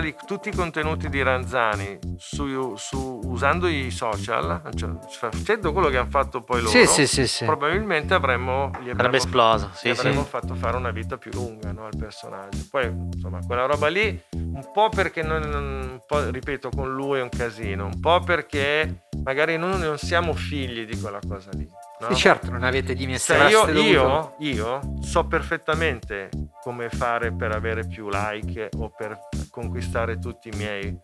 li- 0.00 0.14
tutti 0.26 0.48
i 0.50 0.52
contenuti 0.54 1.08
di 1.08 1.22
Ranzani 1.22 1.98
su, 2.16 2.74
su- 2.76 3.20
usando 3.24 3.66
i 3.66 3.90
social, 3.90 4.62
cioè 4.74 4.90
facendo 5.10 5.72
quello 5.72 5.88
che 5.88 5.96
hanno 5.96 6.10
fatto 6.10 6.42
poi 6.42 6.62
loro, 6.62 6.70
Sì, 6.86 7.06
sì, 7.06 7.26
sì, 7.26 7.44
probabilmente 7.44 8.14
avremmo, 8.14 8.70
avremmo, 8.72 8.94
Sarebbe 8.96 9.16
esploso. 9.16 9.70
Gli 9.82 9.88
avremmo 9.88 10.24
fatto 10.24 10.54
fare 10.54 10.76
una 10.76 10.90
vita 10.90 11.16
più 11.16 11.30
lunga 11.32 11.72
no, 11.72 11.86
al 11.86 11.96
personaggio. 11.98 12.66
Poi, 12.70 12.86
insomma, 12.86 13.40
quella 13.44 13.66
roba 13.66 13.88
lì, 13.88 14.20
un 14.32 14.70
po' 14.72 14.88
perché, 14.90 15.22
non- 15.22 15.42
un 15.52 16.00
po', 16.06 16.30
ripeto, 16.30 16.70
con 16.70 16.92
lui 16.94 17.18
è 17.18 17.22
un 17.22 17.28
casino, 17.28 17.86
un 17.86 17.98
po' 18.00 18.20
perché 18.20 19.06
magari 19.24 19.56
noi 19.56 19.78
non 19.80 19.98
siamo 19.98 20.34
figli 20.34 20.84
di 20.86 20.98
quella 21.00 21.20
cosa 21.26 21.50
lì. 21.54 21.66
No? 22.00 22.08
Sì, 22.08 22.16
certo, 22.16 22.50
non 22.50 22.62
avete 22.62 22.94
dimesse 22.94 23.36
Cioè, 23.36 23.50
io, 23.50 23.68
io, 23.80 24.34
io 24.38 24.80
so 25.00 25.26
perfettamente 25.26 26.28
come 26.62 26.88
fare 26.88 27.32
per 27.32 27.54
avere 27.54 27.86
più 27.86 28.08
like 28.10 28.70
o 28.78 28.90
per 28.90 29.18
conquistare 29.50 30.18
tutti 30.18 30.48
i 30.48 30.56
miei. 30.56 30.96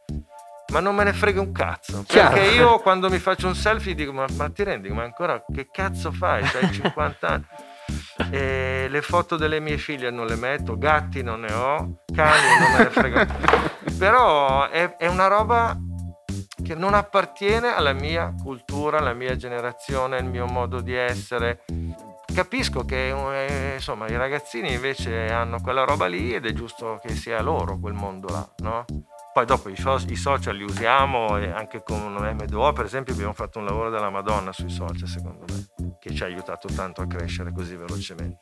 Ma 0.72 0.80
non 0.80 0.94
me 0.94 1.04
ne 1.04 1.12
frega 1.12 1.40
un 1.40 1.52
cazzo. 1.52 2.04
Chiaro. 2.06 2.34
Perché 2.34 2.50
io 2.56 2.78
quando 2.78 3.08
mi 3.10 3.18
faccio 3.18 3.46
un 3.46 3.54
selfie 3.54 3.94
dico: 3.94 4.12
Ma, 4.12 4.26
ma 4.36 4.48
ti 4.50 4.62
rendi? 4.62 4.88
Ma 4.88 5.02
ancora 5.02 5.42
che 5.52 5.68
cazzo 5.70 6.12
fai? 6.12 6.42
Hai 6.42 6.72
50 6.72 7.26
anni. 7.28 7.44
E 8.30 8.86
le 8.88 9.02
foto 9.02 9.36
delle 9.36 9.60
mie 9.60 9.76
figlie 9.76 10.10
non 10.10 10.26
le 10.26 10.36
metto, 10.36 10.78
gatti 10.78 11.22
non 11.22 11.40
ne 11.40 11.52
ho, 11.52 12.02
cani 12.14 12.58
non 12.60 12.72
me 12.72 12.78
ne 12.84 12.90
frega. 12.90 13.26
Però 13.98 14.68
è, 14.68 14.96
è 14.96 15.06
una 15.06 15.26
roba 15.26 15.76
che 16.64 16.74
non 16.74 16.94
appartiene 16.94 17.74
alla 17.74 17.92
mia 17.92 18.34
cultura, 18.42 18.98
alla 18.98 19.12
mia 19.12 19.36
generazione, 19.36 20.16
al 20.16 20.24
mio 20.24 20.46
modo 20.46 20.80
di 20.80 20.94
essere. 20.94 21.64
Capisco 22.34 22.84
che 22.84 23.10
eh, 23.10 23.74
insomma 23.74 24.08
i 24.08 24.16
ragazzini 24.16 24.72
invece 24.72 25.26
hanno 25.30 25.60
quella 25.60 25.84
roba 25.84 26.06
lì 26.06 26.34
ed 26.34 26.46
è 26.46 26.52
giusto 26.52 26.98
che 27.00 27.14
sia 27.14 27.40
loro 27.42 27.78
quel 27.78 27.92
mondo 27.92 28.28
là, 28.28 28.48
no? 28.58 28.84
Poi 29.32 29.44
dopo 29.44 29.68
i, 29.68 29.76
so- 29.76 30.00
i 30.08 30.16
social 30.16 30.56
li 30.56 30.62
usiamo 30.64 31.36
e 31.36 31.50
anche 31.50 31.82
con 31.82 32.14
M2O 32.14 32.72
per 32.72 32.86
esempio 32.86 33.12
abbiamo 33.12 33.32
fatto 33.32 33.58
un 33.58 33.66
lavoro 33.66 33.90
della 33.90 34.08
Madonna 34.08 34.52
sui 34.52 34.70
social 34.70 35.06
secondo 35.08 35.44
me, 35.48 35.96
che 36.00 36.14
ci 36.14 36.22
ha 36.22 36.26
aiutato 36.26 36.68
tanto 36.68 37.02
a 37.02 37.06
crescere 37.06 37.52
così 37.52 37.76
velocemente. 37.76 38.38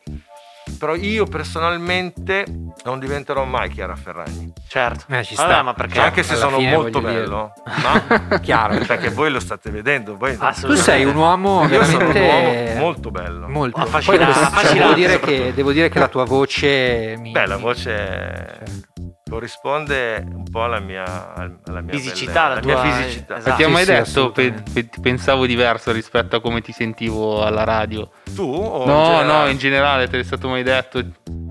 Però 0.82 0.96
io 0.96 1.26
personalmente 1.26 2.44
non 2.82 2.98
diventerò 2.98 3.44
mai 3.44 3.70
Chiara 3.70 3.94
Ferragni, 3.94 4.52
Certo. 4.66 5.04
Eh, 5.14 5.22
ci 5.22 5.34
sta. 5.34 5.62
ma 5.62 5.74
perché? 5.74 6.00
anche 6.00 6.24
se 6.24 6.34
sono 6.34 6.58
molto 6.58 7.00
bello, 7.00 7.52
no? 7.64 8.40
Chiaro. 8.42 8.80
perché 8.84 9.10
voi 9.10 9.30
lo 9.30 9.38
state 9.38 9.70
vedendo, 9.70 10.16
voi 10.16 10.36
Tu 10.60 10.74
sei 10.74 11.04
un 11.04 11.14
uomo 11.14 11.68
io 11.68 11.84
sono 11.84 12.08
un 12.08 12.16
uomo 12.16 12.80
molto 12.80 13.12
bello. 13.12 13.48
molto 13.48 13.78
Affascinante, 13.78 14.66
cioè, 14.66 14.72
devo, 14.72 14.92
dire 14.94 15.20
che, 15.20 15.52
devo 15.54 15.70
dire 15.70 15.88
che 15.88 16.00
la 16.00 16.08
tua 16.08 16.24
voce 16.24 17.14
mi, 17.16 17.30
Beh, 17.30 17.46
la 17.46 17.58
voce 17.58 18.90
corrisponde 19.32 20.24
un 20.30 20.44
po' 20.50 20.62
alla 20.64 20.78
mia, 20.78 21.34
alla 21.34 21.80
mia 21.80 21.92
Fisicità, 21.94 22.48
bellezza, 22.48 22.48
la 22.48 22.52
alla 22.52 22.60
tua- 22.60 22.82
mia 22.84 22.92
fisicità. 22.92 23.36
esatto. 23.38 23.56
Ti 23.56 23.64
ho 23.64 23.68
mai 23.70 23.84
sì, 23.84 23.92
detto 23.92 24.30
pe- 24.30 24.54
pe- 24.72 24.88
pensavo 25.00 25.46
diverso 25.46 25.90
rispetto 25.92 26.36
a 26.36 26.40
come 26.40 26.60
ti 26.60 26.72
sentivo 26.72 27.42
alla 27.42 27.64
radio? 27.64 28.10
Tu 28.34 28.42
o 28.42 28.84
no, 28.84 29.20
in 29.20 29.26
no, 29.26 29.46
in 29.48 29.56
generale 29.56 30.08
te 30.08 30.18
l'è 30.18 30.22
stato 30.22 30.48
mai 30.48 30.62
detto. 30.62 31.02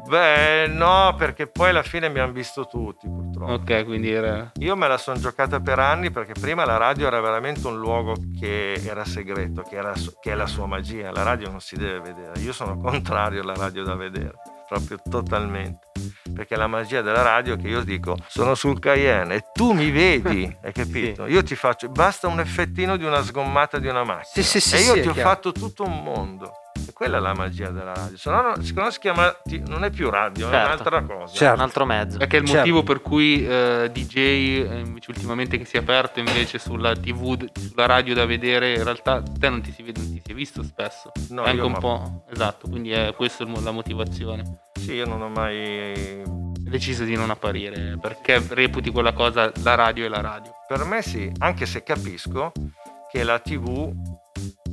Beh, 0.07 0.67
no, 0.67 1.15
perché 1.17 1.47
poi 1.47 1.69
alla 1.69 1.83
fine 1.83 2.09
mi 2.09 2.19
hanno 2.19 2.33
visto 2.33 2.67
tutti, 2.67 3.07
purtroppo. 3.07 3.53
Ok, 3.53 3.85
quindi 3.85 4.11
era... 4.11 4.51
Io 4.59 4.75
me 4.75 4.87
la 4.89 4.97
sono 4.97 5.17
giocata 5.17 5.61
per 5.61 5.79
anni 5.79 6.11
perché 6.11 6.33
prima 6.39 6.65
la 6.65 6.75
radio 6.75 7.07
era 7.07 7.21
veramente 7.21 7.65
un 7.65 7.77
luogo 7.79 8.15
che 8.37 8.73
era 8.85 9.05
segreto, 9.05 9.61
che, 9.61 9.77
era, 9.77 9.93
che 10.19 10.31
è 10.31 10.35
la 10.35 10.47
sua 10.47 10.65
magia. 10.65 11.11
La 11.11 11.23
radio 11.23 11.49
non 11.49 11.61
si 11.61 11.77
deve 11.77 12.01
vedere. 12.01 12.39
Io 12.41 12.51
sono 12.51 12.77
contrario 12.77 13.41
alla 13.41 13.53
radio 13.55 13.83
da 13.85 13.95
vedere, 13.95 14.33
proprio 14.71 14.99
totalmente. 15.09 15.89
Perché 16.33 16.55
la 16.55 16.67
magia 16.67 17.01
della 17.01 17.21
radio 17.21 17.55
è 17.55 17.57
che 17.57 17.67
io 17.67 17.83
dico 17.83 18.15
sono 18.27 18.55
sul 18.55 18.79
Cayenne 18.79 19.35
e 19.35 19.43
tu 19.51 19.73
mi 19.73 19.91
vedi, 19.91 20.55
hai 20.63 20.71
capito? 20.71 21.25
Io 21.25 21.43
ti 21.43 21.55
faccio, 21.55 21.89
basta 21.89 22.27
un 22.27 22.39
effettino 22.39 22.95
di 22.95 23.03
una 23.03 23.21
sgommata 23.21 23.79
di 23.79 23.87
una 23.87 24.05
macchina. 24.05 24.29
Sì, 24.31 24.43
sì, 24.43 24.61
sì, 24.61 24.75
e 24.75 24.79
io 24.79 24.93
sì, 24.93 25.01
ti 25.01 25.07
ho 25.09 25.13
chiaro. 25.13 25.29
fatto 25.29 25.51
tutto 25.51 25.83
un 25.83 26.01
mondo. 26.01 26.53
E 26.91 26.93
quella 26.93 27.17
è 27.17 27.19
la 27.21 27.33
magia 27.33 27.69
della 27.69 27.93
radio. 27.93 28.17
Se 28.17 28.29
no, 28.29 28.41
non- 28.41 28.63
secondo 28.63 28.81
me 28.89 28.91
si 28.91 28.99
chiama, 28.99 29.33
non 29.67 29.85
è 29.85 29.89
più 29.91 30.09
radio, 30.09 30.49
è 30.49 30.51
Certo. 30.51 30.65
un'altra 30.65 31.01
cosa. 31.03 31.33
Certo. 31.33 31.55
Un 31.55 31.61
altro 31.61 31.85
mezzo. 31.85 32.17
Perché 32.17 32.35
il 32.35 32.43
Certo. 32.45 32.57
motivo 32.59 32.83
per 32.83 33.01
cui 33.01 33.47
eh, 33.47 33.89
DJ 33.93 34.17
eh, 34.17 34.79
invece 34.85 35.09
ultimamente 35.11 35.57
che 35.57 35.63
si 35.63 35.77
è 35.77 35.79
aperto 35.79 36.19
invece 36.19 36.59
sulla 36.59 36.93
TV, 36.93 37.49
sulla 37.57 37.85
radio 37.85 38.13
da 38.13 38.25
vedere, 38.25 38.73
in 38.73 38.83
realtà 38.83 39.21
te 39.23 39.47
non 39.49 39.61
ti 39.61 39.71
si, 39.71 39.83
vede, 39.83 40.01
non 40.01 40.11
ti 40.11 40.21
si 40.25 40.31
è 40.31 40.33
visto 40.35 40.63
spesso. 40.63 41.11
No, 41.29 41.43
è 41.43 41.49
anche 41.49 41.61
io 41.61 41.65
un 41.67 41.71
ma- 41.71 41.79
po'. 41.79 42.25
Esatto, 42.29 42.67
quindi 42.67 42.91
è 42.91 43.13
questa 43.15 43.45
la 43.47 43.71
motivazione. 43.71 44.63
Sì, 44.77 44.93
io 44.95 45.05
non 45.05 45.21
ho 45.21 45.29
mai 45.29 46.21
deciso 46.59 47.05
di 47.05 47.15
non 47.15 47.29
apparire 47.29 47.97
perché 48.01 48.43
reputi 48.49 48.89
quella 48.91 49.13
cosa 49.13 49.49
la 49.63 49.75
radio 49.75 50.05
è 50.05 50.09
la 50.09 50.19
radio. 50.21 50.51
Per 50.67 50.83
me 50.83 51.01
sì, 51.01 51.31
anche 51.39 51.65
se 51.65 51.83
capisco 51.83 52.51
che 53.09 53.23
la 53.23 53.39
TV 53.39 53.91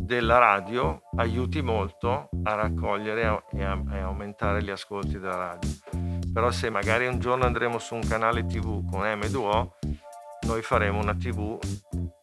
della 0.09 0.39
radio 0.39 1.03
aiuti 1.19 1.61
molto 1.61 2.31
a 2.45 2.55
raccogliere 2.55 3.21
e 3.21 3.25
a, 3.27 3.43
e 3.53 3.63
a- 3.63 3.83
aumentare 4.05 4.63
gli 4.63 4.71
ascolti 4.71 5.19
della 5.19 5.37
radio. 5.37 5.69
Però 6.33 6.51
se 6.51 6.71
magari 6.71 7.07
un 7.07 7.19
giorno 7.19 7.45
andremo 7.45 7.79
su 7.79 7.95
un 7.95 8.01
canale 8.09 8.47
TV 8.47 8.89
con 8.91 9.03
M2O, 9.03 9.69
noi 10.47 10.63
faremo 10.63 10.99
una 10.99 11.15
TV 11.15 11.59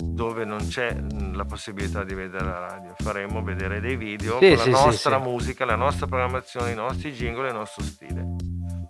dove 0.04 0.46
non 0.46 0.66
c'è 0.68 0.96
mh, 0.96 1.36
la 1.36 1.46
possibilità 1.46 2.04
di 2.04 2.16
vedere 2.16 2.46
la 2.46 2.60
radio, 2.60 2.96
faremo 2.98 3.44
vedere 3.44 3.80
dei 3.80 3.98
video 3.98 4.40
Sì, 4.40 4.48
con 4.56 4.58
sì, 4.58 4.70
la 4.72 4.78
sì, 4.78 4.86
nostra 4.86 5.18
sì. 5.18 5.22
musica, 5.30 5.66
la 5.66 5.76
nostra 5.76 6.08
programmazione, 6.08 6.72
i 6.72 6.76
nostri 6.76 7.12
jingle 7.14 7.46
e 7.46 7.50
il 7.52 7.56
nostro 7.56 7.84
stile. 7.84 8.26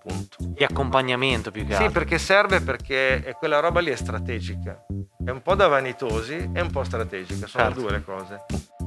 Punto. 0.05 0.37
Di 0.39 0.63
accompagnamento 0.63 1.51
più 1.51 1.65
che 1.65 1.73
Sì, 1.75 1.83
altro. 1.83 1.99
perché 1.99 2.17
serve 2.19 2.61
perché 2.61 3.23
è 3.23 3.33
quella 3.33 3.59
roba 3.59 3.81
lì 3.81 3.89
è 3.89 3.95
strategica. 3.95 4.85
È 5.25 5.31
un 5.31 5.41
po' 5.41 5.55
da 5.55 5.67
vanitosi 5.67 6.51
e 6.53 6.61
un 6.61 6.69
po' 6.69 6.83
strategica, 6.83 7.47
sono 7.47 7.63
Certo. 7.65 7.81
due 7.81 7.91
le 7.91 8.03
cose. 8.03 8.45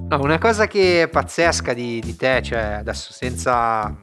No, 0.09 0.19
una 0.23 0.39
cosa 0.39 0.67
che 0.67 1.03
è 1.03 1.09
pazzesca 1.09 1.75
di, 1.75 2.01
di 2.01 2.17
te, 2.17 2.41
cioè 2.43 2.61
adesso 2.81 3.13
senza... 3.13 3.95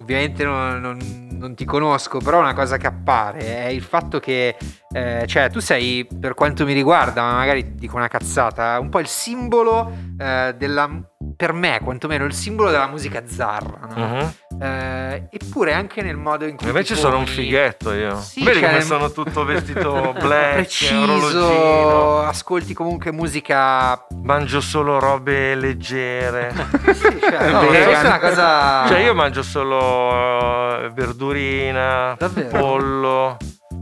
Ovviamente 0.00 0.42
non, 0.42 0.80
non- 0.80 1.28
non 1.36 1.54
ti 1.54 1.64
conosco, 1.64 2.18
però 2.18 2.40
una 2.40 2.54
cosa 2.54 2.78
che 2.78 2.86
appare 2.86 3.64
è 3.64 3.68
il 3.68 3.82
fatto 3.82 4.18
che, 4.18 4.56
eh, 4.90 5.24
cioè, 5.26 5.50
tu 5.50 5.60
sei, 5.60 6.06
per 6.18 6.34
quanto 6.34 6.64
mi 6.64 6.72
riguarda, 6.72 7.22
ma 7.22 7.34
magari 7.34 7.74
dico 7.74 7.96
una 7.96 8.08
cazzata, 8.08 8.80
un 8.80 8.88
po' 8.88 9.00
il 9.00 9.06
simbolo 9.06 9.92
eh, 10.18 10.54
della, 10.56 10.88
per 11.36 11.52
me 11.52 11.80
quantomeno, 11.82 12.24
il 12.24 12.32
simbolo 12.32 12.70
della 12.70 12.86
musica 12.86 13.22
zarra, 13.26 13.86
no? 13.94 14.06
Mhm. 14.06 14.34
Eh, 14.62 15.28
eppure 15.30 15.74
anche 15.74 16.00
nel 16.00 16.16
modo 16.16 16.46
in 16.46 16.56
cui... 16.56 16.66
Invece 16.68 16.94
ti 16.94 17.00
sono 17.00 17.18
un 17.18 17.24
poni- 17.24 17.36
fighetto 17.36 17.92
io. 17.92 18.18
Sì, 18.20 18.42
Vedi 18.42 18.60
cioè, 18.60 18.68
come 18.70 18.80
sono 18.80 19.12
tutto 19.12 19.44
vestito 19.44 20.14
black, 20.18 20.52
preciso, 20.54 20.94
orologino. 21.02 22.20
ascolti 22.22 22.72
comunque 22.72 23.12
musica... 23.12 24.06
Mangio 24.22 24.60
solo 24.62 24.98
robe 24.98 25.54
leggere. 25.54 26.54
Sì, 26.96 27.18
cioè, 27.20 27.50
no, 27.50 27.60
è 27.68 28.00
una 28.00 28.18
cosa... 28.18 28.86
cioè 28.86 29.00
io 29.00 29.14
mangio 29.14 29.42
solo 29.42 30.84
eh, 30.84 30.90
verdurina, 30.90 32.14
Davvero? 32.18 32.48
pollo, 32.48 33.36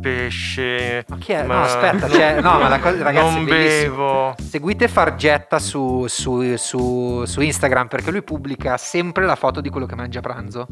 pesce. 0.05 1.05
Ma 1.09 1.17
chi 1.19 1.33
è? 1.33 1.43
ma- 1.45 1.55
No, 1.55 1.63
aspetta, 1.63 2.09
cioè, 2.11 2.41
no, 2.41 2.59
ma 2.59 2.69
la 2.69 2.79
cosa, 2.79 3.03
ragazzi, 3.03 3.35
non 3.35 3.45
bevo. 3.45 4.35
Seguite 4.39 4.87
Fargetta 4.89 5.59
su, 5.59 6.05
su- 6.09 6.57
su- 6.57 7.25
su 7.25 7.41
Instagram 7.41 7.89
perché 7.89 8.11
lui 8.11 8.23
pubblica 8.23 8.77
sempre 8.77 9.25
la 9.25 9.35
foto 9.37 9.61
di 9.63 9.71
quello 9.71 9.87
che 9.87 9.95
mangia 9.95 10.19
a 10.19 10.23
pranzo 10.23 10.67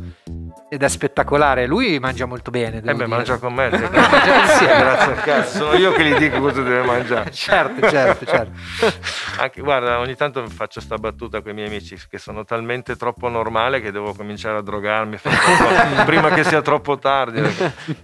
ed 0.68 0.82
è 0.82 0.88
spettacolare. 0.88 1.66
Lui 1.66 1.98
mangia 1.98 2.26
molto 2.26 2.50
bene. 2.50 2.78
Eh 2.78 2.80
beh, 2.82 2.92
dire. 2.94 3.06
mangia 3.06 3.38
con 3.38 3.54
me. 3.54 3.70
Mangia 3.72 4.40
insieme. 4.40 4.78
Grazie 4.78 5.12
al 5.12 5.20
cazzo. 5.22 5.56
Sono 5.58 5.74
io 5.74 5.92
che 5.92 6.04
gli 6.04 6.14
dico 6.16 6.40
cosa 6.40 6.60
deve 6.62 6.82
mangiare. 6.82 7.30
Certo, 7.30 7.88
certo, 7.88 8.24
certo. 8.26 8.52
Anche, 9.38 9.60
guarda, 9.62 9.98
ogni 9.98 10.14
tanto 10.14 10.46
faccio 10.48 10.80
sta 10.80 10.96
battuta 10.96 11.40
con 11.40 11.50
i 11.52 11.54
miei 11.54 11.68
amici 11.68 11.96
che 12.08 12.18
sono 12.18 12.44
talmente 12.44 12.96
troppo 12.96 13.28
normale 13.28 13.80
che 13.80 13.90
devo 13.92 14.12
cominciare 14.14 14.58
a 14.58 14.62
drogarmi 14.62 15.18
prima 16.04 16.30
che 16.30 16.44
sia 16.44 16.60
troppo 16.62 16.98
tardi. 16.98 17.40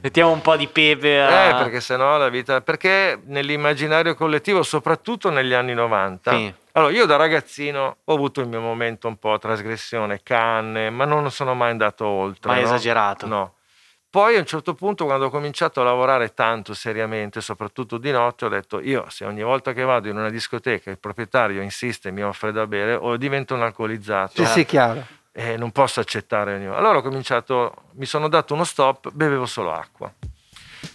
Mettiamo 0.00 0.32
un 0.32 0.40
po' 0.40 0.56
di 0.56 0.66
pepe 0.68 1.17
a... 1.18 1.48
eh, 1.48 1.54
perché 1.62 1.80
sennò 1.80 2.16
la 2.16 2.28
vita. 2.28 2.60
Perché 2.60 3.20
nell'immaginario 3.24 4.14
collettivo, 4.14 4.62
soprattutto 4.62 5.30
negli 5.30 5.52
anni 5.52 5.74
90. 5.74 6.30
Sì. 6.32 6.54
Allora, 6.72 6.92
io 6.92 7.06
da 7.06 7.16
ragazzino 7.16 7.96
ho 8.04 8.14
avuto 8.14 8.40
il 8.40 8.48
mio 8.48 8.60
momento 8.60 9.08
un 9.08 9.16
po' 9.16 9.36
trasgressione, 9.38 10.20
canne, 10.22 10.90
ma 10.90 11.04
non 11.04 11.30
sono 11.30 11.54
mai 11.54 11.70
andato 11.70 12.06
oltre. 12.06 12.50
Mai 12.50 12.60
no? 12.60 12.66
esagerato. 12.66 13.26
No. 13.26 13.52
Poi 14.10 14.36
a 14.36 14.38
un 14.38 14.46
certo 14.46 14.74
punto, 14.74 15.04
quando 15.04 15.26
ho 15.26 15.30
cominciato 15.30 15.82
a 15.82 15.84
lavorare 15.84 16.32
tanto 16.32 16.72
seriamente, 16.72 17.42
soprattutto 17.42 17.98
di 17.98 18.10
notte, 18.10 18.46
ho 18.46 18.48
detto: 18.48 18.80
Io, 18.80 19.04
se 19.10 19.26
ogni 19.26 19.42
volta 19.42 19.74
che 19.74 19.82
vado 19.82 20.08
in 20.08 20.16
una 20.16 20.30
discoteca 20.30 20.90
il 20.90 20.98
proprietario 20.98 21.60
insiste 21.60 22.08
e 22.08 22.12
mi 22.12 22.22
offre 22.22 22.50
da 22.50 22.66
bere, 22.66 22.94
o 22.94 23.18
divento 23.18 23.54
un 23.54 23.62
alcolizzato 23.62 24.44
Sì, 24.44 24.50
sì, 24.50 24.64
chiaro. 24.64 25.04
e 25.30 25.58
non 25.58 25.72
posso 25.72 26.00
accettare 26.00 26.54
ogni 26.54 26.66
Allora 26.66 26.98
ho 26.98 27.02
cominciato, 27.02 27.74
mi 27.94 28.06
sono 28.06 28.28
dato 28.28 28.54
uno 28.54 28.64
stop, 28.64 29.10
bevevo 29.12 29.44
solo 29.44 29.72
acqua. 29.74 30.10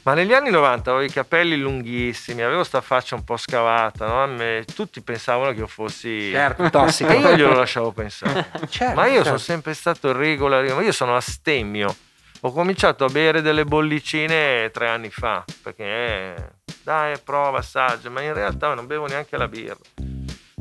Ma 0.04 0.14
negli 0.14 0.34
anni 0.34 0.50
90 0.50 0.90
avevo 0.92 1.06
i 1.06 1.10
capelli 1.10 1.58
lunghissimi, 1.58 2.42
avevo 2.42 2.66
sta 2.66 2.82
faccia 2.82 3.16
un 3.16 3.24
po' 3.24 3.38
scavata, 3.38 4.06
no? 4.06 4.28
Me- 4.28 4.66
tutti 4.76 5.02
pensavano 5.02 5.54
che 5.54 5.60
io 5.60 5.68
fossi... 5.68 6.30
Certo, 6.30 6.68
tossico. 6.72 7.10
E 7.10 7.20
io 7.20 7.36
glielo 7.36 7.54
lasciavo 7.54 7.92
pensare. 7.94 8.52
Certo, 8.70 8.96
Ma 8.96 9.06
io 9.06 9.14
certo. 9.14 9.26
sono 9.26 9.38
sempre 9.38 9.74
stato 9.74 10.12
regolare, 10.12 10.74
ma 10.74 10.82
io 10.82 10.92
sono 10.92 11.16
astemio. 11.16 11.96
Ho 12.42 12.52
cominciato 12.52 13.06
a 13.06 13.10
bere 13.10 13.42
delle 13.42 13.64
bollicine 13.64 14.70
tre 14.72 14.90
anni 14.90 15.10
fa, 15.10 15.46
perché 15.62 15.84
eh, 15.86 16.36
dai, 16.84 17.18
prova, 17.24 17.60
assaggia, 17.60 18.10
ma 18.10 18.22
in 18.22 18.34
realtà 18.34 18.74
non 18.74 18.86
bevo 18.86 19.08
neanche 19.08 19.38
la 19.38 19.48
birra. 19.48 19.78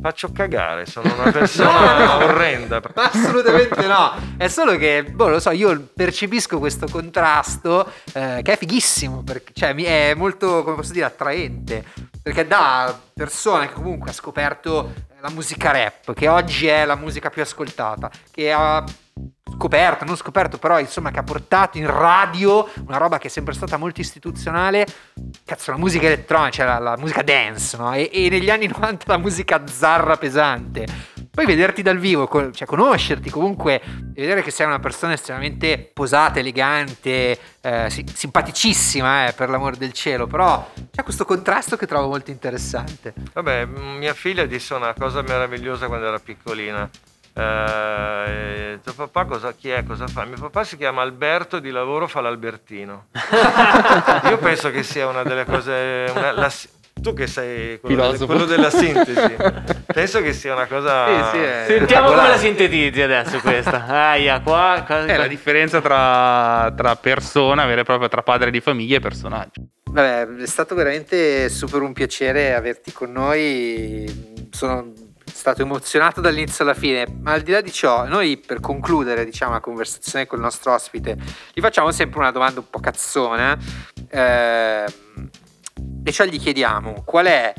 Faccio 0.03 0.33
cagare, 0.33 0.85
sono 0.85 1.15
una 1.15 1.31
persona 1.33 2.17
orrenda. 2.17 2.83
Assolutamente 2.95 3.87
no, 3.87 4.13
è 4.37 4.49
solo 4.49 4.77
che, 4.77 5.05
boh, 5.05 5.29
lo 5.29 5.41
so, 5.41 5.51
io 5.51 5.91
percepisco 5.95 6.59
questo 6.59 6.89
contrasto 6.91 7.91
eh, 8.13 8.41
che 8.43 8.53
è 8.53 8.59
fighissimo, 8.59 9.23
perché, 9.23 9.53
cioè 9.55 9.75
è 9.75 10.15
molto, 10.15 10.65
come 10.65 10.75
posso 10.77 10.93
dire, 10.93 11.05
attraente, 11.05 11.85
perché 12.21 12.47
da 12.47 12.99
persona 13.15 13.69
che 13.69 13.75
comunque 13.75 14.11
ha 14.11 14.13
scoperto 14.13 14.93
la 15.21 15.31
musica 15.31 15.71
rap, 15.71 16.13
che 16.15 16.27
oggi 16.27 16.67
è 16.67 16.85
la 16.85 16.97
musica 16.97 17.31
più 17.31 17.43
ascoltata, 17.43 18.11
che 18.33 18.51
ha 18.51 18.85
scoperto, 19.63 20.05
non 20.05 20.17
scoperto, 20.17 20.59
però 20.59 20.81
insomma 20.81 21.11
che 21.11 21.21
ha 21.21 21.23
portato 21.23 21.79
in 21.79 21.87
radio 21.87 22.69
una 22.87 22.97
roba 22.97 23.19
che 23.19 23.29
è 23.29 23.31
sempre 23.31 23.55
stata 23.55 23.77
molto 23.77 24.01
istituzionale, 24.01 24.87
cazzo, 25.45 25.71
la 25.71 25.77
musica 25.77 26.07
elettronica, 26.07 26.51
cioè 26.51 26.67
la, 26.67 26.79
la 26.79 26.97
musica 26.97 27.23
dance, 27.23 27.77
no? 27.77 27.93
E, 27.95 28.11
e, 28.13 28.29
negli 28.29 28.51
anni 28.51 28.67
90 28.73 29.05
la 29.07 29.19
musica 29.19 29.65
zarra 29.67 30.17
pesante. 30.17 31.11
Poi 31.31 31.47
vederti 31.47 31.81
dal 31.81 31.97
vivo, 31.97 32.29
cioè 32.53 32.67
conoscerti 32.67 33.31
comunque, 33.31 33.81
e 33.81 34.21
vedere 34.21 34.43
che 34.43 34.51
sei 34.51 34.67
una 34.67 34.81
persona 34.81 35.15
estremamente 35.15 35.91
posata, 35.93 36.41
elegante, 36.41 37.39
eh, 37.63 37.89
simpaticissima, 37.89 39.29
eh, 39.29 39.33
per 39.33 39.49
l'amor 39.49 39.77
del 39.77 39.93
cielo, 39.93 40.27
però 40.27 40.71
c'è 40.91 41.03
questo 41.03 41.25
contrasto 41.25 41.77
che 41.77 41.87
trovo 41.87 42.09
molto 42.09 42.31
interessante. 42.31 43.15
Vabbè, 43.33 43.65
mia 43.65 44.13
figlia 44.13 44.45
disse 44.45 44.75
una 44.75 44.93
cosa 44.93 45.23
meravigliosa 45.23 45.87
quando 45.87 46.07
era 46.07 46.19
piccolina 46.19 46.91
eh, 47.35 48.79
tuo 48.83 48.93
papà 48.93 49.25
cosa, 49.25 49.53
chi 49.53 49.71
è? 49.71 49.85
Cosa 49.85 50.07
fa? 50.07 50.25
Mio 50.25 50.37
papà 50.39 50.65
si 50.65 50.77
chiama 50.77 51.03
Alberto 51.03 51.59
di 51.59 51.71
lavoro 51.71 52.07
fa 52.07 52.21
l'Albertino. 52.21 53.07
Io 54.29 54.39
penso 54.39 54.71
che 54.71 54.83
sia 54.83 55.07
una 55.07 55.23
delle 55.23 55.45
cose... 55.45 56.13
Una, 56.15 56.33
la, 56.33 56.53
tu 57.01 57.15
che 57.15 57.27
sei 57.27 57.81
quello, 57.81 58.15
quello, 58.27 58.45
della 58.45 58.71
sintesi, 58.71 59.35
penso 59.87 60.21
che 60.21 60.33
sia 60.35 60.53
una 60.53 60.67
cosa. 60.67 61.31
Sì, 61.31 61.37
sì, 61.37 61.43
è... 61.43 61.65
Sentiamo 61.67 62.09
come 62.09 62.29
la 62.29 62.37
sintetizzi 62.37 63.01
adesso 63.01 63.41
questa. 63.41 63.87
Aia, 63.87 64.41
qua, 64.41 64.85
qua, 64.87 65.07
È 65.07 65.17
la 65.17 65.27
differenza 65.27 65.81
tra, 65.81 66.73
tra 66.77 66.95
persona 66.97 67.65
vera 67.65 67.81
e 67.81 67.85
propria, 67.85 68.09
tra 68.09 68.23
padre 68.23 68.51
di 68.51 68.61
famiglia 68.61 68.99
e 68.99 69.01
personaggio. 69.01 69.63
Vabbè, 69.85 70.37
è 70.37 70.47
stato 70.47 70.75
veramente 70.75 71.49
super 71.49 71.81
un 71.81 71.93
piacere 71.93 72.55
averti 72.55 72.93
con 72.93 73.11
noi. 73.11 74.49
Sono 74.51 74.93
stato 75.43 75.63
emozionato 75.63 76.21
dall'inizio 76.21 76.63
alla 76.63 76.73
fine, 76.73 77.05
ma 77.21 77.33
al 77.33 77.41
di 77.41 77.51
là 77.51 77.61
di 77.61 77.73
ciò, 77.73 78.05
noi 78.07 78.37
per 78.37 78.61
concludere 78.61 79.25
diciamo, 79.25 79.51
la 79.51 79.61
conversazione 79.61 80.25
con 80.25 80.39
il 80.39 80.45
nostro 80.45 80.73
ospite, 80.73 81.19
gli 81.53 81.61
facciamo 81.61 81.91
sempre 81.91 82.21
una 82.21 82.31
domanda 82.31 82.61
un 82.61 82.71
po' 82.71 82.79
cazzona, 82.79 83.59
eh, 84.09 84.85
e 86.05 86.13
cioè 86.13 86.29
gli 86.29 86.39
chiediamo 86.39 87.03
qual 87.05 87.27
è 87.27 87.53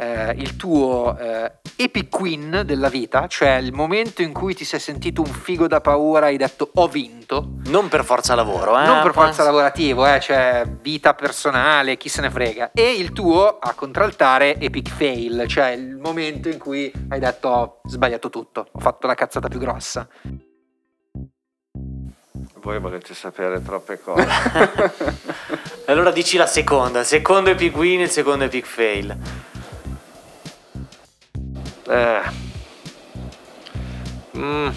eh, 0.00 0.32
il 0.38 0.56
tuo 0.56 1.14
eh, 1.18 1.52
epic 1.76 2.08
queen 2.08 2.62
della 2.64 2.88
vita, 2.88 3.26
cioè 3.26 3.56
il 3.56 3.74
momento 3.74 4.22
in 4.22 4.32
cui 4.32 4.54
ti 4.54 4.64
sei 4.64 4.80
sentito 4.80 5.20
un 5.20 5.30
figo 5.30 5.66
da 5.66 5.82
paura 5.82 6.26
e 6.26 6.30
hai 6.30 6.36
detto 6.38 6.70
ho 6.74 6.88
vinto. 6.88 7.56
Non 7.66 7.88
per 7.88 8.04
forza 8.04 8.34
lavoro, 8.34 8.80
eh? 8.80 8.86
Non 8.86 9.02
per 9.02 9.12
forza 9.12 9.44
lavorativo, 9.44 10.06
eh, 10.06 10.18
cioè 10.18 10.64
vita 10.80 11.12
personale, 11.12 11.98
chi 11.98 12.08
se 12.08 12.22
ne 12.22 12.30
frega. 12.30 12.70
E 12.72 12.92
il 12.92 13.12
tuo 13.12 13.58
a 13.58 13.74
contraltare 13.74 14.58
epic 14.58 14.88
fail, 14.88 15.46
cioè 15.46 15.68
il 15.72 15.96
momento 15.96 16.48
in 16.48 16.58
cui 16.58 16.90
hai 17.10 17.18
detto 17.18 17.48
ho 17.48 17.80
sbagliato 17.84 18.30
tutto, 18.30 18.68
ho 18.72 18.78
fatto 18.80 19.06
la 19.06 19.14
cazzata 19.14 19.48
più 19.48 19.58
grossa. 19.58 20.08
Voi 22.62 22.78
volete 22.78 23.12
sapere 23.14 23.62
troppe 23.62 24.00
cose. 24.00 24.26
allora 25.86 26.10
dici 26.10 26.38
la 26.38 26.46
seconda, 26.46 27.00
il 27.00 27.06
secondo 27.06 27.50
epic 27.50 27.76
win 27.76 28.00
e 28.00 28.04
il 28.04 28.10
secondo 28.10 28.44
epic 28.44 28.64
fail. 28.64 29.16
Eh. 31.90 32.22
Mm. 34.36 34.68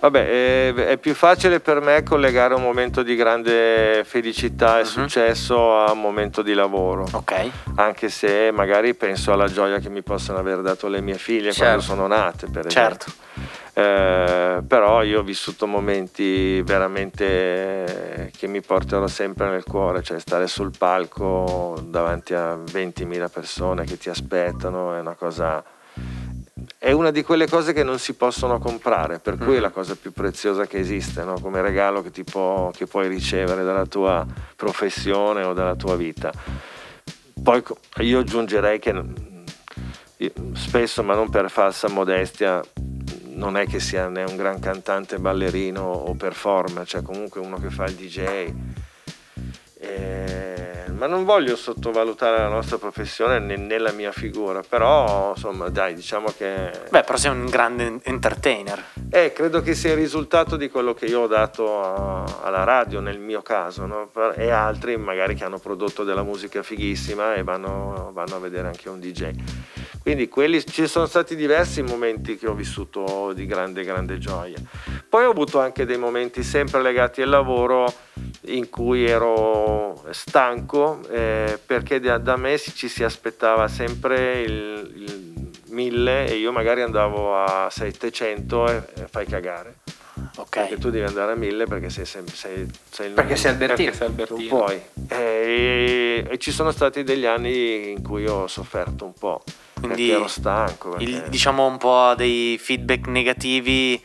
Vabbè, 0.00 0.26
è, 0.26 0.74
è, 0.74 0.96
più 0.96 1.14
facile 1.14 1.60
per 1.60 1.80
me 1.80 2.02
collegare 2.02 2.54
un 2.54 2.62
momento 2.62 3.04
di 3.04 3.14
grande 3.14 4.02
felicità 4.04 4.78
e 4.78 4.80
uh-huh. 4.80 4.86
successo 4.88 5.78
a 5.78 5.92
un 5.92 6.00
momento 6.00 6.42
di 6.42 6.54
lavoro. 6.54 7.06
Ok. 7.12 7.50
Anche 7.76 8.08
se 8.08 8.50
magari 8.52 8.94
penso 8.94 9.32
alla 9.32 9.46
gioia 9.46 9.78
che 9.78 9.88
mi 9.88 10.02
possono 10.02 10.38
aver 10.38 10.60
dato 10.60 10.88
le 10.88 11.00
mie 11.00 11.18
figlie 11.18 11.52
certo. 11.52 11.62
quando 11.62 11.82
sono 11.82 12.06
nate, 12.08 12.48
per 12.50 12.66
certo. 12.66 13.12
Eh, 13.74 14.62
però 14.66 15.02
io 15.02 15.20
ho 15.20 15.22
vissuto 15.22 15.66
momenti 15.66 16.60
veramente 16.60 18.30
che 18.36 18.46
mi 18.46 18.60
porterò 18.60 19.06
sempre 19.06 19.48
nel 19.48 19.64
cuore, 19.64 20.02
cioè 20.02 20.18
stare 20.18 20.46
sul 20.46 20.72
palco 20.76 21.80
davanti 21.82 22.34
a 22.34 22.54
20.000 22.54 23.30
persone 23.30 23.84
che 23.84 23.96
ti 23.96 24.10
aspettano 24.10 24.94
è 24.94 25.00
una 25.00 25.14
cosa 25.14 25.64
è 26.78 26.92
una 26.92 27.10
di 27.10 27.22
quelle 27.22 27.48
cose 27.48 27.72
che 27.72 27.82
non 27.82 27.98
si 27.98 28.14
possono 28.14 28.58
comprare, 28.58 29.18
per 29.18 29.38
cui 29.38 29.54
è 29.54 29.58
mm. 29.58 29.62
la 29.62 29.70
cosa 29.70 29.96
più 29.96 30.12
preziosa 30.12 30.66
che 30.66 30.78
esiste, 30.78 31.24
no? 31.24 31.38
come 31.40 31.60
regalo 31.60 32.02
che, 32.02 32.10
può, 32.24 32.70
che, 32.70 32.86
puoi 32.86 33.08
ricevere 33.08 33.64
dalla 33.64 33.86
tua 33.86 34.26
professione 34.56 35.44
o 35.44 35.52
dalla 35.52 35.76
tua 35.76 35.96
vita. 35.96 36.32
Poi 37.42 37.62
io 38.00 38.18
aggiungerei 38.20 38.78
che 38.78 38.92
spesso, 40.54 41.02
ma 41.02 41.14
non 41.14 41.30
per 41.30 41.50
falsa 41.50 41.88
modestia, 41.88 42.60
non 43.42 43.56
è 43.56 43.66
che 43.66 43.80
sia 43.80 44.06
né 44.08 44.22
un 44.22 44.36
gran 44.36 44.60
cantante, 44.60 45.18
ballerino 45.18 45.82
o 45.82 46.14
performer, 46.14 46.86
cioè 46.86 47.02
comunque 47.02 47.40
uno 47.40 47.58
che 47.58 47.70
fa 47.70 47.86
il 47.86 47.94
DJ. 47.94 48.54
E 49.80 50.52
ma 51.02 51.08
non 51.08 51.24
voglio 51.24 51.56
sottovalutare 51.56 52.38
la 52.38 52.46
nostra 52.46 52.78
professione 52.78 53.40
né, 53.40 53.56
né, 53.56 53.76
la 53.78 53.90
mia 53.90 54.12
figura, 54.12 54.62
però 54.62 55.32
insomma 55.34 55.68
dai 55.68 55.94
diciamo 55.94 56.32
che... 56.36 56.70
Beh 56.90 57.02
però 57.02 57.16
sei 57.16 57.32
un 57.32 57.46
grande 57.46 57.98
entertainer. 58.04 58.80
Eh, 59.10 59.32
credo 59.32 59.62
che 59.62 59.74
sia 59.74 59.90
il 59.90 59.96
risultato 59.96 60.54
di 60.54 60.70
quello 60.70 60.94
che 60.94 61.06
io 61.06 61.22
ho 61.22 61.26
dato 61.26 61.82
a, 61.82 62.42
alla 62.42 62.62
radio 62.62 63.00
nel 63.00 63.18
mio 63.18 63.42
caso, 63.42 63.84
no? 63.84 64.12
e 64.36 64.50
altri 64.50 64.96
magari 64.96 65.34
che 65.34 65.42
hanno 65.42 65.58
prodotto 65.58 66.04
della 66.04 66.22
musica 66.22 66.62
fighissima 66.62 67.34
e 67.34 67.42
vanno, 67.42 68.10
vanno 68.12 68.36
a 68.36 68.38
vedere 68.38 68.68
anche 68.68 68.88
un 68.88 69.00
DJ. 69.00 69.30
Quindi 70.02 70.28
quelli, 70.28 70.64
ci 70.66 70.88
sono 70.88 71.06
stati 71.06 71.36
diversi 71.36 71.80
momenti 71.80 72.36
che 72.36 72.48
ho 72.48 72.54
vissuto 72.54 73.32
di 73.32 73.46
grande, 73.46 73.84
grande 73.84 74.18
gioia. 74.18 74.58
Poi 75.08 75.24
ho 75.24 75.30
avuto 75.30 75.60
anche 75.60 75.86
dei 75.86 75.96
momenti 75.96 76.42
sempre 76.42 76.82
legati 76.82 77.22
al 77.22 77.28
lavoro 77.28 77.92
in 78.46 78.68
cui 78.68 79.06
ero 79.06 80.04
stanco 80.10 81.00
eh, 81.08 81.56
perché 81.64 82.00
da, 82.00 82.18
da, 82.18 82.36
me 82.36 82.58
ci 82.58 82.88
si 82.88 83.04
aspettava 83.04 83.68
sempre 83.68 84.42
il, 84.42 84.92
il 84.96 85.50
1000 85.68 86.26
e 86.28 86.34
io 86.34 86.50
magari 86.50 86.82
andavo 86.82 87.36
a 87.36 87.68
700 87.70 88.68
e, 88.68 88.82
e 88.94 89.06
fai 89.08 89.26
cagare. 89.26 89.76
Okay. 90.34 90.68
Perché 90.68 90.80
tu 90.80 90.90
devi 90.90 91.06
andare 91.06 91.32
a 91.32 91.34
1000 91.36 91.66
perché 91.66 91.90
sei, 91.90 92.04
sei, 92.06 92.22
sei, 92.26 92.70
sei 92.90 93.08
il 93.08 93.12
Perché 93.12 93.36
sei 93.36 93.52
Albertino. 93.52 93.90
Perché 93.90 93.96
sei 93.96 94.06
Albertino. 94.06 94.56
Poi, 94.56 94.82
eh, 95.08 95.16
e, 95.16 96.26
e, 96.28 96.38
ci 96.38 96.50
sono 96.50 96.70
stati 96.70 97.02
degli 97.02 97.26
anni 97.26 97.90
in 97.90 98.02
cui 98.02 98.26
ho 98.26 98.46
sofferto 98.46 99.04
un 99.04 99.12
po'. 99.12 99.42
Quindi 99.82 100.06
perché 100.06 100.12
ero 100.12 100.28
stanco. 100.28 100.88
Perché... 100.90 101.04
Il, 101.04 101.24
diciamo 101.28 101.66
un 101.66 101.78
po' 101.78 102.14
dei 102.16 102.58
feedback 102.58 103.06
negativi 103.08 104.00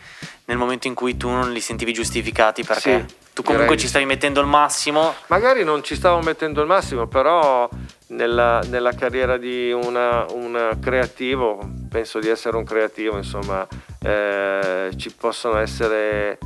nel 0.45 0.57
momento 0.57 0.87
in 0.87 0.93
cui 0.93 1.17
tu 1.17 1.29
non 1.29 1.51
li 1.51 1.61
sentivi 1.61 1.93
giustificati 1.93 2.63
perché... 2.63 3.05
Sì 3.07 3.25
tu 3.37 3.43
comunque 3.43 3.75
Direi... 3.75 3.81
ci 3.83 3.87
stavi 3.87 4.05
mettendo 4.05 4.41
il 4.41 4.47
massimo. 4.47 5.13
Magari 5.27 5.63
non 5.63 5.83
ci 5.83 5.93
stavo 5.93 6.21
mettendo 6.23 6.59
il 6.61 6.65
massimo, 6.65 7.05
però 7.05 7.69
nella, 8.07 8.61
nella 8.67 8.93
carriera 8.93 9.37
di 9.37 9.71
una, 9.71 10.25
un 10.31 10.75
creativo, 10.81 11.59
penso 11.87 12.17
di 12.17 12.29
essere 12.29 12.57
un 12.57 12.63
creativo, 12.63 13.15
insomma, 13.15 13.67
eh, 14.01 14.89
ci 14.97 15.13
possono 15.13 15.59
essere 15.59 16.39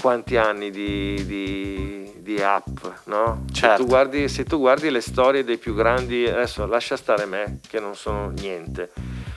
quanti 0.00 0.36
anni 0.36 0.70
di, 0.70 1.24
di, 1.26 2.12
di 2.18 2.42
app, 2.42 2.84
no? 3.04 3.44
Certo. 3.52 3.76
Se, 3.76 3.82
tu 3.82 3.86
guardi, 3.86 4.28
se 4.28 4.44
tu 4.44 4.58
guardi 4.58 4.90
le 4.90 5.00
storie 5.00 5.44
dei 5.44 5.58
più 5.58 5.74
grandi, 5.74 6.26
adesso 6.26 6.66
lascia 6.66 6.96
stare 6.96 7.26
me, 7.26 7.58
che 7.68 7.80
non 7.80 7.94
sono 7.94 8.30
niente, 8.30 8.90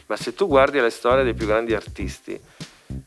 ma 0.07 0.15
se 0.15 0.33
tu 0.33 0.47
guardi 0.47 0.79
le 0.79 0.89
storie 0.89 1.23
dei 1.23 1.33
più 1.33 1.47
grandi 1.47 1.73
artisti 1.73 2.39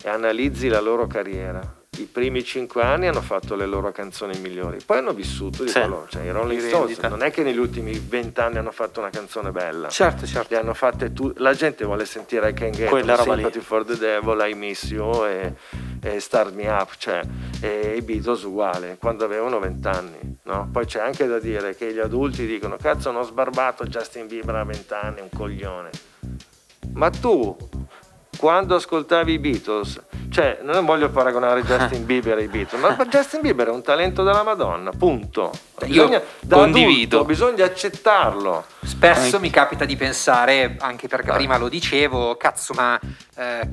e 0.03 0.09
analizzi 0.09 0.69
la 0.69 0.81
loro 0.81 1.07
carriera, 1.07 1.78
i 1.99 2.05
primi 2.05 2.45
cinque 2.45 2.83
anni 2.83 3.07
hanno 3.07 3.21
fatto 3.21 3.55
le 3.55 3.67
loro 3.67 3.91
canzoni 3.93 4.39
migliori, 4.39 4.79
poi 4.85 4.99
hanno 4.99 5.13
vissuto 5.13 5.65
di 5.65 5.71
sì. 5.71 5.79
quello, 5.79 6.07
cioè 6.09 6.23
i 6.23 6.31
Rolling 6.31 6.61
Stones, 6.61 6.99
non 7.01 7.23
è 7.23 7.31
che 7.31 7.43
negli 7.43 7.59
ultimi 7.59 7.99
vent'anni 7.99 8.59
hanno 8.59 8.71
fatto 8.71 9.01
una 9.01 9.11
canzone 9.11 9.51
bella. 9.51 9.89
Certo, 9.89 10.27
certo. 10.27 10.55
Le 10.55 10.61
hanno 10.61 10.75
fatte 10.75 11.13
tu- 11.13 11.33
la 11.37 11.55
gente 11.55 11.85
vuole 11.85 12.05
sentire 12.05 12.51
I 12.51 12.55
Can 12.55 12.71
Get 12.71 12.89
Quella 12.89 13.15
roba 13.17 13.35
Sympathy 13.35 13.59
lì. 13.59 13.65
for 13.65 13.85
the 13.85 13.97
Devil, 13.97 14.49
I 14.49 14.55
Miss 14.55 14.91
You 14.91 15.25
e, 15.25 15.55
e 16.03 16.21
Start 16.21 16.55
Me 16.55 16.69
Up, 16.69 16.93
cioè, 16.97 17.21
e 17.61 17.97
i 17.97 18.03
Beatles 18.03 18.43
uguale, 18.43 18.97
quando 18.99 19.25
avevano 19.25 19.59
vent'anni, 19.59 20.39
no? 20.45 20.69
Poi 20.73 20.87
c'è 20.87 21.01
anche 21.01 21.27
da 21.27 21.39
dire 21.39 21.75
che 21.75 21.93
gli 21.93 21.99
adulti 21.99 22.47
dicono, 22.47 22.77
cazzo, 22.77 23.09
hanno 23.09 23.23
sbarbato 23.23 23.85
Justin 23.85 24.27
Bieber 24.27 24.55
a 24.55 24.65
vent'anni, 24.65 25.21
un 25.21 25.31
coglione. 25.35 25.91
Ma 26.93 27.11
tu 27.11 27.57
quando 28.39 28.77
ascoltavi 28.77 29.33
i 29.33 29.39
Beatles, 29.39 30.01
cioè 30.39 30.61
non 30.63 30.85
voglio 30.85 31.11
paragonare 31.11 31.63
Justin 31.67 32.07
Bieber 32.07 32.39
ai 32.39 32.47
Beatles, 32.47 32.81
ma 32.81 33.05
Justin 33.07 33.41
Bieber 33.41 33.67
è 33.67 33.71
un 33.71 33.83
talento 33.83 34.23
della 34.23 34.45
Madonna, 34.45 34.91
punto. 34.97 35.51
Bisogna, 35.85 36.19
Io 36.19 36.23
condivido. 36.49 37.17
Adulto, 37.17 37.25
bisogna 37.25 37.65
accettarlo. 37.65 38.65
Spesso 38.85 39.37
eh. 39.37 39.41
mi 39.41 39.51
capita 39.51 39.85
di 39.85 39.97
pensare, 39.97 40.77
anche 40.79 41.09
perché 41.09 41.33
prima 41.33 41.59
lo 41.59 41.69
dicevo, 41.69 42.37
cazzo, 42.37 42.73
ma 42.75 42.99
eh, 43.37 43.69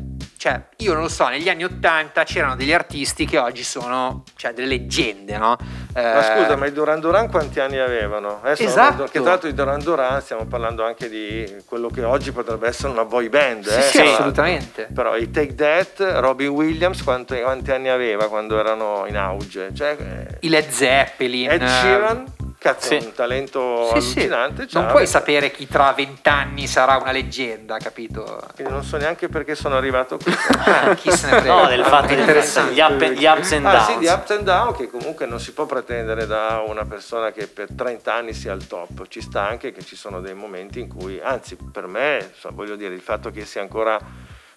cioè, 0.46 0.62
io 0.78 0.94
non 0.94 1.02
lo 1.02 1.08
so, 1.10 1.28
negli 1.28 1.50
anni 1.50 1.64
80 1.64 2.24
c'erano 2.24 2.56
degli 2.56 2.72
artisti 2.72 3.26
che 3.26 3.40
oggi 3.40 3.64
sono, 3.64 4.22
cioè, 4.36 4.54
delle 4.54 4.68
leggende, 4.68 5.40
no? 5.40 5.58
Ma 5.96 6.36
Eh, 6.36 6.42
scusa, 6.44 6.56
ma 6.56 6.68
i 6.68 6.72
Duran 6.72 7.00
Duran 7.00 7.32
quanti 7.32 7.60
anni 7.60 7.80
avevano? 7.80 8.42
Adesso 8.44 8.62
Esatto. 8.62 9.06
Che 9.06 9.22
tra 9.22 9.30
l'altro 9.32 9.50
i 9.50 9.56
Duran 9.56 9.80
Duran 9.82 10.22
stiamo 10.22 10.46
parlando 10.46 10.86
anche 10.86 11.10
di 11.10 11.52
quello 11.66 11.88
che 11.88 12.04
oggi 12.04 12.32
potrebbe 12.32 12.68
essere 12.68 12.90
una 12.90 13.06
boy 13.06 13.28
band. 13.28 13.66
Sì, 13.68 13.80
eh, 13.80 13.82
sì, 13.82 13.98
l'altro. 13.98 14.14
assolutamente. 14.14 14.88
Però 14.94 15.16
i 15.16 15.32
Take 15.32 15.56
That, 15.56 16.20
Robin 16.20 16.50
Williams, 16.50 17.02
quanti, 17.02 17.42
quanti 17.42 17.72
anni 17.72 17.90
aveva 17.90 18.28
quando 18.28 18.60
erano 18.60 19.06
in 19.08 19.18
auge? 19.18 19.72
Cioè, 19.74 19.96
eh, 20.00 20.38
I 20.42 20.50
Led 20.50 20.70
Zeppelin. 20.70 21.50
Ed 21.50 21.66
Sheeran, 21.66 22.26
cazzo, 22.66 22.88
Sì. 23.00 23.06
un 23.06 23.14
talento 23.14 23.92
Sì, 23.94 24.02
sì. 24.02 24.20
allucinante. 24.20 24.68
Non 24.72 24.86
c'ha- 24.86 24.92
puoi 24.92 25.06
sapere 25.06 25.52
chi 25.52 25.68
tra 25.68 25.92
vent'anni 25.94 26.66
sarà 26.66 26.96
una 26.98 27.12
leggenda, 27.12 27.78
capito? 27.78 28.42
Quindi 28.56 28.74
non 28.74 28.84
so 28.84 28.98
neanche 28.98 29.30
perché 29.30 29.54
sono 29.54 29.76
arrivato 29.78 30.18
qui. 30.18 30.32
Eh, 30.34 30.96
chi 30.96 31.12
se 31.12 31.30
ne 31.30 31.40
frega. 31.42 31.62
No, 31.62 31.68
del 31.68 31.84
fatto 31.86 32.08
È 32.08 32.16
di 32.16 32.22
interessante. 32.22 32.74
gli, 32.74 32.80
up, 32.80 33.04
gli 33.04 33.24
ups 33.26 33.52
and 33.52 33.66
Ah 33.68 33.72
downs. 33.72 33.86
sì, 33.86 33.98
di 34.00 34.08
ups 34.08 34.30
and 34.32 34.42
down 34.42 34.74
che 34.76 34.90
comunque 34.90 35.28
non 35.28 35.40
si 35.40 35.54
può 35.54 35.66
pretendere 35.68 36.26
da 36.26 36.64
una 36.66 36.86
persona 36.86 37.32
che 37.32 37.46
per 37.46 37.68
30 37.76 38.12
anni 38.14 38.34
sia 38.34 38.52
al 38.52 38.66
top. 38.66 39.08
Ci 39.08 39.22
sta 39.22 39.46
anche 39.46 39.72
che 39.72 39.84
ci 39.84 39.96
sono 39.96 40.20
dei 40.20 40.34
momenti 40.34 40.80
in 40.80 40.88
cui, 40.88 41.20
anzi 41.22 41.56
per 41.72 41.86
me, 41.86 42.32
so, 42.36 42.50
voglio 42.52 42.76
dire, 42.76 42.96
il 42.96 43.02
fatto 43.02 43.30
che 43.30 43.46
sia 43.46 43.62
ancora 43.62 44.00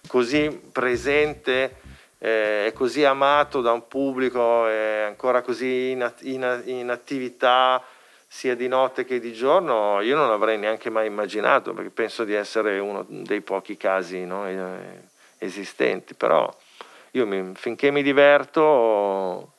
così 0.07 0.49
presente 0.71 1.75
eh, 2.17 2.65
e 2.67 2.73
così 2.73 3.05
amato 3.05 3.61
da 3.61 3.71
un 3.71 3.87
pubblico, 3.87 4.67
è 4.67 5.03
ancora 5.05 5.41
così 5.41 5.91
in, 5.91 6.11
in- 6.21 6.61
in 6.65 6.89
attività 6.89 7.81
sia 8.31 8.55
di 8.55 8.67
notte 8.67 9.05
che 9.05 9.19
di 9.19 9.33
giorno, 9.33 10.01
io 10.01 10.15
non 10.15 10.29
l'avrei 10.29 10.59
neanche 10.59 10.91
mai 10.91 11.07
immaginato 11.07 11.73
perché 11.73 11.89
penso 11.89 12.23
di 12.23 12.33
essere 12.35 12.77
uno 12.77 13.03
dei 13.07 13.41
pochi 13.41 13.75
casi 13.75 14.23
no, 14.23 14.47
eh, 14.47 15.07
esistenti, 15.39 16.13
però 16.13 16.47
io 17.11 17.25
mi- 17.25 17.53
finché 17.55 17.89
mi 17.89 18.03
diverto, 18.03 19.53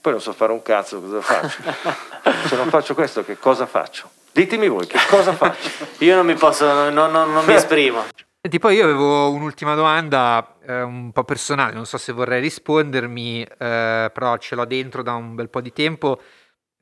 poi 0.00 0.12
non 0.12 0.20
so 0.20 0.32
fare 0.32 0.52
un 0.52 0.62
cazzo, 0.62 1.00
cosa 1.00 1.20
faccio? 1.20 1.60
Se 2.46 2.54
non 2.54 2.68
faccio 2.68 2.94
questo, 2.94 3.24
che 3.24 3.36
cosa 3.36 3.66
faccio? 3.66 4.08
Ditemi 4.30 4.68
voi, 4.68 4.86
che 4.86 4.98
cosa 5.08 5.32
faccio? 5.32 5.84
Io 6.04 6.14
non 6.14 6.24
mi 6.24 6.34
posso, 6.34 6.90
non, 6.90 7.10
non- 7.10 7.32
non 7.32 7.44
mi 7.44 7.54
esprimo. 7.54 8.04
Senti, 8.40 8.58
poi 8.60 8.76
io 8.76 8.84
avevo 8.84 9.30
un'ultima 9.30 9.74
domanda 9.74 10.56
eh, 10.66 10.82
un 10.82 11.12
po' 11.12 11.24
personale, 11.24 11.72
non 11.72 11.86
so 11.86 11.96
se 11.96 12.12
vorrei 12.12 12.42
rispondermi, 12.42 13.42
eh, 13.42 14.10
però 14.12 14.36
ce 14.36 14.54
l'ho 14.54 14.66
dentro 14.66 15.02
da 15.02 15.14
un 15.14 15.34
bel 15.34 15.48
po' 15.48 15.62
di 15.62 15.72
tempo. 15.72 16.20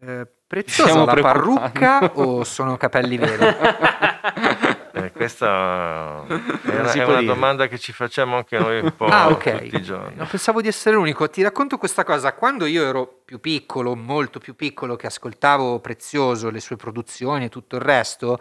Eh, 0.01 0.27
preziosa 0.53 0.91
Stiamo 0.91 1.07
la 1.07 1.15
parrucca 1.15 2.13
o 2.17 2.45
sono 2.45 2.77
capelli 2.77 3.17
veri? 3.17 3.47
Eh, 4.95 5.11
questa 5.11 6.27
è 6.27 6.29
una, 6.29 6.93
è 6.93 7.05
una 7.05 7.19
dire. 7.19 7.25
domanda 7.25 7.67
che 7.67 7.79
ci 7.79 7.93
facciamo 7.93 8.37
anche 8.37 8.59
noi 8.59 8.81
un 8.81 8.95
po' 8.95 9.07
ah, 9.07 9.29
ok. 9.31 9.63
tutti 9.63 9.77
i 9.77 9.83
giorni. 9.83 10.17
Non 10.17 10.27
pensavo 10.27 10.61
di 10.61 10.69
essere 10.69 10.95
l'unico. 10.97 11.31
Ti 11.31 11.43
racconto 11.43 11.79
questa 11.79 12.05
cosa. 12.05 12.35
Quando 12.35 12.67
io 12.67 12.87
ero 12.87 13.23
più 13.25 13.41
piccolo, 13.41 13.97
molto 13.97 14.39
più 14.39 14.55
piccolo, 14.55 14.95
che 14.95 15.07
ascoltavo 15.07 15.81
Prezioso, 15.81 16.51
le 16.51 16.61
sue 16.61 16.77
produzioni 16.77 17.47
e 17.47 17.49
tutto 17.49 17.77
il 17.77 17.83
resto, 17.83 18.39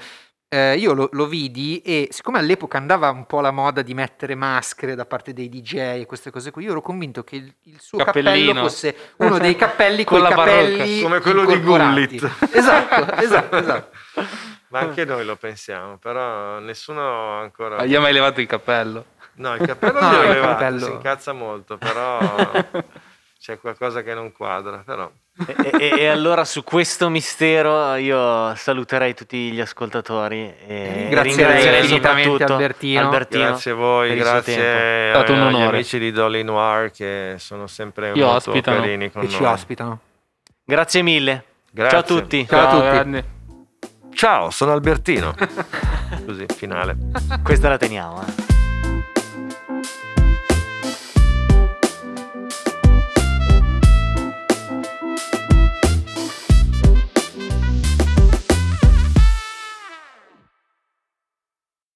eh, 0.53 0.75
io 0.75 0.93
lo, 0.93 1.07
lo 1.13 1.27
vidi 1.27 1.79
e 1.79 2.09
siccome 2.11 2.37
all'epoca 2.37 2.77
andava 2.77 3.09
un 3.09 3.25
po' 3.25 3.39
la 3.39 3.51
moda 3.51 3.81
di 3.81 3.93
mettere 3.93 4.35
maschere 4.35 4.95
da 4.95 5.05
parte 5.05 5.31
dei 5.31 5.47
DJ 5.47 5.75
e 6.01 6.05
queste 6.05 6.29
cose 6.29 6.51
qui, 6.51 6.65
io 6.65 6.71
ero 6.71 6.81
convinto 6.81 7.23
che 7.23 7.37
il, 7.37 7.53
il 7.63 7.79
suo 7.79 7.97
Cappellino. 7.99 8.47
cappello 8.47 8.67
fosse 8.67 8.95
uno 9.17 9.37
dei 9.39 9.55
cappelli 9.55 10.03
con 10.05 10.19
Con 10.19 10.27
i 10.27 10.29
la 10.29 10.35
capelli 10.35 11.01
come 11.01 11.19
quello 11.21 11.45
di. 11.45 11.57
Gullit. 11.61 12.29
Esatto, 12.51 13.13
esatto, 13.21 13.55
esatto. 13.57 13.97
Ma 14.67 14.79
anche 14.79 15.05
noi 15.05 15.23
lo 15.23 15.37
pensiamo, 15.37 15.97
però 15.97 16.59
nessuno 16.59 17.39
ancora... 17.39 17.85
Gli 17.85 17.95
hai 17.95 18.01
mai 18.01 18.11
levato 18.13 18.41
il 18.41 18.47
cappello? 18.47 19.05
No, 19.35 19.55
il 19.55 19.65
cappello 19.65 19.99
No, 20.01 20.09
gliel'ho 20.11 20.23
il 20.23 20.29
levato, 20.31 20.51
cappello- 20.51 20.85
si 20.85 20.91
incazza 20.91 21.31
molto, 21.33 21.77
però 21.77 22.19
c'è 23.39 23.57
qualcosa 23.59 24.01
che 24.03 24.13
non 24.13 24.31
quadra, 24.33 24.77
però... 24.85 25.09
E, 25.45 25.71
e- 25.79 25.93
e 26.01 26.07
allora 26.07 26.45
su 26.45 26.63
questo 26.63 27.09
mistero 27.09 27.95
io 27.95 28.53
saluterei 28.55 29.13
tutti 29.13 29.51
gli 29.51 29.59
ascoltatori 29.61 30.53
e 30.67 31.07
Ringrazierei 31.09 31.87
soprattutto 31.87 32.53
Albertino. 32.53 33.01
Albertino 33.01 33.43
Grazie 33.45 33.71
a 33.71 33.75
voi, 33.75 34.15
grazie 34.15 34.55
tempo. 34.55 34.69
È 34.69 35.11
stato 35.13 35.33
un 35.33 35.41
agli 35.41 35.61
amici 35.61 35.99
di 35.99 36.11
Dolly 36.11 36.43
Noir 36.43 36.91
che 36.91 37.35
sono 37.37 37.67
sempre 37.67 38.13
Ci 38.13 38.19
molto 38.19 38.49
ospitano. 38.51 38.79
carini 38.79 39.11
con 39.11 39.21
Che 39.23 39.29
ci 39.29 39.41
noi. 39.41 39.51
ospitano. 39.53 39.99
Grazie 40.63 41.01
mille. 41.01 41.43
Grazie. 41.71 41.91
Ciao 41.91 41.99
a 41.99 42.03
tutti. 42.19 42.47
Ciao 42.47 42.67
a 42.67 42.71
tutti. 42.71 42.85
grande. 42.87 43.25
Ciao, 44.13 44.49
sono 44.49 44.71
Albertino. 44.73 45.33
Così, 46.25 46.45
finale. 46.55 46.95
Questa 47.43 47.69
la 47.69 47.77
teniamo. 47.77 48.21
eh. 48.21 48.50